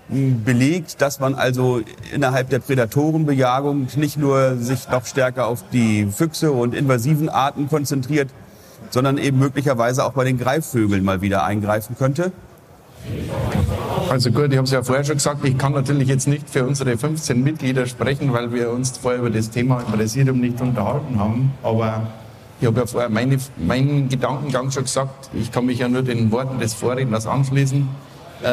hm, 0.08 0.44
belegt, 0.44 1.02
dass 1.02 1.18
man 1.18 1.34
also 1.34 1.80
innerhalb 2.12 2.50
der 2.50 2.60
Prädatorenbejagung 2.60 3.88
nicht 3.96 4.16
nur 4.16 4.58
sich 4.58 4.88
noch 4.88 5.06
stärker 5.06 5.48
auf 5.48 5.64
die 5.72 6.06
Füchse 6.06 6.52
und 6.52 6.72
invasiven 6.72 7.28
Arten 7.28 7.68
konzentriert, 7.68 8.30
sondern 8.90 9.18
eben 9.18 9.40
möglicherweise 9.40 10.04
auch 10.04 10.12
bei 10.12 10.22
den 10.22 10.38
Greifvögeln 10.38 11.02
mal 11.02 11.20
wieder 11.20 11.42
eingreifen 11.42 11.96
könnte? 11.98 12.30
Also 14.08 14.30
gut, 14.30 14.52
ich 14.52 14.56
habe 14.56 14.64
es 14.64 14.70
ja 14.70 14.82
vorher 14.82 15.04
schon 15.04 15.16
gesagt, 15.16 15.44
ich 15.44 15.58
kann 15.58 15.72
natürlich 15.72 16.08
jetzt 16.08 16.28
nicht 16.28 16.48
für 16.48 16.64
unsere 16.64 16.96
15 16.96 17.42
Mitglieder 17.42 17.86
sprechen, 17.86 18.32
weil 18.32 18.52
wir 18.52 18.70
uns 18.70 18.96
vorher 18.96 19.20
über 19.20 19.30
das 19.30 19.50
Thema 19.50 19.80
im 19.80 19.92
Präsidium 19.92 20.40
nicht 20.40 20.60
unterhalten 20.60 21.18
haben. 21.18 21.52
Aber 21.62 22.06
ich 22.60 22.66
habe 22.66 22.80
ja 22.80 22.86
vorher 22.86 23.10
meine, 23.10 23.36
meinen 23.56 24.08
Gedankengang 24.08 24.70
schon 24.70 24.84
gesagt. 24.84 25.30
Ich 25.34 25.50
kann 25.52 25.66
mich 25.66 25.80
ja 25.80 25.88
nur 25.88 26.02
den 26.02 26.30
Worten 26.30 26.58
des 26.58 26.74
Vorredners 26.74 27.26
anschließen, 27.26 27.88
äh, 28.42 28.46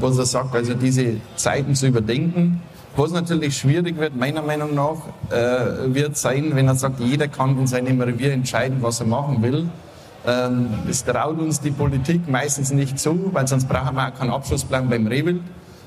was 0.00 0.16
er 0.18 0.26
sagt, 0.26 0.54
also 0.54 0.74
diese 0.74 1.16
Zeiten 1.36 1.74
zu 1.74 1.88
überdenken. 1.88 2.62
Was 2.96 3.12
natürlich 3.12 3.56
schwierig 3.56 3.98
wird, 3.98 4.16
meiner 4.16 4.42
Meinung 4.42 4.74
nach, 4.74 4.96
äh, 5.30 5.94
wird 5.94 6.16
sein, 6.16 6.52
wenn 6.54 6.68
er 6.68 6.74
sagt, 6.74 7.00
jeder 7.00 7.28
kann 7.28 7.58
in 7.58 7.66
seinem 7.66 8.00
Revier 8.00 8.32
entscheiden, 8.32 8.78
was 8.80 9.00
er 9.00 9.06
machen 9.06 9.42
will. 9.42 9.68
Ähm, 10.26 10.68
das 10.86 11.04
traut 11.04 11.38
uns 11.38 11.60
die 11.60 11.70
Politik 11.70 12.28
meistens 12.28 12.72
nicht 12.72 12.98
zu, 12.98 13.30
weil 13.32 13.46
sonst 13.46 13.68
brauchen 13.68 13.96
wir 13.96 14.08
auch 14.08 14.14
keinen 14.14 14.30
Abschlussplan 14.30 14.88
beim 14.90 15.06
Rehwild, 15.06 15.40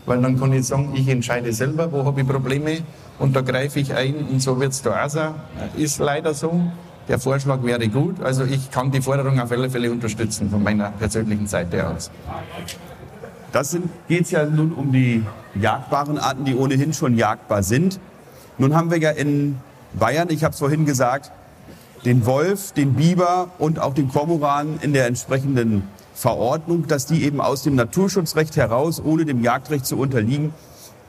weil 0.06 0.22
dann 0.22 0.40
kann 0.40 0.52
ich 0.54 0.66
sagen, 0.66 0.94
ich 0.96 1.08
entscheide 1.08 1.54
selber, 1.54 1.92
wo 1.92 2.04
habe 2.04 2.22
ich 2.22 2.28
Probleme 2.28 2.80
und 3.20 3.36
da 3.36 3.42
greife 3.42 3.80
ich 3.80 3.94
ein 3.94 4.16
und 4.16 4.42
so 4.42 4.60
wird 4.60 4.72
es 4.72 4.82
da 4.82 5.06
auch 5.06 5.10
sein. 5.10 5.34
Ist 5.78 6.00
leider 6.00 6.34
so. 6.34 6.62
Der 7.08 7.20
Vorschlag 7.20 7.62
wäre 7.64 7.90
gut, 7.90 8.24
also 8.24 8.46
ich 8.46 8.72
kann 8.72 8.90
die 8.90 9.02
Forderung 9.02 9.38
auf 9.38 9.52
alle 9.52 9.70
Fälle 9.70 9.92
unterstützen 9.92 10.50
von 10.50 10.64
meiner 10.64 10.90
persönlichen 10.92 11.48
Seite 11.48 11.86
aus. 11.86 12.10
Das 13.52 13.78
geht 14.08 14.22
es 14.22 14.32
ja 14.32 14.46
nun 14.46 14.72
um 14.72 14.92
die 14.94 15.22
jagdbaren 15.54 16.18
Arten, 16.18 16.46
die 16.46 16.56
ohnehin 16.56 16.94
schon 16.94 17.18
jagdbar 17.18 17.62
sind. 17.62 18.00
Nun 18.58 18.74
haben 18.74 18.90
wir 18.90 19.00
ja 19.00 19.10
in 19.12 19.58
Bayern, 19.94 20.30
ich 20.30 20.46
habe 20.46 20.54
es 20.54 20.60
vorhin 20.60 20.86
gesagt, 20.86 21.30
den 22.06 22.26
Wolf, 22.26 22.74
den 22.74 22.94
Biber 22.94 23.50
und 23.60 23.80
auch 23.80 23.94
den 23.94 24.10
Kormoran 24.10 24.80
in 24.82 24.94
der 24.94 25.08
entsprechenden 25.08 25.84
Verordnung, 26.14 26.88
dass 26.88 27.06
die 27.06 27.24
eben 27.24 27.42
aus 27.42 27.64
dem 27.64 27.76
Naturschutzrecht 27.76 28.56
heraus, 28.56 29.02
ohne 29.04 29.26
dem 29.26 29.44
Jagdrecht 29.44 29.86
zu 29.86 29.98
unterliegen, 29.98 30.54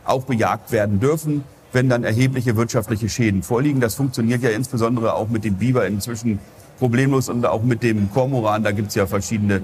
auch 0.05 0.25
bejagt 0.25 0.73
werden 0.73 1.01
dürfen, 1.01 1.45
wenn 1.73 1.89
dann 1.89 2.05
erhebliche 2.05 2.57
wirtschaftliche 2.57 3.09
Schäden 3.09 3.43
vorliegen. 3.43 3.81
Das 3.81 3.95
funktioniert 3.95 4.43
ja 4.43 4.51
insbesondere 4.51 5.15
auch 5.15 5.29
mit 5.29 5.45
dem 5.45 5.55
Biber 5.55 5.87
inzwischen 5.87 6.39
problemlos 6.79 7.29
und 7.29 7.45
auch 7.47 7.63
mit 7.63 7.83
dem 7.83 8.11
Kormoran. 8.13 8.63
Da 8.63 8.71
gibt 8.71 8.89
es 8.89 8.95
ja 8.95 9.07
verschiedene 9.07 9.63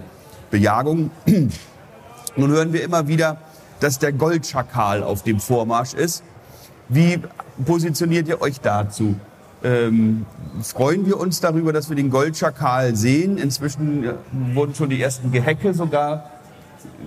Bejagungen. 0.50 1.10
Nun 2.36 2.50
hören 2.50 2.72
wir 2.72 2.82
immer 2.82 3.08
wieder, 3.08 3.38
dass 3.80 3.98
der 3.98 4.12
Goldschakal 4.12 5.02
auf 5.02 5.22
dem 5.22 5.40
Vormarsch 5.40 5.94
ist. 5.94 6.22
Wie 6.88 7.20
positioniert 7.64 8.28
ihr 8.28 8.42
euch 8.42 8.60
dazu? 8.60 9.14
Ähm, 9.62 10.26
freuen 10.62 11.06
wir 11.06 11.18
uns 11.18 11.40
darüber, 11.40 11.72
dass 11.72 11.88
wir 11.88 11.96
den 11.96 12.10
Goldschakal 12.10 12.96
sehen. 12.96 13.38
Inzwischen 13.38 14.04
äh, 14.04 14.12
wurden 14.54 14.74
schon 14.74 14.90
die 14.90 15.00
ersten 15.00 15.32
Gehecke 15.32 15.74
sogar 15.74 16.30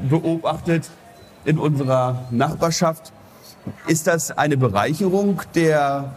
beobachtet 0.10 0.90
in 1.46 1.58
unserer 1.58 2.26
Nachbarschaft. 2.32 3.12
Ist 3.88 4.08
das 4.08 4.32
eine 4.32 4.58
Bereicherung 4.58 5.42
der 5.56 6.14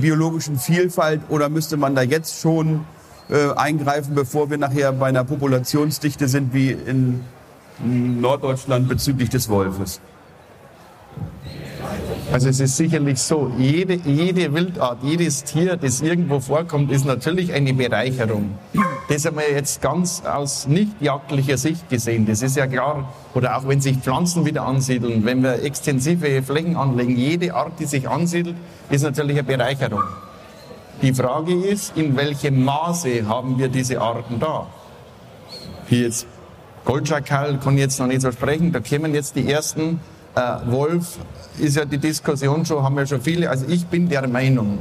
biologischen 0.00 0.58
Vielfalt 0.58 1.22
oder 1.28 1.48
müsste 1.48 1.76
man 1.76 1.94
da 1.94 2.02
jetzt 2.02 2.40
schon 2.40 2.84
äh, 3.28 3.52
eingreifen, 3.54 4.14
bevor 4.14 4.50
wir 4.50 4.58
nachher 4.58 4.92
bei 4.92 5.06
einer 5.06 5.24
Populationsdichte 5.24 6.28
sind 6.28 6.52
wie 6.52 6.70
in 6.70 7.24
Norddeutschland 7.78 8.88
bezüglich 8.88 9.30
des 9.30 9.48
Wolfes? 9.48 10.00
Also 12.32 12.48
es 12.48 12.60
ist 12.60 12.76
sicherlich 12.76 13.18
so, 13.18 13.50
jede, 13.58 13.94
jede 13.94 14.54
Wildart, 14.54 14.98
jedes 15.02 15.42
Tier, 15.42 15.76
das 15.76 16.00
irgendwo 16.00 16.38
vorkommt, 16.38 16.92
ist 16.92 17.04
natürlich 17.04 17.52
eine 17.52 17.74
Bereicherung. 17.74 18.56
Das 19.08 19.24
haben 19.24 19.38
wir 19.38 19.50
jetzt 19.50 19.82
ganz 19.82 20.22
aus 20.24 20.68
nicht 20.68 20.92
jagdlicher 21.00 21.58
Sicht 21.58 21.88
gesehen, 21.88 22.26
das 22.26 22.42
ist 22.42 22.56
ja 22.56 22.68
klar. 22.68 23.12
Oder 23.34 23.56
auch 23.56 23.66
wenn 23.66 23.80
sich 23.80 23.96
Pflanzen 23.96 24.46
wieder 24.46 24.62
ansiedeln, 24.62 25.24
wenn 25.24 25.42
wir 25.42 25.64
extensive 25.64 26.40
Flächen 26.44 26.76
anlegen, 26.76 27.16
jede 27.16 27.52
Art, 27.52 27.72
die 27.80 27.86
sich 27.86 28.08
ansiedelt, 28.08 28.56
ist 28.90 29.02
natürlich 29.02 29.36
eine 29.36 29.42
Bereicherung. 29.42 30.04
Die 31.02 31.12
Frage 31.12 31.52
ist, 31.52 31.96
in 31.96 32.16
welchem 32.16 32.64
Maße 32.64 33.26
haben 33.26 33.58
wir 33.58 33.68
diese 33.68 34.00
Arten 34.00 34.38
da? 34.38 34.68
Wie 35.88 36.04
jetzt 36.04 36.28
Goldschakal 36.84 37.58
kann 37.58 37.74
ich 37.74 37.80
jetzt 37.80 37.98
noch 37.98 38.06
nicht 38.06 38.20
so 38.20 38.30
sprechen, 38.30 38.70
da 38.70 38.78
kämen 38.78 39.14
jetzt 39.14 39.34
die 39.34 39.50
ersten 39.50 39.98
äh, 40.34 40.40
Wolf 40.70 41.18
ist 41.58 41.76
ja 41.76 41.84
die 41.84 41.98
Diskussion 41.98 42.64
schon, 42.64 42.82
haben 42.82 42.96
wir 42.96 43.06
schon 43.06 43.20
viele. 43.20 43.50
Also 43.50 43.66
ich 43.68 43.86
bin 43.86 44.08
der 44.08 44.26
Meinung, 44.28 44.78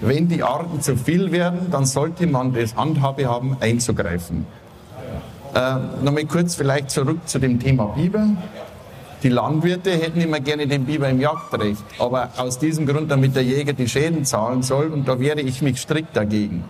wenn 0.00 0.28
die 0.28 0.42
Arten 0.42 0.80
zu 0.80 0.96
viel 0.96 1.32
werden, 1.32 1.70
dann 1.70 1.86
sollte 1.86 2.26
man 2.26 2.52
das 2.52 2.74
Handhabe 2.74 3.26
haben, 3.26 3.56
einzugreifen. 3.60 4.46
Äh, 5.54 5.76
Nochmal 6.02 6.24
kurz 6.26 6.56
vielleicht 6.56 6.90
zurück 6.90 7.18
zu 7.26 7.38
dem 7.38 7.60
Thema 7.60 7.86
Biber. 7.86 8.26
Die 9.22 9.30
Landwirte 9.30 9.90
hätten 9.92 10.20
immer 10.20 10.40
gerne 10.40 10.66
den 10.66 10.84
Biber 10.84 11.08
im 11.08 11.18
Jagdrecht, 11.18 11.82
aber 11.98 12.28
aus 12.36 12.58
diesem 12.58 12.84
Grund, 12.84 13.10
damit 13.10 13.34
der 13.34 13.42
Jäger 13.42 13.72
die 13.72 13.88
Schäden 13.88 14.26
zahlen 14.26 14.62
soll, 14.62 14.88
und 14.88 15.08
da 15.08 15.18
wehre 15.18 15.40
ich 15.40 15.62
mich 15.62 15.80
strikt 15.80 16.14
dagegen. 16.14 16.64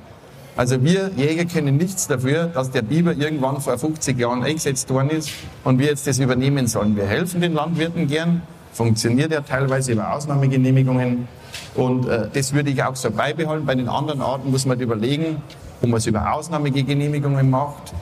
Also 0.57 0.83
wir 0.85 1.11
Jäger 1.17 1.47
können 1.47 1.77
nichts 1.77 2.07
dafür, 2.07 2.47
dass 2.47 2.71
der 2.71 2.83
Biber 2.83 3.13
irgendwann 3.13 3.61
vor 3.61 3.77
50 3.77 4.17
Jahren 4.19 4.45
eingesetzt 4.45 4.89
worden 4.91 5.11
ist 5.11 5.31
und 5.65 5.81
wir 5.81 5.87
jetzt 5.87 6.07
das 6.07 6.21
übernehmen 6.21 6.69
sollen. 6.69 6.95
Wir 6.95 7.07
helfen 7.07 7.41
den 7.41 7.55
Landwirten 7.55 8.07
gern, 8.07 8.43
funktioniert 8.73 9.33
ja 9.33 9.41
teilweise 9.41 9.93
über 9.93 10.13
Ausnahmegenehmigungen. 10.13 11.27
Und 11.75 12.07
äh, 12.07 12.29
das 12.33 12.53
würde 12.53 12.71
ich 12.71 12.83
auch 12.85 12.95
so 12.95 13.11
beibehalten. 13.11 13.67
Bei 13.67 13.75
den 13.75 13.89
anderen 13.89 14.21
Arten 14.21 14.51
muss 14.53 14.65
man 14.65 14.79
überlegen, 14.79 15.43
ob 15.83 15.89
man 15.89 15.99
es 15.99 16.07
über 16.07 16.33
Ausnahmegenehmigungen 16.33 17.51
macht. 17.51 17.93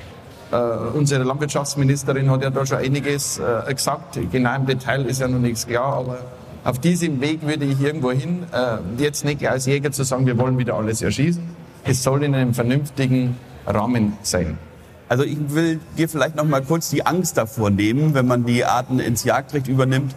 Äh, 0.51 0.57
unsere 0.95 1.25
Landwirtschaftsministerin 1.25 2.31
hat 2.31 2.43
ja 2.43 2.51
da 2.51 2.67
schon 2.67 2.79
einiges 2.79 3.39
äh, 3.39 3.73
gesagt. 3.73 4.19
Genau 4.31 4.55
im 4.57 4.67
Detail 4.67 5.07
ist 5.07 5.23
ja 5.23 5.29
noch 5.29 5.39
nichts 5.39 5.67
klar, 5.67 5.95
aber 5.95 6.19
auf 6.65 6.79
diesem 6.79 7.21
Weg 7.23 7.47
würde 7.47 7.65
ich 7.65 7.81
irgendwo 7.81 8.13
hin, 8.13 8.45
äh, 8.53 9.03
jetzt 9.03 9.25
nicht 9.25 9.47
als 9.49 9.65
Jäger 9.65 9.91
zu 9.91 10.05
sagen, 10.05 10.27
wir 10.27 10.37
wollen 10.37 10.59
wieder 10.59 10.75
alles 10.75 11.01
erschießen. 11.01 11.62
Es 11.85 12.03
soll 12.03 12.23
in 12.25 12.35
einem 12.35 12.55
vernünftigen 12.55 13.37
Rahmen 13.67 14.17
sein. 14.23 14.59
Also 15.09 15.25
ich 15.25 15.37
will 15.49 15.81
dir 15.99 16.09
vielleicht 16.09 16.37
noch 16.37 16.45
mal 16.45 16.63
kurz 16.63 16.89
die 16.91 17.05
Angst 17.05 17.37
davor 17.37 17.71
nehmen, 17.71 18.15
wenn 18.15 18.27
man 18.27 18.45
die 18.45 18.65
Arten 18.65 18.99
ins 18.99 19.25
Jagdrecht 19.25 19.69
übernimmt. 19.69 20.15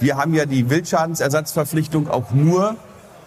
Wir 0.00 0.16
haben 0.16 0.34
ja 0.34 0.44
die 0.44 0.68
Wildschadensersatzverpflichtung 0.68 2.08
auch 2.08 2.32
nur 2.32 2.76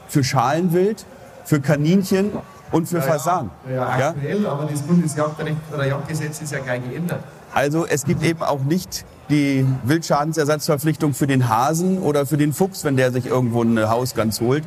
für 0.08 0.24
Schalenwild, 0.24 1.06
für 1.46 1.60
Kaninchen 1.60 2.32
und 2.72 2.88
für 2.88 2.98
Ja, 2.98 3.02
Fasan. 3.04 3.50
Ja, 3.68 4.00
Ja? 4.00 4.10
aktuell, 4.10 4.46
aber 4.46 4.66
das 4.70 4.82
Bundesjagdrecht 4.82 5.58
oder 5.74 5.88
Jagdgesetz 5.88 6.42
ist 6.42 6.52
ja 6.52 6.60
gleich 6.60 6.82
geändert. 6.88 7.24
Also 7.54 7.88
es 7.88 8.04
gibt 8.04 8.24
eben 8.24 8.44
auch 8.44 8.60
nicht 8.64 9.06
die 9.30 9.66
Wildschadensersatzverpflichtung 9.84 11.14
für 11.14 11.28
den 11.28 11.50
Hasen 11.50 12.00
oder 12.00 12.26
für 12.26 12.38
den 12.38 12.54
Fuchs, 12.54 12.84
wenn 12.84 12.98
der 12.98 13.12
sich 13.12 13.26
irgendwo 13.26 13.62
eine 13.62 13.90
Hausgans 13.90 14.42
holt. 14.42 14.64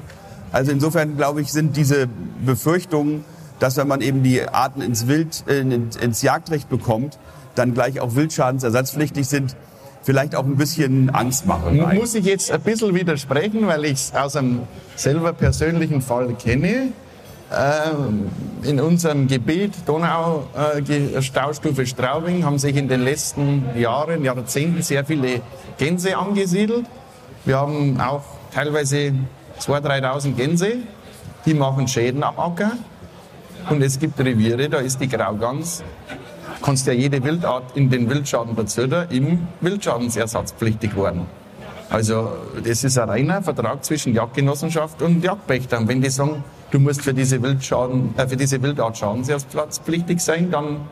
Also 0.53 0.72
insofern 0.72 1.16
glaube 1.16 1.40
ich, 1.42 1.53
sind 1.53 1.76
diese 1.76 2.09
Befürchtungen, 2.44 3.24
dass 3.59 3.76
wenn 3.76 3.88
man 3.88 4.01
eben 4.01 4.22
die 4.22 4.42
Arten 4.48 4.80
ins 4.82 5.07
Wild, 5.07 5.44
äh, 5.48 5.61
ins 5.61 6.22
Jagdrecht 6.22 6.68
bekommt, 6.68 7.18
dann 7.55 7.74
gleich 7.74 8.01
auch 8.01 8.14
wildschadensersatzpflichtig 8.14 9.26
sind, 9.28 9.55
vielleicht 10.03 10.34
auch 10.34 10.44
ein 10.44 10.57
bisschen 10.57 11.11
Angst 11.11 11.46
machen. 11.46 11.76
Mu- 11.76 11.94
Muss 11.94 12.14
ich 12.14 12.24
jetzt 12.24 12.51
ein 12.51 12.61
bisschen 12.62 12.94
widersprechen, 12.94 13.66
weil 13.66 13.84
ich 13.84 13.92
es 13.92 14.12
aus 14.14 14.34
einem 14.36 14.61
selber 14.96 15.32
persönlichen 15.32 16.01
Fall 16.01 16.34
kenne. 16.34 16.88
Ähm, 17.53 18.28
In 18.62 18.80
unserem 18.80 19.26
Gebiet 19.26 19.74
Donau 19.86 20.44
äh, 20.55 21.20
Staustufe 21.20 21.84
Straubing 21.86 22.44
haben 22.44 22.59
sich 22.59 22.76
in 22.76 22.88
den 22.88 23.01
letzten 23.03 23.64
Jahren, 23.76 24.24
Jahrzehnten 24.24 24.82
sehr 24.82 25.05
viele 25.05 25.40
Gänse 25.76 26.16
angesiedelt. 26.16 26.86
Wir 27.44 27.59
haben 27.59 28.01
auch 28.01 28.22
teilweise 28.55 29.12
2.000, 29.61 30.02
3.000 30.02 30.34
Gänse, 30.34 30.72
die 31.44 31.54
machen 31.54 31.86
Schäden 31.86 32.22
am 32.22 32.38
Acker. 32.38 32.72
Und 33.68 33.82
es 33.82 33.98
gibt 33.98 34.18
Reviere, 34.18 34.68
da 34.68 34.78
ist 34.78 35.00
die 35.00 35.08
Graugans, 35.08 35.84
kannst 36.62 36.86
ja 36.86 36.92
jede 36.92 37.22
Wildart 37.22 37.76
in 37.76 37.90
den 37.90 38.08
Wildschaden 38.08 38.56
da, 38.88 39.02
im 39.04 39.46
Wildschadensersatzpflichtig 39.61 40.96
worden. 40.96 41.26
Also 41.90 42.30
das 42.64 42.84
ist 42.84 42.98
ein 42.98 43.08
reiner 43.08 43.42
Vertrag 43.42 43.84
zwischen 43.84 44.14
Jagdgenossenschaft 44.14 45.02
und 45.02 45.24
Jagdpächtern. 45.24 45.88
Wenn 45.88 46.00
die 46.00 46.08
sagen, 46.08 46.44
du 46.70 46.78
musst 46.78 47.02
für 47.02 47.12
diese, 47.12 47.42
Wildschaden, 47.42 48.14
äh, 48.16 48.28
für 48.28 48.36
diese 48.36 48.62
Wildart 48.62 48.96
schadensersatzpflichtig 48.96 50.20
sein, 50.20 50.50
dann... 50.50 50.82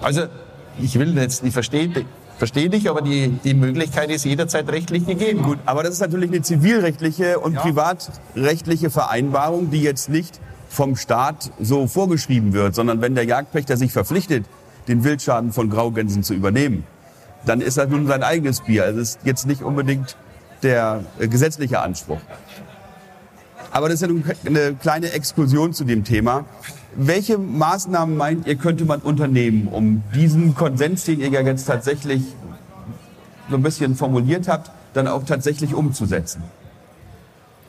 Also 0.00 0.22
ich 0.80 0.98
will 0.98 1.16
jetzt, 1.18 1.44
ich 1.44 1.52
verstehe 1.52 1.88
verstehe 2.38 2.70
dich, 2.70 2.88
aber 2.88 3.02
die, 3.02 3.28
die 3.44 3.54
Möglichkeit 3.54 4.10
ist 4.10 4.24
jederzeit 4.24 4.68
rechtlich 4.70 5.06
gegeben. 5.06 5.42
Gut, 5.42 5.58
aber 5.66 5.82
das 5.82 5.94
ist 5.94 6.00
natürlich 6.00 6.30
eine 6.30 6.42
zivilrechtliche 6.42 7.40
und 7.40 7.56
privatrechtliche 7.56 8.90
Vereinbarung, 8.90 9.70
die 9.70 9.82
jetzt 9.82 10.08
nicht 10.08 10.40
vom 10.68 10.96
Staat 10.96 11.50
so 11.60 11.86
vorgeschrieben 11.86 12.52
wird, 12.52 12.74
sondern 12.74 13.00
wenn 13.00 13.14
der 13.14 13.24
Jagdpächter 13.24 13.76
sich 13.76 13.92
verpflichtet, 13.92 14.44
den 14.86 15.04
Wildschaden 15.04 15.52
von 15.52 15.68
Graugänsen 15.68 16.22
zu 16.22 16.34
übernehmen, 16.34 16.84
dann 17.44 17.60
ist 17.60 17.76
das 17.78 17.88
nun 17.88 18.06
sein 18.06 18.22
eigenes 18.22 18.60
Bier. 18.62 18.84
Also 18.84 19.00
es 19.00 19.10
ist 19.10 19.20
jetzt 19.24 19.46
nicht 19.46 19.62
unbedingt 19.62 20.16
der 20.62 21.04
äh, 21.18 21.28
gesetzliche 21.28 21.80
Anspruch. 21.80 22.20
Aber 23.70 23.88
das 23.88 23.96
ist 23.96 24.02
ja 24.02 24.08
nun 24.08 24.24
eine 24.46 24.74
kleine 24.74 25.12
Exkursion 25.12 25.72
zu 25.72 25.84
dem 25.84 26.04
Thema. 26.04 26.44
Welche 26.96 27.38
Maßnahmen 27.38 28.16
meint 28.16 28.46
ihr, 28.46 28.56
könnte 28.56 28.84
man 28.84 29.00
unternehmen, 29.00 29.68
um 29.68 30.02
diesen 30.14 30.54
Konsens, 30.54 31.04
den 31.04 31.20
ihr 31.20 31.28
ja 31.28 31.40
jetzt 31.42 31.66
tatsächlich 31.66 32.22
so 33.50 33.56
ein 33.56 33.62
bisschen 33.62 33.94
formuliert 33.94 34.48
habt, 34.48 34.70
dann 34.94 35.06
auch 35.06 35.24
tatsächlich 35.24 35.74
umzusetzen? 35.74 36.42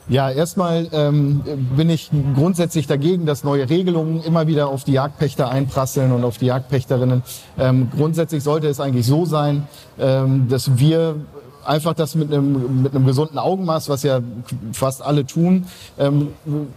Ja, 0.08 0.28
erstmal 0.28 0.88
ähm, 0.90 1.42
bin 1.76 1.88
ich 1.88 2.10
grundsätzlich 2.34 2.88
dagegen, 2.88 3.26
dass 3.26 3.44
neue 3.44 3.70
Regelungen 3.70 4.24
immer 4.24 4.48
wieder 4.48 4.68
auf 4.68 4.82
die 4.82 4.92
Jagdpächter 4.92 5.48
einprasseln 5.48 6.10
und 6.10 6.24
auf 6.24 6.36
die 6.38 6.46
Jagdpächterinnen. 6.46 7.22
Ähm, 7.58 7.88
grundsätzlich 7.96 8.42
sollte 8.42 8.66
es 8.66 8.80
eigentlich 8.80 9.06
so 9.06 9.24
sein, 9.24 9.68
ähm, 10.00 10.48
dass 10.48 10.78
wir 10.78 11.14
einfach 11.64 11.94
das 11.94 12.14
mit 12.14 12.32
einem, 12.32 12.82
mit 12.82 12.94
einem 12.94 13.06
gesunden 13.06 13.38
Augenmaß, 13.38 13.88
was 13.88 14.02
ja 14.02 14.20
fast 14.72 15.02
alle 15.02 15.26
tun. 15.26 15.66
Ähm, 15.98 16.28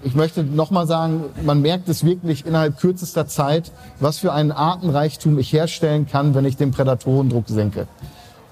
ich 0.04 0.16
möchte 0.16 0.44
nochmal 0.44 0.88
sagen, 0.88 1.26
man 1.44 1.62
merkt 1.62 1.90
es 1.90 2.04
wirklich 2.04 2.46
innerhalb 2.46 2.78
kürzester 2.78 3.28
Zeit, 3.28 3.72
was 4.00 4.20
für 4.20 4.34
einen 4.34 4.52
Artenreichtum 4.52 5.38
ich 5.40 5.52
herstellen 5.54 6.08
kann, 6.08 6.36
wenn 6.36 6.46
ich 6.46 6.58
den 6.58 6.72
Prädatorendruck 6.72 7.46
senke. 7.48 7.88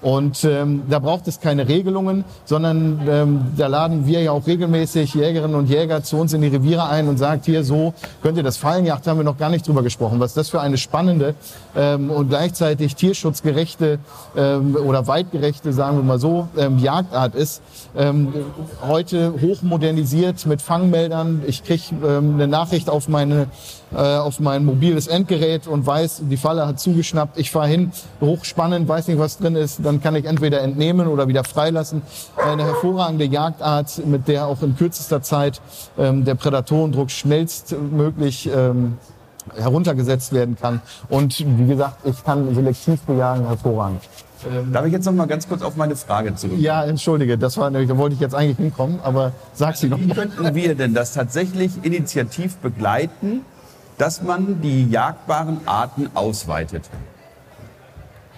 Und 0.02 0.44
ähm, 0.44 0.82
da 0.90 0.98
braucht 0.98 1.28
es 1.28 1.40
keine 1.40 1.68
Regelungen, 1.68 2.24
sondern 2.44 3.00
ähm, 3.08 3.40
da 3.56 3.68
laden 3.68 4.04
wir 4.06 4.20
ja 4.20 4.32
auch 4.32 4.46
regelmäßig 4.46 5.14
Jägerinnen 5.14 5.54
und 5.54 5.70
Jäger 5.70 6.02
zu 6.02 6.16
uns 6.16 6.32
in 6.32 6.42
die 6.42 6.48
Reviere 6.48 6.88
ein 6.88 7.08
und 7.08 7.18
sagt, 7.18 7.46
hier 7.46 7.62
so 7.62 7.94
könnt 8.20 8.36
ihr 8.36 8.42
das 8.42 8.56
Fallenjagd, 8.56 9.06
haben 9.06 9.18
wir 9.18 9.24
noch 9.24 9.38
gar 9.38 9.48
nicht 9.48 9.66
drüber 9.66 9.84
gesprochen, 9.84 10.18
was 10.18 10.34
das 10.34 10.48
für 10.48 10.60
eine 10.60 10.76
spannende 10.76 11.36
ähm, 11.76 12.10
und 12.10 12.28
gleichzeitig 12.28 12.96
tierschutzgerechte 12.96 14.00
ähm, 14.36 14.74
oder 14.74 15.06
weitgerechte, 15.06 15.72
sagen 15.72 15.98
wir 15.98 16.04
mal 16.04 16.18
so, 16.18 16.48
ähm, 16.56 16.78
Jagdart 16.78 17.36
ist. 17.36 17.62
Ähm, 17.96 18.34
heute 18.84 19.34
hochmodernisiert 19.40 20.46
mit 20.46 20.62
Fangmeldern. 20.62 21.42
Ich 21.46 21.62
krieg 21.62 21.80
ähm, 21.92 22.34
eine 22.34 22.48
Nachricht 22.48 22.90
auf 22.90 23.08
meine 23.08 23.46
äh, 23.94 23.96
auf 23.96 24.40
mein 24.40 24.64
mobiles 24.64 25.06
Endgerät 25.06 25.66
und 25.66 25.86
weiß, 25.86 26.22
die 26.30 26.36
Falle 26.36 26.66
hat 26.66 26.80
zugeschnappt. 26.80 27.38
Ich 27.38 27.50
fahre 27.50 27.68
hin, 27.68 27.92
hochspannend, 28.20 28.88
weiß 28.88 29.08
nicht, 29.08 29.18
was 29.18 29.38
drin 29.38 29.56
ist. 29.56 29.80
Dann 29.84 30.00
kann 30.00 30.14
ich 30.14 30.24
entweder 30.24 30.60
entnehmen 30.62 31.06
oder 31.06 31.28
wieder 31.28 31.44
freilassen. 31.44 32.02
Eine 32.36 32.64
hervorragende 32.64 33.24
Jagdart, 33.24 34.06
mit 34.06 34.28
der 34.28 34.46
auch 34.46 34.62
in 34.62 34.76
kürzester 34.76 35.22
Zeit 35.22 35.60
ähm, 35.98 36.24
der 36.24 36.34
Prädatorendruck 36.34 37.10
schnellstmöglich 37.10 38.48
ähm, 38.54 38.98
heruntergesetzt 39.56 40.32
werden 40.32 40.56
kann. 40.60 40.80
Und 41.08 41.44
wie 41.58 41.66
gesagt, 41.66 42.06
ich 42.06 42.22
kann 42.24 42.54
selektiv 42.54 43.00
bejagen, 43.02 43.46
hervorragend. 43.46 44.02
Darf 44.72 44.86
ich 44.86 44.92
jetzt 44.92 45.04
noch 45.04 45.12
mal 45.12 45.26
ganz 45.26 45.48
kurz 45.48 45.62
auf 45.62 45.76
meine 45.76 45.94
Frage 45.94 46.34
zurück? 46.34 46.58
Ja, 46.58 46.84
entschuldige, 46.84 47.38
das 47.38 47.56
war 47.58 47.70
nämlich, 47.70 47.88
da 47.88 47.96
wollte 47.96 48.14
ich 48.14 48.20
jetzt 48.20 48.34
eigentlich 48.34 48.56
hinkommen, 48.56 48.98
aber 49.04 49.30
sag 49.54 49.76
sie 49.76 49.88
noch. 49.88 50.00
Wie 50.00 50.08
könnten 50.08 50.52
wir 50.54 50.74
denn 50.74 50.94
das 50.94 51.12
tatsächlich 51.12 51.70
initiativ 51.82 52.56
begleiten, 52.56 53.42
dass 54.02 54.20
man 54.20 54.60
die 54.60 54.90
jagbaren 54.90 55.60
Arten 55.64 56.10
ausweitet? 56.14 56.90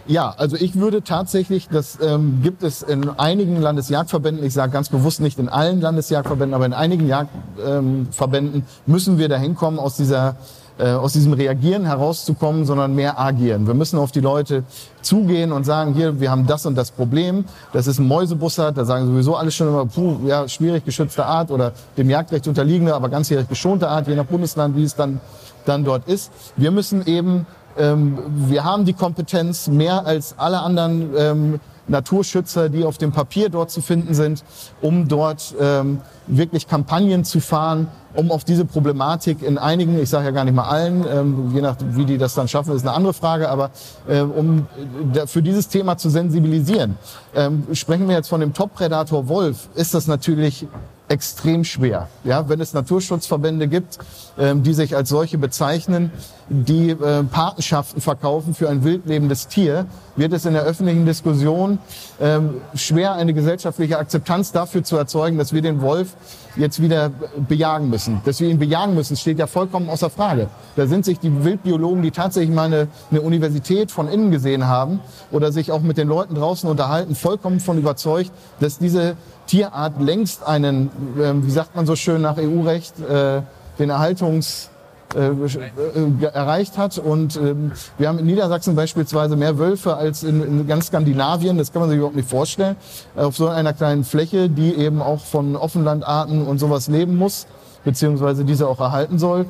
Ja, 0.07 0.35
also 0.37 0.57
ich 0.57 0.75
würde 0.75 1.03
tatsächlich, 1.03 1.71
das 1.71 1.99
ähm, 2.03 2.41
gibt 2.43 2.63
es 2.63 2.83
in 2.83 3.09
einigen 3.09 3.63
Landesjagdverbänden, 3.63 4.45
ich 4.45 4.53
sage 4.53 4.73
ganz 4.73 4.91
bewusst 4.91 5.23
nicht 5.23 5.39
in 5.39 5.49
allen 5.49 5.81
Landesjagdverbänden, 5.81 6.53
aber 6.53 6.67
in 6.67 6.75
einigen 6.75 7.07
Jagdverbänden 7.07 8.57
ähm, 8.57 8.67
müssen 8.85 9.17
wir 9.17 9.31
dahin 9.31 9.55
kommen, 9.55 9.79
aus 9.79 9.97
dieser 9.97 10.37
äh, 10.79 10.91
aus 10.91 11.13
diesem 11.13 11.33
Reagieren 11.33 11.85
herauszukommen, 11.85 12.65
sondern 12.65 12.95
mehr 12.95 13.21
agieren. 13.21 13.67
Wir 13.67 13.75
müssen 13.75 13.99
auf 13.99 14.13
die 14.13 14.21
Leute 14.21 14.65
zugehen 15.03 15.53
und 15.53 15.65
sagen, 15.65 15.95
hier, 15.95 16.21
wir 16.21 16.31
haben 16.31 16.47
das 16.47 16.67
und 16.67 16.75
das 16.75 16.91
Problem, 16.91 17.45
das 17.73 17.87
ist 17.87 17.99
ein 17.99 18.09
Mäusebussard, 18.09 18.77
da 18.77 18.85
sagen 18.85 19.07
sowieso 19.07 19.37
alle 19.37 19.51
schon 19.51 19.69
immer, 19.69 19.87
puh, 19.87 20.19
ja, 20.27 20.49
schwierig 20.49 20.85
geschützte 20.85 21.27
Art 21.27 21.51
oder 21.51 21.73
dem 21.97 22.11
Jagdrecht 22.11 22.49
unterliegende, 22.49 22.95
aber 22.95 23.09
ganzjährig 23.09 23.49
geschonte 23.49 23.89
Art, 23.89 24.09
je 24.09 24.17
nach 24.17 24.25
Bundesland, 24.25 24.77
wie 24.77 24.85
es 24.85 24.95
dann, 24.95 25.21
dann 25.65 25.85
dort 25.85 26.09
ist. 26.09 26.33
Wir 26.57 26.71
müssen 26.71 27.07
eben 27.07 27.47
ähm, 27.77 28.19
wir 28.49 28.65
haben 28.65 28.85
die 28.85 28.93
Kompetenz, 28.93 29.67
mehr 29.69 30.07
als 30.07 30.35
alle 30.39 30.61
anderen 30.61 31.11
ähm, 31.17 31.61
Naturschützer, 31.89 32.69
die 32.69 32.85
auf 32.85 32.99
dem 32.99 33.13
Papier 33.13 33.49
dort 33.49 33.71
zu 33.71 33.83
finden 33.83 34.15
sind, 34.15 34.45
um 34.81 35.09
dort 35.09 35.55
ähm, 35.61 36.01
wirklich 36.27 36.67
Kampagnen 36.67 37.25
zu 37.25 37.41
fahren, 37.41 37.89
um 38.15 38.31
auf 38.31 38.45
diese 38.45 38.65
Problematik 38.65 39.43
in 39.43 39.59
einigen, 39.59 40.01
ich 40.01 40.09
sage 40.09 40.27
ja 40.27 40.31
gar 40.31 40.45
nicht 40.45 40.55
mal 40.55 40.69
allen, 40.69 41.05
ähm, 41.11 41.51
je 41.55 41.61
nach 41.61 41.77
wie 41.81 42.05
die 42.05 42.19
das 42.19 42.35
dann 42.35 42.49
schaffen, 42.49 42.75
ist 42.75 42.87
eine 42.87 42.97
andere 42.97 43.15
Frage, 43.15 43.49
aber 43.49 43.71
äh, 44.09 44.21
um 44.21 44.67
äh, 45.15 45.27
für 45.27 45.43
dieses 45.43 45.69
Thema 45.69 45.97
zu 45.97 46.11
sensibilisieren. 46.11 46.97
Ähm, 47.35 47.67
sprechen 47.73 48.09
wir 48.09 48.17
jetzt 48.17 48.29
von 48.29 48.41
dem 48.41 48.55
Top-Predator 48.55 49.29
Wolf, 49.29 49.69
ist 49.75 49.95
das 49.95 50.07
natürlich 50.07 50.67
extrem 51.09 51.65
schwer. 51.65 52.09
Ja, 52.25 52.49
wenn 52.49 52.61
es 52.61 52.73
Naturschutzverbände 52.73 53.69
gibt, 53.69 53.99
ähm, 54.39 54.63
die 54.63 54.73
sich 54.73 54.97
als 54.97 55.11
solche 55.11 55.37
bezeichnen, 55.37 56.11
die 56.49 56.91
äh, 56.91 57.23
Patenschaften 57.25 58.01
verkaufen 58.01 58.55
für 58.55 58.71
ein 58.71 58.85
wildlebendes 58.85 59.49
Tier, 59.49 59.87
wird 60.17 60.33
es 60.33 60.47
in 60.47 60.55
der 60.55 60.63
öffentlichen 60.63 61.05
Diskussion 61.05 61.79
ähm, 62.21 62.55
schwer, 62.75 63.15
eine 63.15 63.35
gesellschaftliche 63.35 63.99
Akzeptanz 63.99 64.53
dafür 64.53 64.83
zu 64.83 64.97
erzeugen, 64.97 65.37
dass 65.37 65.53
wir 65.53 65.63
den 65.63 65.83
Wolf 65.83 66.17
jetzt 66.57 66.81
wieder 66.81 67.11
bejagen 67.49 67.91
müssen. 67.91 68.21
Dass 68.25 68.41
wir 68.41 68.49
ihn 68.49 68.59
bejagen 68.59 68.95
müssen, 68.95 69.17
steht 69.17 69.39
ja 69.39 69.47
vollkommen 69.47 69.89
außer 69.89 70.11
Frage. 70.11 70.49
Da 70.77 70.87
sind 70.87 71.05
sich 71.05 71.19
die 71.19 71.45
Wildbiologen, 71.45 72.03
die 72.03 72.11
tatsächlich 72.11 72.55
mal 72.55 72.65
eine, 72.65 72.89
eine 73.11 73.21
Universität 73.21 73.91
von 73.91 74.09
innen 74.09 74.31
gesehen 74.31 74.67
haben 74.67 75.01
oder 75.31 75.53
sich 75.53 75.73
auch 75.73 75.81
mit 75.81 75.99
den 75.99 76.09
Leuten 76.09 76.35
draußen 76.35 76.69
unterhalten, 76.69 77.15
vollkommen 77.15 77.61
von 77.61 77.79
überzeugt, 77.79 78.31
dass 78.61 78.79
diese 78.79 79.17
Tierart 79.47 80.01
längst 80.01 80.47
einen, 80.47 80.91
ähm, 81.21 81.47
wie 81.47 81.51
sagt 81.51 81.77
man 81.77 81.87
so 81.87 81.97
schön 81.97 82.23
nach 82.23 82.37
EU-Recht, 82.39 82.99
äh, 83.01 83.43
den 83.79 83.91
Erhaltungs 83.91 84.71
äh, 85.15 85.29
äh, 85.29 86.25
erreicht 86.33 86.77
hat. 86.79 86.99
Und 86.99 87.37
ähm, 87.37 87.73
wir 87.99 88.09
haben 88.09 88.19
in 88.19 88.27
Niedersachsen 88.27 88.75
beispielsweise 88.75 89.37
mehr 89.37 89.59
Wölfe 89.59 89.97
als 89.97 90.23
in, 90.23 90.43
in 90.43 90.67
ganz 90.67 90.87
Skandinavien. 90.87 91.59
Das 91.59 91.73
kann 91.73 91.81
man 91.81 91.89
sich 91.89 91.99
überhaupt 91.99 92.17
nicht 92.17 92.29
vorstellen. 92.29 92.77
Auf 93.15 93.37
so 93.37 93.49
einer 93.49 93.73
kleinen 93.73 94.05
Fläche, 94.05 94.49
die 94.49 94.75
eben 94.75 95.01
auch 95.03 95.21
von 95.21 95.57
Offenlandarten 95.57 96.47
und 96.47 96.59
sowas 96.59 96.89
leben 96.89 97.17
muss, 97.17 97.47
beziehungsweise 97.85 98.45
diese 98.45 98.67
auch 98.69 98.81
erhalten 98.81 99.19
soll. 99.19 99.47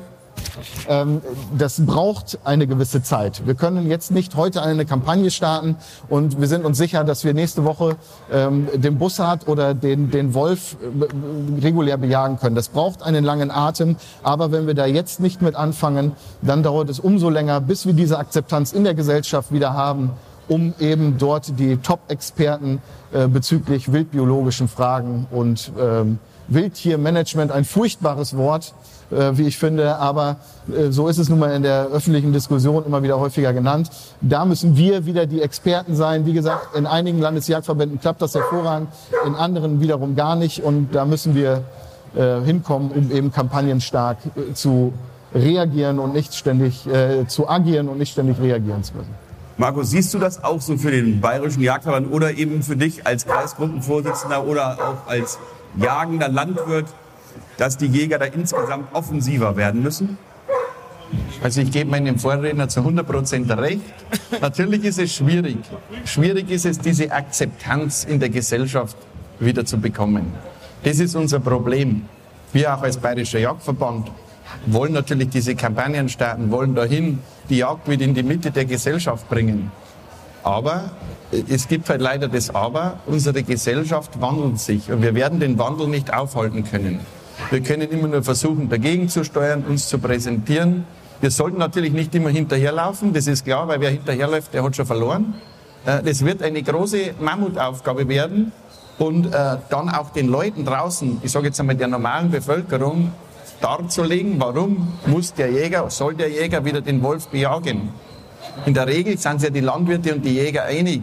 Ähm, 0.87 1.21
das 1.57 1.85
braucht 1.85 2.39
eine 2.43 2.67
gewisse 2.67 3.03
Zeit. 3.03 3.45
Wir 3.45 3.55
können 3.55 3.89
jetzt 3.89 4.11
nicht 4.11 4.35
heute 4.35 4.61
eine 4.61 4.85
Kampagne 4.85 5.31
starten 5.31 5.75
und 6.09 6.39
wir 6.39 6.47
sind 6.47 6.65
uns 6.65 6.77
sicher, 6.77 7.03
dass 7.03 7.23
wir 7.23 7.33
nächste 7.33 7.63
Woche 7.63 7.95
ähm, 8.31 8.67
den 8.73 8.97
Bussard 8.97 9.47
oder 9.47 9.73
den, 9.73 10.11
den 10.11 10.33
Wolf 10.33 10.77
äh, 10.81 11.63
regulär 11.63 11.97
bejagen 11.97 12.39
können. 12.39 12.55
Das 12.55 12.69
braucht 12.69 13.03
einen 13.03 13.23
langen 13.23 13.51
Atem, 13.51 13.95
aber 14.23 14.51
wenn 14.51 14.67
wir 14.67 14.73
da 14.73 14.85
jetzt 14.85 15.19
nicht 15.19 15.41
mit 15.41 15.55
anfangen, 15.55 16.13
dann 16.41 16.63
dauert 16.63 16.89
es 16.89 16.99
umso 16.99 17.29
länger, 17.29 17.61
bis 17.61 17.85
wir 17.85 17.93
diese 17.93 18.17
Akzeptanz 18.17 18.71
in 18.71 18.83
der 18.83 18.93
Gesellschaft 18.93 19.51
wieder 19.51 19.73
haben, 19.73 20.11
um 20.47 20.73
eben 20.79 21.17
dort 21.17 21.59
die 21.59 21.77
Top-Experten 21.77 22.81
äh, 23.13 23.27
bezüglich 23.27 23.91
wildbiologischen 23.91 24.67
Fragen 24.67 25.27
und 25.31 25.71
ähm, 25.79 26.19
Wildtiermanagement, 26.47 27.51
ein 27.51 27.65
furchtbares 27.65 28.37
Wort, 28.37 28.73
äh, 29.11 29.31
wie 29.33 29.47
ich 29.47 29.57
finde. 29.57 29.97
Aber 29.97 30.37
äh, 30.67 30.91
so 30.91 31.07
ist 31.07 31.17
es 31.17 31.29
nun 31.29 31.39
mal 31.39 31.51
in 31.53 31.63
der 31.63 31.87
öffentlichen 31.87 32.33
Diskussion 32.33 32.85
immer 32.85 33.03
wieder 33.03 33.19
häufiger 33.19 33.53
genannt. 33.53 33.89
Da 34.21 34.45
müssen 34.45 34.77
wir 34.77 35.05
wieder 35.05 35.25
die 35.25 35.41
Experten 35.41 35.95
sein. 35.95 36.25
Wie 36.25 36.33
gesagt, 36.33 36.75
in 36.75 36.85
einigen 36.85 37.19
Landesjagdverbänden 37.19 37.99
klappt 37.99 38.21
das 38.21 38.35
hervorragend, 38.35 38.89
in 39.25 39.35
anderen 39.35 39.81
wiederum 39.81 40.15
gar 40.15 40.35
nicht. 40.35 40.63
Und 40.63 40.93
da 40.93 41.05
müssen 41.05 41.35
wir 41.35 41.63
äh, 42.15 42.41
hinkommen, 42.41 42.91
um 42.91 43.11
eben 43.11 43.31
kampagnenstark 43.31 44.17
äh, 44.35 44.53
zu 44.53 44.93
reagieren 45.33 45.99
und 45.99 46.13
nicht 46.13 46.33
ständig 46.33 46.87
äh, 46.87 47.27
zu 47.27 47.49
agieren 47.49 47.89
und 47.89 47.97
nicht 47.97 48.11
ständig 48.11 48.39
reagieren 48.39 48.83
zu 48.83 48.93
müssen. 48.95 49.24
Markus, 49.57 49.91
siehst 49.91 50.13
du 50.13 50.19
das 50.19 50.43
auch 50.43 50.61
so 50.61 50.77
für 50.77 50.91
den 50.91 51.21
Bayerischen 51.21 51.61
Jagdverband 51.61 52.11
oder 52.11 52.33
eben 52.33 52.61
für 52.61 52.75
dich 52.75 53.07
als 53.07 53.25
Kreisgruppenvorsitzender 53.25 54.45
oder 54.45 54.77
auch 54.79 55.09
als 55.09 55.39
jagender 55.77 56.27
Landwirt? 56.27 56.87
dass 57.57 57.77
die 57.77 57.87
Jäger 57.87 58.19
da 58.19 58.25
insgesamt 58.25 58.93
offensiver 58.93 59.55
werden 59.55 59.83
müssen? 59.83 60.17
Also 61.43 61.61
ich 61.61 61.71
gebe 61.71 61.89
meinem 61.89 62.17
Vorredner 62.17 62.67
zu 62.67 62.79
100 62.79 63.07
Prozent 63.07 63.51
recht. 63.51 63.81
Natürlich 64.41 64.83
ist 64.83 64.99
es 64.99 65.13
schwierig. 65.13 65.57
Schwierig 66.05 66.49
ist 66.49 66.65
es, 66.65 66.79
diese 66.79 67.11
Akzeptanz 67.11 68.03
in 68.03 68.19
der 68.19 68.29
Gesellschaft 68.29 68.97
wieder 69.39 69.65
zu 69.65 69.77
bekommen. 69.77 70.33
Das 70.83 70.99
ist 70.99 71.15
unser 71.15 71.39
Problem. 71.39 72.05
Wir 72.53 72.73
auch 72.73 72.81
als 72.81 72.97
Bayerischer 72.97 73.39
Jagdverband 73.39 74.09
wollen 74.65 74.93
natürlich 74.93 75.29
diese 75.29 75.55
Kampagnen 75.55 76.09
starten, 76.09 76.51
wollen 76.51 76.75
dahin 76.75 77.19
die 77.49 77.57
Jagd 77.57 77.89
wieder 77.89 78.03
in 78.05 78.13
die 78.13 78.23
Mitte 78.23 78.51
der 78.51 78.65
Gesellschaft 78.65 79.29
bringen. 79.29 79.71
Aber 80.43 80.91
es 81.49 81.67
gibt 81.67 81.89
halt 81.89 82.01
leider 82.01 82.27
das 82.27 82.53
Aber, 82.53 82.99
unsere 83.07 83.41
Gesellschaft 83.43 84.21
wandelt 84.21 84.59
sich 84.59 84.91
und 84.91 85.01
wir 85.01 85.15
werden 85.15 85.39
den 85.39 85.57
Wandel 85.57 85.87
nicht 85.87 86.13
aufhalten 86.13 86.63
können. 86.63 86.99
Wir 87.49 87.61
können 87.61 87.89
immer 87.89 88.07
nur 88.07 88.23
versuchen, 88.23 88.69
dagegen 88.69 89.09
zu 89.09 89.23
steuern, 89.23 89.63
uns 89.67 89.87
zu 89.87 89.97
präsentieren. 89.97 90.85
Wir 91.21 91.31
sollten 91.31 91.57
natürlich 91.57 91.93
nicht 91.93 92.13
immer 92.15 92.29
hinterherlaufen, 92.29 93.13
das 93.13 93.27
ist 93.27 93.45
klar, 93.45 93.67
weil 93.67 93.81
wer 93.81 93.89
hinterherläuft, 93.89 94.53
der 94.53 94.63
hat 94.63 94.75
schon 94.75 94.85
verloren. 94.85 95.33
Äh, 95.85 96.03
das 96.03 96.23
wird 96.23 96.41
eine 96.43 96.61
große 96.61 97.15
Mammutaufgabe 97.19 98.07
werden 98.07 98.51
und 98.97 99.27
äh, 99.27 99.57
dann 99.69 99.89
auch 99.89 100.11
den 100.11 100.27
Leuten 100.27 100.65
draußen, 100.65 101.21
ich 101.23 101.31
sage 101.31 101.47
jetzt 101.47 101.59
einmal 101.59 101.75
der 101.75 101.87
normalen 101.87 102.31
Bevölkerung, 102.31 103.11
darzulegen, 103.65 104.39
warum 104.39 104.93
muss 105.07 105.33
der 105.33 105.51
Jäger, 105.51 105.89
soll 105.89 106.13
der 106.13 106.29
Jäger 106.29 106.63
wieder 106.63 106.81
den 106.81 107.01
Wolf 107.01 107.27
bejagen. 107.27 107.89
In 108.65 108.75
der 108.75 108.85
Regel 108.85 109.17
sind 109.17 109.41
ja 109.41 109.49
die 109.49 109.59
Landwirte 109.59 110.13
und 110.13 110.23
die 110.23 110.35
Jäger 110.35 110.65
einig. 110.65 111.01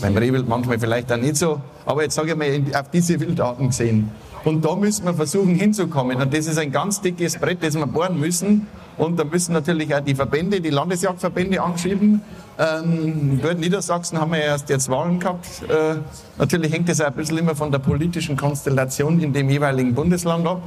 Beim 0.00 0.16
Rehwild 0.16 0.46
manchmal 0.46 0.78
vielleicht 0.78 1.10
auch 1.10 1.16
nicht 1.16 1.36
so, 1.36 1.60
aber 1.86 2.02
jetzt 2.02 2.16
sage 2.16 2.32
ich 2.32 2.36
mal 2.36 2.78
auf 2.78 2.90
diese 2.90 3.18
Wildarten 3.18 3.68
gesehen. 3.68 4.10
Und 4.44 4.62
da 4.62 4.76
müssen 4.76 5.06
wir 5.06 5.14
versuchen 5.14 5.54
hinzukommen. 5.54 6.20
Und 6.20 6.34
das 6.34 6.46
ist 6.46 6.58
ein 6.58 6.70
ganz 6.70 7.00
dickes 7.00 7.38
Brett, 7.38 7.62
das 7.62 7.74
wir 7.76 7.86
bohren 7.86 8.20
müssen. 8.20 8.66
Und 8.98 9.18
da 9.18 9.24
müssen 9.24 9.54
natürlich 9.54 9.94
auch 9.94 10.00
die 10.00 10.14
Verbände, 10.14 10.60
die 10.60 10.68
Landesjagdverbände 10.68 11.62
angeschrieben. 11.62 12.20
Ähm, 12.58 13.40
dort 13.42 13.54
in 13.54 13.60
Niedersachsen 13.60 14.20
haben 14.20 14.32
wir 14.32 14.40
ja 14.40 14.44
erst 14.44 14.68
jetzt 14.68 14.90
Wahlen 14.90 15.18
gehabt. 15.18 15.46
Äh, 15.62 15.96
natürlich 16.36 16.72
hängt 16.72 16.90
das 16.90 17.00
auch 17.00 17.06
ein 17.06 17.14
bisschen 17.14 17.38
immer 17.38 17.56
von 17.56 17.72
der 17.72 17.78
politischen 17.78 18.36
Konstellation 18.36 19.18
in 19.18 19.32
dem 19.32 19.48
jeweiligen 19.48 19.94
Bundesland 19.94 20.46
ab. 20.46 20.62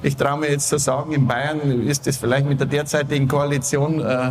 Ich 0.00 0.16
traue 0.16 0.38
mir 0.38 0.50
jetzt 0.50 0.68
zu 0.68 0.78
sagen, 0.78 1.12
in 1.12 1.26
Bayern 1.26 1.60
ist 1.86 2.06
das 2.06 2.18
vielleicht 2.18 2.46
mit 2.46 2.60
der 2.60 2.68
derzeitigen 2.68 3.26
Koalition 3.26 4.00
äh, 4.00 4.30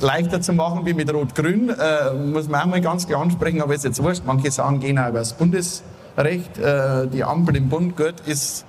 leichter 0.00 0.40
zu 0.40 0.52
machen 0.52 0.86
wie 0.86 0.94
mit 0.94 1.12
Rot-Grün. 1.12 1.70
Äh, 1.70 2.14
muss 2.14 2.48
man 2.48 2.60
auch 2.60 2.66
mal 2.66 2.80
ganz 2.80 3.06
klar 3.06 3.20
ansprechen, 3.20 3.60
aber 3.62 3.74
ist 3.74 3.84
jetzt 3.84 4.00
wurscht. 4.00 4.22
Manche 4.24 4.52
sagen, 4.52 4.78
gehen 4.78 4.98
auch 4.98 5.08
über 5.08 5.18
das 5.18 5.32
Bundes 5.32 5.82
recht. 6.16 6.58
Äh, 6.58 7.08
die 7.08 7.24
Ampel 7.24 7.56
im 7.56 7.68
Bund 7.68 7.96
gehört 7.96 8.20
ist, 8.26 8.64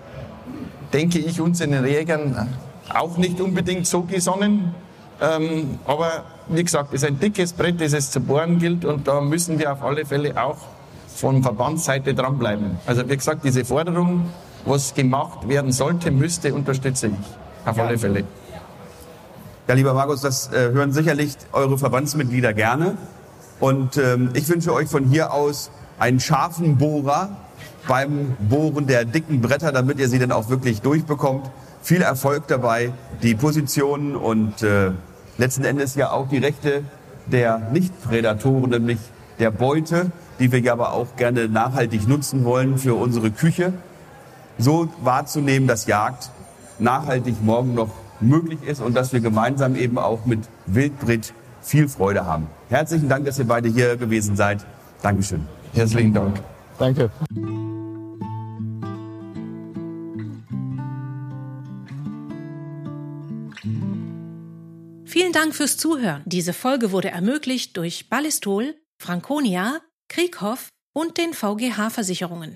denke 0.91 1.19
ich, 1.19 1.39
uns 1.39 1.61
in 1.61 1.71
den 1.71 1.85
Jägern 1.85 2.47
auch 2.91 3.17
nicht 3.17 3.39
unbedingt 3.39 3.85
so 3.85 4.01
gesonnen. 4.01 4.73
Ähm, 5.21 5.79
aber 5.85 6.23
wie 6.47 6.63
gesagt, 6.63 6.93
es 6.93 7.03
ist 7.03 7.07
ein 7.07 7.19
dickes 7.19 7.53
Brett, 7.53 7.79
das 7.79 7.93
es 7.93 8.09
zu 8.09 8.21
bohren 8.21 8.57
gilt 8.57 8.85
und 8.85 9.07
da 9.07 9.21
müssen 9.21 9.59
wir 9.59 9.71
auf 9.71 9.83
alle 9.83 10.05
Fälle 10.05 10.41
auch 10.41 10.57
von 11.07 11.43
Verbandsseite 11.43 12.15
dranbleiben. 12.15 12.77
Also 12.87 13.07
wie 13.07 13.17
gesagt, 13.17 13.43
diese 13.43 13.65
Forderung, 13.65 14.29
was 14.67 14.93
gemacht 14.93 15.47
werden 15.47 15.71
sollte, 15.71 16.11
müsste, 16.11 16.53
unterstütze 16.53 17.07
ich 17.07 17.67
auf 17.67 17.79
alle 17.79 17.97
Fälle. 17.97 18.23
Ja, 19.67 19.73
lieber 19.73 19.93
Markus, 19.93 20.21
das 20.21 20.51
äh, 20.53 20.71
hören 20.71 20.93
sicherlich 20.93 21.35
eure 21.51 21.77
Verbandsmitglieder 21.77 22.53
gerne. 22.53 22.97
Und 23.59 23.97
ähm, 23.97 24.29
ich 24.33 24.47
wünsche 24.47 24.73
euch 24.73 24.87
von 24.87 25.05
hier 25.05 25.33
aus 25.33 25.71
einen 25.99 26.19
scharfen 26.19 26.77
Bohrer 26.77 27.29
beim 27.87 28.35
Bohren 28.39 28.87
der 28.87 29.05
dicken 29.05 29.41
Bretter, 29.41 29.71
damit 29.71 29.99
ihr 29.99 30.09
sie 30.09 30.19
dann 30.19 30.31
auch 30.31 30.49
wirklich 30.49 30.81
durchbekommt. 30.81 31.49
Viel 31.81 32.01
Erfolg 32.01 32.47
dabei, 32.47 32.91
die 33.23 33.35
Positionen 33.35 34.15
und 34.15 34.61
äh, 34.61 34.91
letzten 35.37 35.63
Endes 35.63 35.95
ja 35.95 36.11
auch 36.11 36.27
die 36.29 36.37
Rechte 36.37 36.83
der 37.25 37.59
Nicht-Prädatoren, 37.71 38.69
nämlich 38.69 38.99
der 39.39 39.51
Beute, 39.51 40.11
die 40.39 40.51
wir 40.51 40.59
ja 40.59 40.73
aber 40.73 40.93
auch 40.93 41.15
gerne 41.15 41.47
nachhaltig 41.47 42.07
nutzen 42.07 42.45
wollen 42.45 42.77
für 42.77 42.93
unsere 42.95 43.31
Küche, 43.31 43.73
so 44.57 44.87
wahrzunehmen, 45.01 45.67
dass 45.67 45.85
Jagd 45.87 46.29
nachhaltig 46.79 47.35
morgen 47.43 47.73
noch 47.73 47.89
möglich 48.19 48.59
ist 48.65 48.81
und 48.81 48.95
dass 48.95 49.13
wir 49.13 49.19
gemeinsam 49.19 49.75
eben 49.75 49.97
auch 49.97 50.25
mit 50.25 50.39
Wildbrit 50.65 51.33
viel 51.61 51.87
Freude 51.87 52.25
haben. 52.25 52.47
Herzlichen 52.69 53.09
Dank, 53.09 53.25
dass 53.25 53.39
ihr 53.39 53.45
beide 53.45 53.69
hier 53.69 53.97
gewesen 53.97 54.35
seid. 54.35 54.65
Dankeschön. 55.01 55.45
Herzlichen 55.73 56.13
Dank. 56.13 56.39
Danke. 56.79 57.09
Vielen 65.05 65.33
Dank 65.33 65.55
fürs 65.55 65.77
Zuhören. 65.77 66.21
Diese 66.25 66.53
Folge 66.53 66.91
wurde 66.91 67.09
ermöglicht 67.09 67.75
durch 67.75 68.09
Ballistol, 68.09 68.75
Franconia, 69.01 69.79
Krieghoff 70.09 70.69
und 70.93 71.17
den 71.17 71.33
VGH 71.33 71.89
Versicherungen. 71.89 72.55